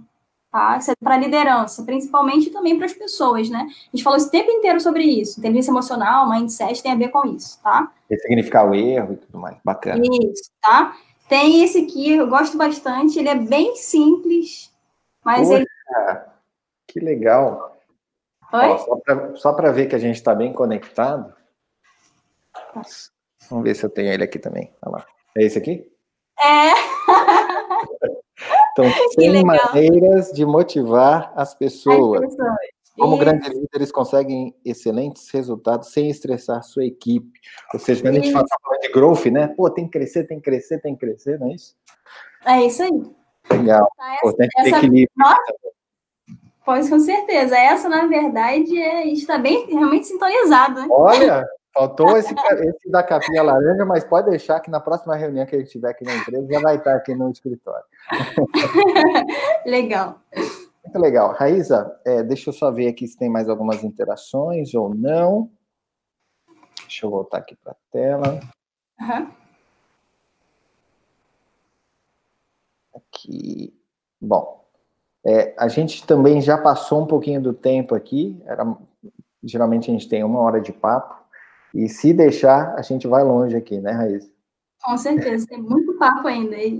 Tá? 0.52 0.78
Isso 0.78 0.92
é 0.92 0.96
para 0.96 1.18
liderança, 1.18 1.84
principalmente 1.84 2.52
também 2.52 2.78
para 2.78 2.86
as 2.86 2.94
pessoas, 2.94 3.50
né? 3.50 3.66
A 3.68 3.96
gente 3.96 4.04
falou 4.04 4.18
esse 4.18 4.30
tempo 4.30 4.52
inteiro 4.52 4.80
sobre 4.80 5.04
isso. 5.04 5.40
Inteligência 5.40 5.72
emocional, 5.72 6.30
mindset 6.30 6.84
tem 6.84 6.92
a 6.92 6.96
ver 6.96 7.08
com 7.10 7.26
isso, 7.26 7.60
tá? 7.64 7.92
Ressignificar 8.08 8.70
o 8.70 8.76
erro 8.76 9.14
e 9.14 9.18
tudo 9.18 9.40
mais. 9.40 9.58
Bacana. 9.66 10.00
Isso, 10.06 10.52
tá? 10.62 10.96
Tem 11.28 11.64
esse 11.64 11.80
aqui, 11.80 12.12
eu 12.12 12.28
gosto 12.28 12.58
bastante, 12.58 13.18
ele 13.18 13.30
é 13.30 13.36
bem 13.36 13.76
simples, 13.76 14.72
mas 15.24 15.48
Poxa, 15.48 15.56
ele. 15.56 15.68
Que 16.88 17.00
legal. 17.00 17.76
Ó, 18.52 19.36
só 19.36 19.54
para 19.54 19.72
ver 19.72 19.88
que 19.88 19.96
a 19.96 20.00
gente 20.00 20.16
está 20.16 20.36
bem 20.36 20.54
conectado. 20.54 21.34
Vamos 23.50 23.64
ver 23.64 23.76
se 23.76 23.86
eu 23.86 23.90
tenho 23.90 24.12
ele 24.12 24.24
aqui 24.24 24.38
também. 24.38 24.72
Olha 24.82 24.98
lá. 24.98 25.06
É 25.36 25.44
esse 25.44 25.58
aqui? 25.58 25.92
É. 26.40 26.72
Então, 28.74 28.86
100 29.14 29.44
maneiras 29.46 30.32
de 30.32 30.46
motivar 30.46 31.32
as 31.36 31.54
pessoas. 31.54 32.24
As 32.24 32.30
pessoas. 32.30 32.58
Como 32.98 33.16
Isso. 33.16 33.26
grandes 33.26 33.50
líderes 33.50 33.92
conseguem 33.92 34.56
excelentes 34.64 35.30
resultados 35.32 35.92
sem 35.92 36.10
estressar 36.10 36.64
sua 36.64 36.86
equipe. 36.86 37.40
Ou 37.74 37.80
seja, 37.80 38.02
quando 38.02 38.18
a 38.18 38.20
gente 38.20 38.32
fala 38.32 38.46
de 38.82 38.90
growth, 38.90 39.26
né? 39.26 39.48
Pô, 39.48 39.70
tem 39.70 39.86
que 39.86 39.92
crescer, 39.92 40.26
tem 40.26 40.38
que 40.38 40.44
crescer, 40.44 40.80
tem 40.80 40.96
que 40.96 41.06
crescer, 41.06 41.40
não 41.40 41.50
é 41.50 41.56
isso? 41.56 41.76
É 42.46 42.66
isso 42.66 42.84
aí. 42.84 43.02
Legal. 43.52 43.88
Essa, 44.24 44.34
que 44.38 44.64
ter 44.64 44.70
equilíbrio. 44.70 45.10
Nossa, 45.18 45.54
pois, 46.64 46.90
com 46.90 47.00
certeza. 47.00 47.58
Essa, 47.58 47.90
na 47.90 48.06
verdade, 48.06 48.78
é, 48.78 49.08
está 49.08 49.38
bem 49.38 49.66
realmente 49.66 50.08
sintonizado. 50.08 50.82
Né? 50.82 50.88
Olha, 50.92 51.44
Faltou 51.74 52.16
esse, 52.18 52.34
esse, 52.34 52.92
da 52.92 53.02
capinha 53.02 53.42
laranja, 53.42 53.84
mas 53.86 54.04
pode 54.04 54.30
deixar 54.30 54.60
que 54.60 54.70
na 54.70 54.80
próxima 54.80 55.16
reunião 55.16 55.46
que 55.46 55.56
a 55.56 55.60
gente 55.60 55.72
tiver 55.72 55.90
aqui 55.90 56.04
na 56.04 56.16
empresa 56.16 56.48
já 56.48 56.60
vai 56.60 56.76
estar 56.76 56.96
aqui 56.96 57.16
no 57.16 57.32
escritório. 57.32 57.84
legal. 59.66 60.20
Muito 60.84 61.00
legal. 61.00 61.32
Raíza, 61.34 62.00
é, 62.06 62.22
deixa 62.22 62.50
eu 62.50 62.54
só 62.54 62.72
ver 62.72 62.88
aqui 62.88 63.08
se 63.08 63.18
tem 63.18 63.30
mais 63.30 63.48
algumas 63.48 63.84
interações 63.84 64.74
ou 64.74 64.94
não. 64.94 65.50
Deixa 66.82 67.06
eu 67.06 67.10
voltar 67.10 67.38
aqui 67.38 67.56
para 67.56 67.72
a 67.72 67.76
tela. 67.92 68.40
Uhum. 69.00 69.32
Aqui. 72.96 73.74
Bom, 74.20 74.66
é, 75.26 75.56
a 75.58 75.68
gente 75.68 76.06
também 76.06 76.42
já 76.42 76.58
passou 76.58 77.02
um 77.02 77.08
pouquinho 77.08 77.42
do 77.42 77.54
tempo 77.54 77.96
aqui. 77.96 78.42
Era, 78.46 78.66
geralmente 79.42 79.90
a 79.90 79.94
gente 79.94 80.10
tem 80.10 80.24
uma 80.24 80.40
hora 80.40 80.60
de 80.60 80.74
papo. 80.74 81.24
E 81.74 81.88
se 81.88 82.14
deixar, 82.14 82.76
a 82.78 82.82
gente 82.82 83.08
vai 83.08 83.24
longe 83.24 83.56
aqui, 83.56 83.80
né, 83.80 83.92
Raíssa? 83.92 84.33
Com 84.84 84.98
certeza, 84.98 85.48
tem 85.48 85.62
muito 85.62 85.98
papo 85.98 86.28
ainda 86.28 86.58
aí. 86.58 86.78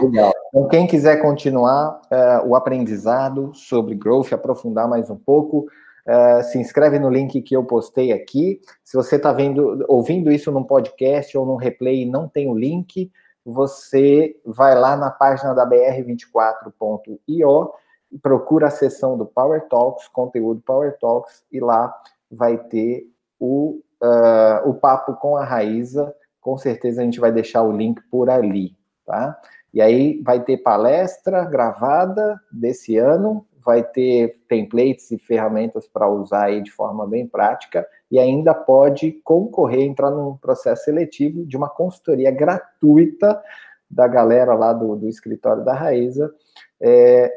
Legal. 0.00 0.32
Então, 0.48 0.68
quem 0.68 0.86
quiser 0.86 1.20
continuar 1.20 2.00
uh, 2.02 2.46
o 2.46 2.54
aprendizado 2.54 3.52
sobre 3.52 3.96
growth, 3.96 4.32
aprofundar 4.32 4.88
mais 4.88 5.10
um 5.10 5.16
pouco, 5.16 5.66
uh, 6.06 6.40
se 6.44 6.58
inscreve 6.58 7.00
no 7.00 7.10
link 7.10 7.42
que 7.42 7.56
eu 7.56 7.64
postei 7.64 8.12
aqui. 8.12 8.60
Se 8.84 8.96
você 8.96 9.16
está 9.16 9.32
vendo, 9.32 9.84
ouvindo 9.88 10.30
isso 10.30 10.52
num 10.52 10.62
podcast 10.62 11.36
ou 11.36 11.44
num 11.44 11.56
replay 11.56 12.02
e 12.02 12.10
não 12.10 12.28
tem 12.28 12.48
o 12.48 12.54
link, 12.54 13.10
você 13.44 14.36
vai 14.46 14.78
lá 14.78 14.96
na 14.96 15.10
página 15.10 15.52
da 15.52 15.68
br24.io 15.68 17.72
e 18.12 18.18
procura 18.18 18.68
a 18.68 18.70
seção 18.70 19.18
do 19.18 19.26
Power 19.26 19.66
Talks, 19.68 20.06
conteúdo 20.08 20.62
Power 20.64 20.96
Talks, 21.00 21.42
e 21.50 21.58
lá 21.58 21.92
vai 22.30 22.56
ter 22.56 23.04
o, 23.40 23.80
uh, 24.02 24.68
o 24.68 24.74
papo 24.74 25.14
com 25.14 25.36
a 25.36 25.44
Raíza. 25.44 26.14
Com 26.40 26.58
certeza 26.58 27.00
a 27.00 27.04
gente 27.04 27.20
vai 27.20 27.30
deixar 27.30 27.62
o 27.62 27.72
link 27.72 28.02
por 28.10 28.28
ali, 28.28 28.76
tá? 29.06 29.40
E 29.72 29.80
aí 29.80 30.20
vai 30.22 30.42
ter 30.42 30.58
palestra 30.58 31.44
gravada 31.44 32.38
desse 32.50 32.96
ano, 32.98 33.46
vai 33.64 33.82
ter 33.82 34.42
templates 34.48 35.10
e 35.12 35.18
ferramentas 35.18 35.88
para 35.88 36.08
usar 36.08 36.46
aí 36.46 36.60
de 36.60 36.70
forma 36.70 37.06
bem 37.06 37.26
prática 37.26 37.86
e 38.10 38.18
ainda 38.18 38.52
pode 38.52 39.12
concorrer, 39.24 39.82
entrar 39.82 40.10
num 40.10 40.36
processo 40.36 40.84
seletivo 40.84 41.46
de 41.46 41.56
uma 41.56 41.68
consultoria 41.70 42.30
gratuita 42.30 43.40
da 43.88 44.06
galera 44.08 44.54
lá 44.54 44.72
do, 44.72 44.96
do 44.96 45.08
escritório 45.08 45.64
da 45.64 45.74
Raíza. 45.74 46.34
É, 46.80 47.32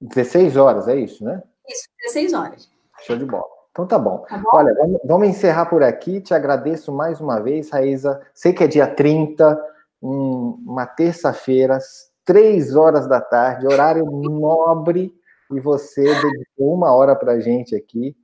16 0.00 0.56
horas, 0.56 0.86
é 0.86 0.96
isso, 0.96 1.24
né? 1.24 1.42
Isso, 1.66 1.88
16 2.02 2.32
horas. 2.34 2.70
Show 3.00 3.16
de 3.16 3.24
bola. 3.24 3.53
Então 3.74 3.88
tá 3.88 3.98
bom. 3.98 4.18
Tá 4.28 4.38
bom? 4.38 4.50
Olha, 4.52 4.72
vamos, 4.72 5.00
vamos, 5.04 5.28
encerrar 5.28 5.66
por 5.66 5.82
aqui. 5.82 6.20
Te 6.20 6.32
agradeço 6.32 6.92
mais 6.92 7.20
uma 7.20 7.40
vez, 7.40 7.70
Raíza. 7.70 8.20
Sei 8.32 8.52
que 8.52 8.62
é 8.62 8.68
dia 8.68 8.86
30, 8.86 9.60
um, 10.00 10.62
uma 10.64 10.86
terça-feira, 10.86 11.80
três 12.24 12.76
horas 12.76 13.08
da 13.08 13.20
tarde, 13.20 13.66
horário 13.66 14.06
nobre, 14.06 15.12
e 15.50 15.58
você 15.58 16.04
dedicou 16.04 16.72
uma 16.72 16.94
hora 16.94 17.16
para 17.16 17.32
a 17.32 17.40
gente 17.40 17.74
aqui. 17.74 18.16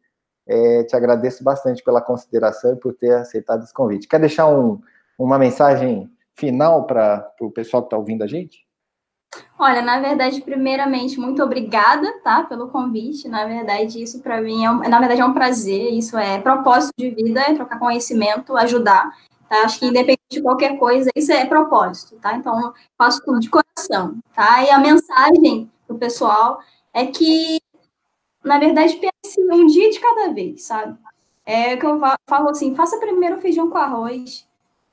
É, 0.46 0.84
te 0.84 0.94
agradeço 0.94 1.42
bastante 1.42 1.82
pela 1.82 2.00
consideração 2.00 2.72
e 2.72 2.76
por 2.76 2.94
ter 2.94 3.12
aceitado 3.14 3.64
esse 3.64 3.74
convite. 3.74 4.06
Quer 4.06 4.20
deixar 4.20 4.46
um, 4.46 4.80
uma 5.18 5.36
mensagem 5.36 6.08
final 6.32 6.86
para 6.86 7.28
o 7.40 7.50
pessoal 7.50 7.82
que 7.82 7.88
está 7.88 7.96
ouvindo 7.96 8.22
a 8.22 8.26
gente? 8.28 8.69
Olha, 9.58 9.82
na 9.82 10.00
verdade, 10.00 10.40
primeiramente, 10.40 11.20
muito 11.20 11.42
obrigada, 11.42 12.18
tá, 12.20 12.42
pelo 12.44 12.68
convite. 12.68 13.28
Na 13.28 13.44
verdade, 13.44 14.02
isso 14.02 14.20
para 14.22 14.40
mim 14.40 14.64
é, 14.64 14.70
um, 14.70 14.78
na 14.78 14.98
verdade, 14.98 15.20
é 15.20 15.24
um 15.24 15.34
prazer. 15.34 15.92
Isso 15.92 16.16
é 16.16 16.40
propósito 16.40 16.94
de 16.96 17.10
vida, 17.10 17.40
é 17.42 17.54
trocar 17.54 17.78
conhecimento, 17.78 18.56
ajudar. 18.56 19.10
Tá? 19.48 19.62
Acho 19.64 19.78
que 19.80 19.86
independente 19.86 20.20
de 20.30 20.42
qualquer 20.42 20.78
coisa, 20.78 21.10
isso 21.14 21.32
é 21.32 21.44
propósito, 21.44 22.16
tá? 22.20 22.36
Então, 22.36 22.72
faço 22.96 23.20
tudo 23.24 23.40
de 23.40 23.50
coração, 23.50 24.16
tá? 24.34 24.62
E 24.62 24.70
a 24.70 24.78
mensagem 24.78 25.70
pro 25.86 25.98
pessoal 25.98 26.60
é 26.94 27.06
que, 27.06 27.60
na 28.44 28.58
verdade, 28.58 28.96
pense 28.96 29.42
um 29.52 29.66
dia 29.66 29.90
de 29.90 29.98
cada 29.98 30.32
vez, 30.32 30.62
sabe? 30.62 30.96
É 31.44 31.76
que 31.76 31.84
eu 31.84 32.00
falo 32.28 32.48
assim, 32.48 32.76
faça 32.76 32.98
primeiro 32.98 33.38
feijão 33.38 33.68
com 33.68 33.76
arroz, 33.76 34.46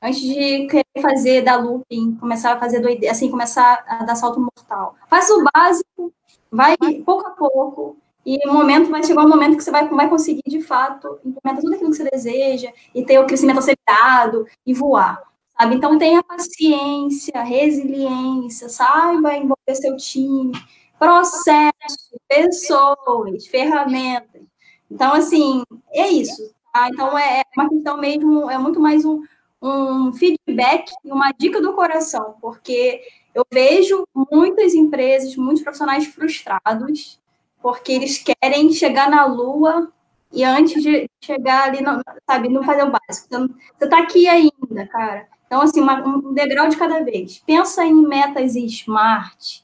antes 0.08 0.22
de 0.22 0.68
querer 0.68 1.02
fazer 1.02 1.42
dar 1.42 1.58
looping, 1.58 2.16
começar 2.16 2.54
a 2.54 2.60
fazer 2.60 2.80
doideira, 2.80 3.12
assim, 3.12 3.30
começar 3.30 3.84
a 3.88 4.04
dar 4.04 4.16
salto 4.16 4.40
mortal. 4.40 4.96
Faz 5.08 5.30
o 5.30 5.44
básico, 5.54 6.14
vai 6.52 6.76
pouco 7.06 7.28
a 7.28 7.32
pouco, 7.32 7.98
e 8.26 8.38
o 8.48 8.54
momento 8.54 8.90
vai 8.90 9.04
chegar 9.04 9.24
um 9.24 9.30
momento 9.30 9.58
que 9.58 9.64
você 9.64 9.72
vai, 9.72 9.88
vai 9.88 10.10
conseguir, 10.10 10.44
de 10.46 10.62
fato, 10.62 11.20
implementar 11.26 11.62
tudo 11.62 11.74
aquilo 11.74 11.92
que 11.92 11.98
você 11.98 12.10
deseja, 12.10 12.72
e 12.94 13.04
ter 13.04 13.20
o 13.20 13.26
crescimento 13.26 13.60
acelerado, 13.60 14.46
e 14.66 14.74
voar, 14.74 15.22
sabe? 15.58 15.76
Então, 15.76 15.98
tenha 15.98 16.24
paciência, 16.24 17.42
resiliência, 17.42 18.70
saiba 18.70 19.36
envolver 19.36 19.76
seu 19.76 19.96
time, 19.98 20.52
processo, 20.98 22.20
pessoas, 22.28 23.48
ferramentas. 23.48 24.42
Então, 24.90 25.14
assim, 25.14 25.64
é 25.92 26.08
isso, 26.08 26.54
tá? 26.74 26.90
Então, 26.90 27.18
é, 27.18 27.40
é 27.40 27.44
uma 27.56 27.70
questão 27.70 27.98
mesmo, 27.98 28.50
é 28.50 28.58
muito 28.58 28.80
mais 28.80 29.06
um, 29.06 29.22
um 29.68 30.14
feedback 30.14 30.92
e 31.04 31.12
uma 31.12 31.32
dica 31.32 31.62
do 31.62 31.74
coração, 31.74 32.36
porque 32.42 33.02
eu 33.34 33.46
vejo 33.52 34.08
muitas 34.32 34.74
empresas, 34.74 35.36
muitos 35.36 35.64
profissionais 35.64 36.08
frustrados, 36.08 37.20
porque 37.62 37.92
eles 37.92 38.24
querem 38.24 38.72
chegar 38.72 39.10
na 39.10 39.26
lua 39.26 39.92
e 40.32 40.44
antes 40.44 40.82
de 40.82 41.10
chegar 41.22 41.68
ali, 41.68 41.82
não, 41.82 42.02
sabe, 42.30 42.50
não 42.50 42.64
fazer 42.64 42.84
o 42.84 42.92
básico. 42.92 43.28
Então, 43.28 43.48
você 43.78 43.86
está 43.86 44.00
aqui 44.00 44.28
ainda, 44.28 44.88
cara. 44.88 45.28
Então, 45.46 45.62
assim, 45.62 45.82
uma, 45.82 46.06
um 46.06 46.34
degrau 46.34 46.68
de 46.68 46.78
cada 46.78 47.04
vez. 47.04 47.40
Pensa 47.46 47.86
em 47.86 47.96
metas 47.96 48.56
smart, 48.56 49.64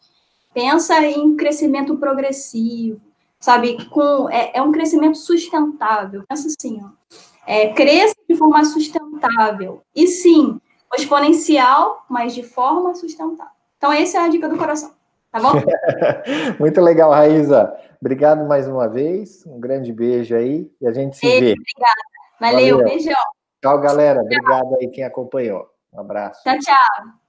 pensa 0.54 1.02
em 1.02 1.36
crescimento 1.36 1.98
progressivo, 1.98 3.02
sabe? 3.40 3.86
Com, 3.90 4.30
é, 4.30 4.52
é 4.54 4.62
um 4.62 4.72
crescimento 4.72 5.18
sustentável. 5.18 6.24
Pensa 6.28 6.48
assim, 6.48 6.82
ó 6.82 7.04
é, 7.46 7.74
cresça 7.74 8.16
de 8.28 8.36
forma 8.36 8.64
sustentável. 8.66 9.82
E 9.96 10.08
sim, 10.08 10.60
exponencial, 10.96 12.06
mas 12.10 12.34
de 12.34 12.44
forma 12.44 12.94
sustentável. 12.96 13.52
Então, 13.78 13.92
essa 13.92 14.18
é 14.18 14.22
a 14.22 14.28
dica 14.30 14.48
do 14.48 14.58
coração. 14.58 14.92
Tá 15.32 15.40
bom? 15.40 15.52
Muito 16.60 16.80
legal, 16.80 17.12
Raíza. 17.12 17.76
Obrigado 18.00 18.46
mais 18.46 18.68
uma 18.68 18.88
vez. 18.88 19.46
Um 19.46 19.60
grande 19.60 19.92
beijo 19.92 20.36
aí 20.36 20.72
e 20.80 20.88
a 20.88 20.94
gente 20.94 21.18
se 21.18 21.26
beijo, 21.26 21.40
vê. 21.40 21.52
Obrigada. 21.54 22.02
Valeu, 22.40 22.78
Valeu. 22.78 22.90
beijão. 22.90 23.24
Tchau, 23.62 23.80
galera. 23.80 24.22
Obrigado 24.22 24.76
aí 24.76 24.88
quem 24.90 25.04
acompanhou. 25.04 25.68
Um 25.92 26.02
abraço. 26.02 26.42
Tchau, 26.44 26.60
tchau. 26.60 26.76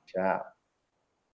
Tchau. 0.06 0.53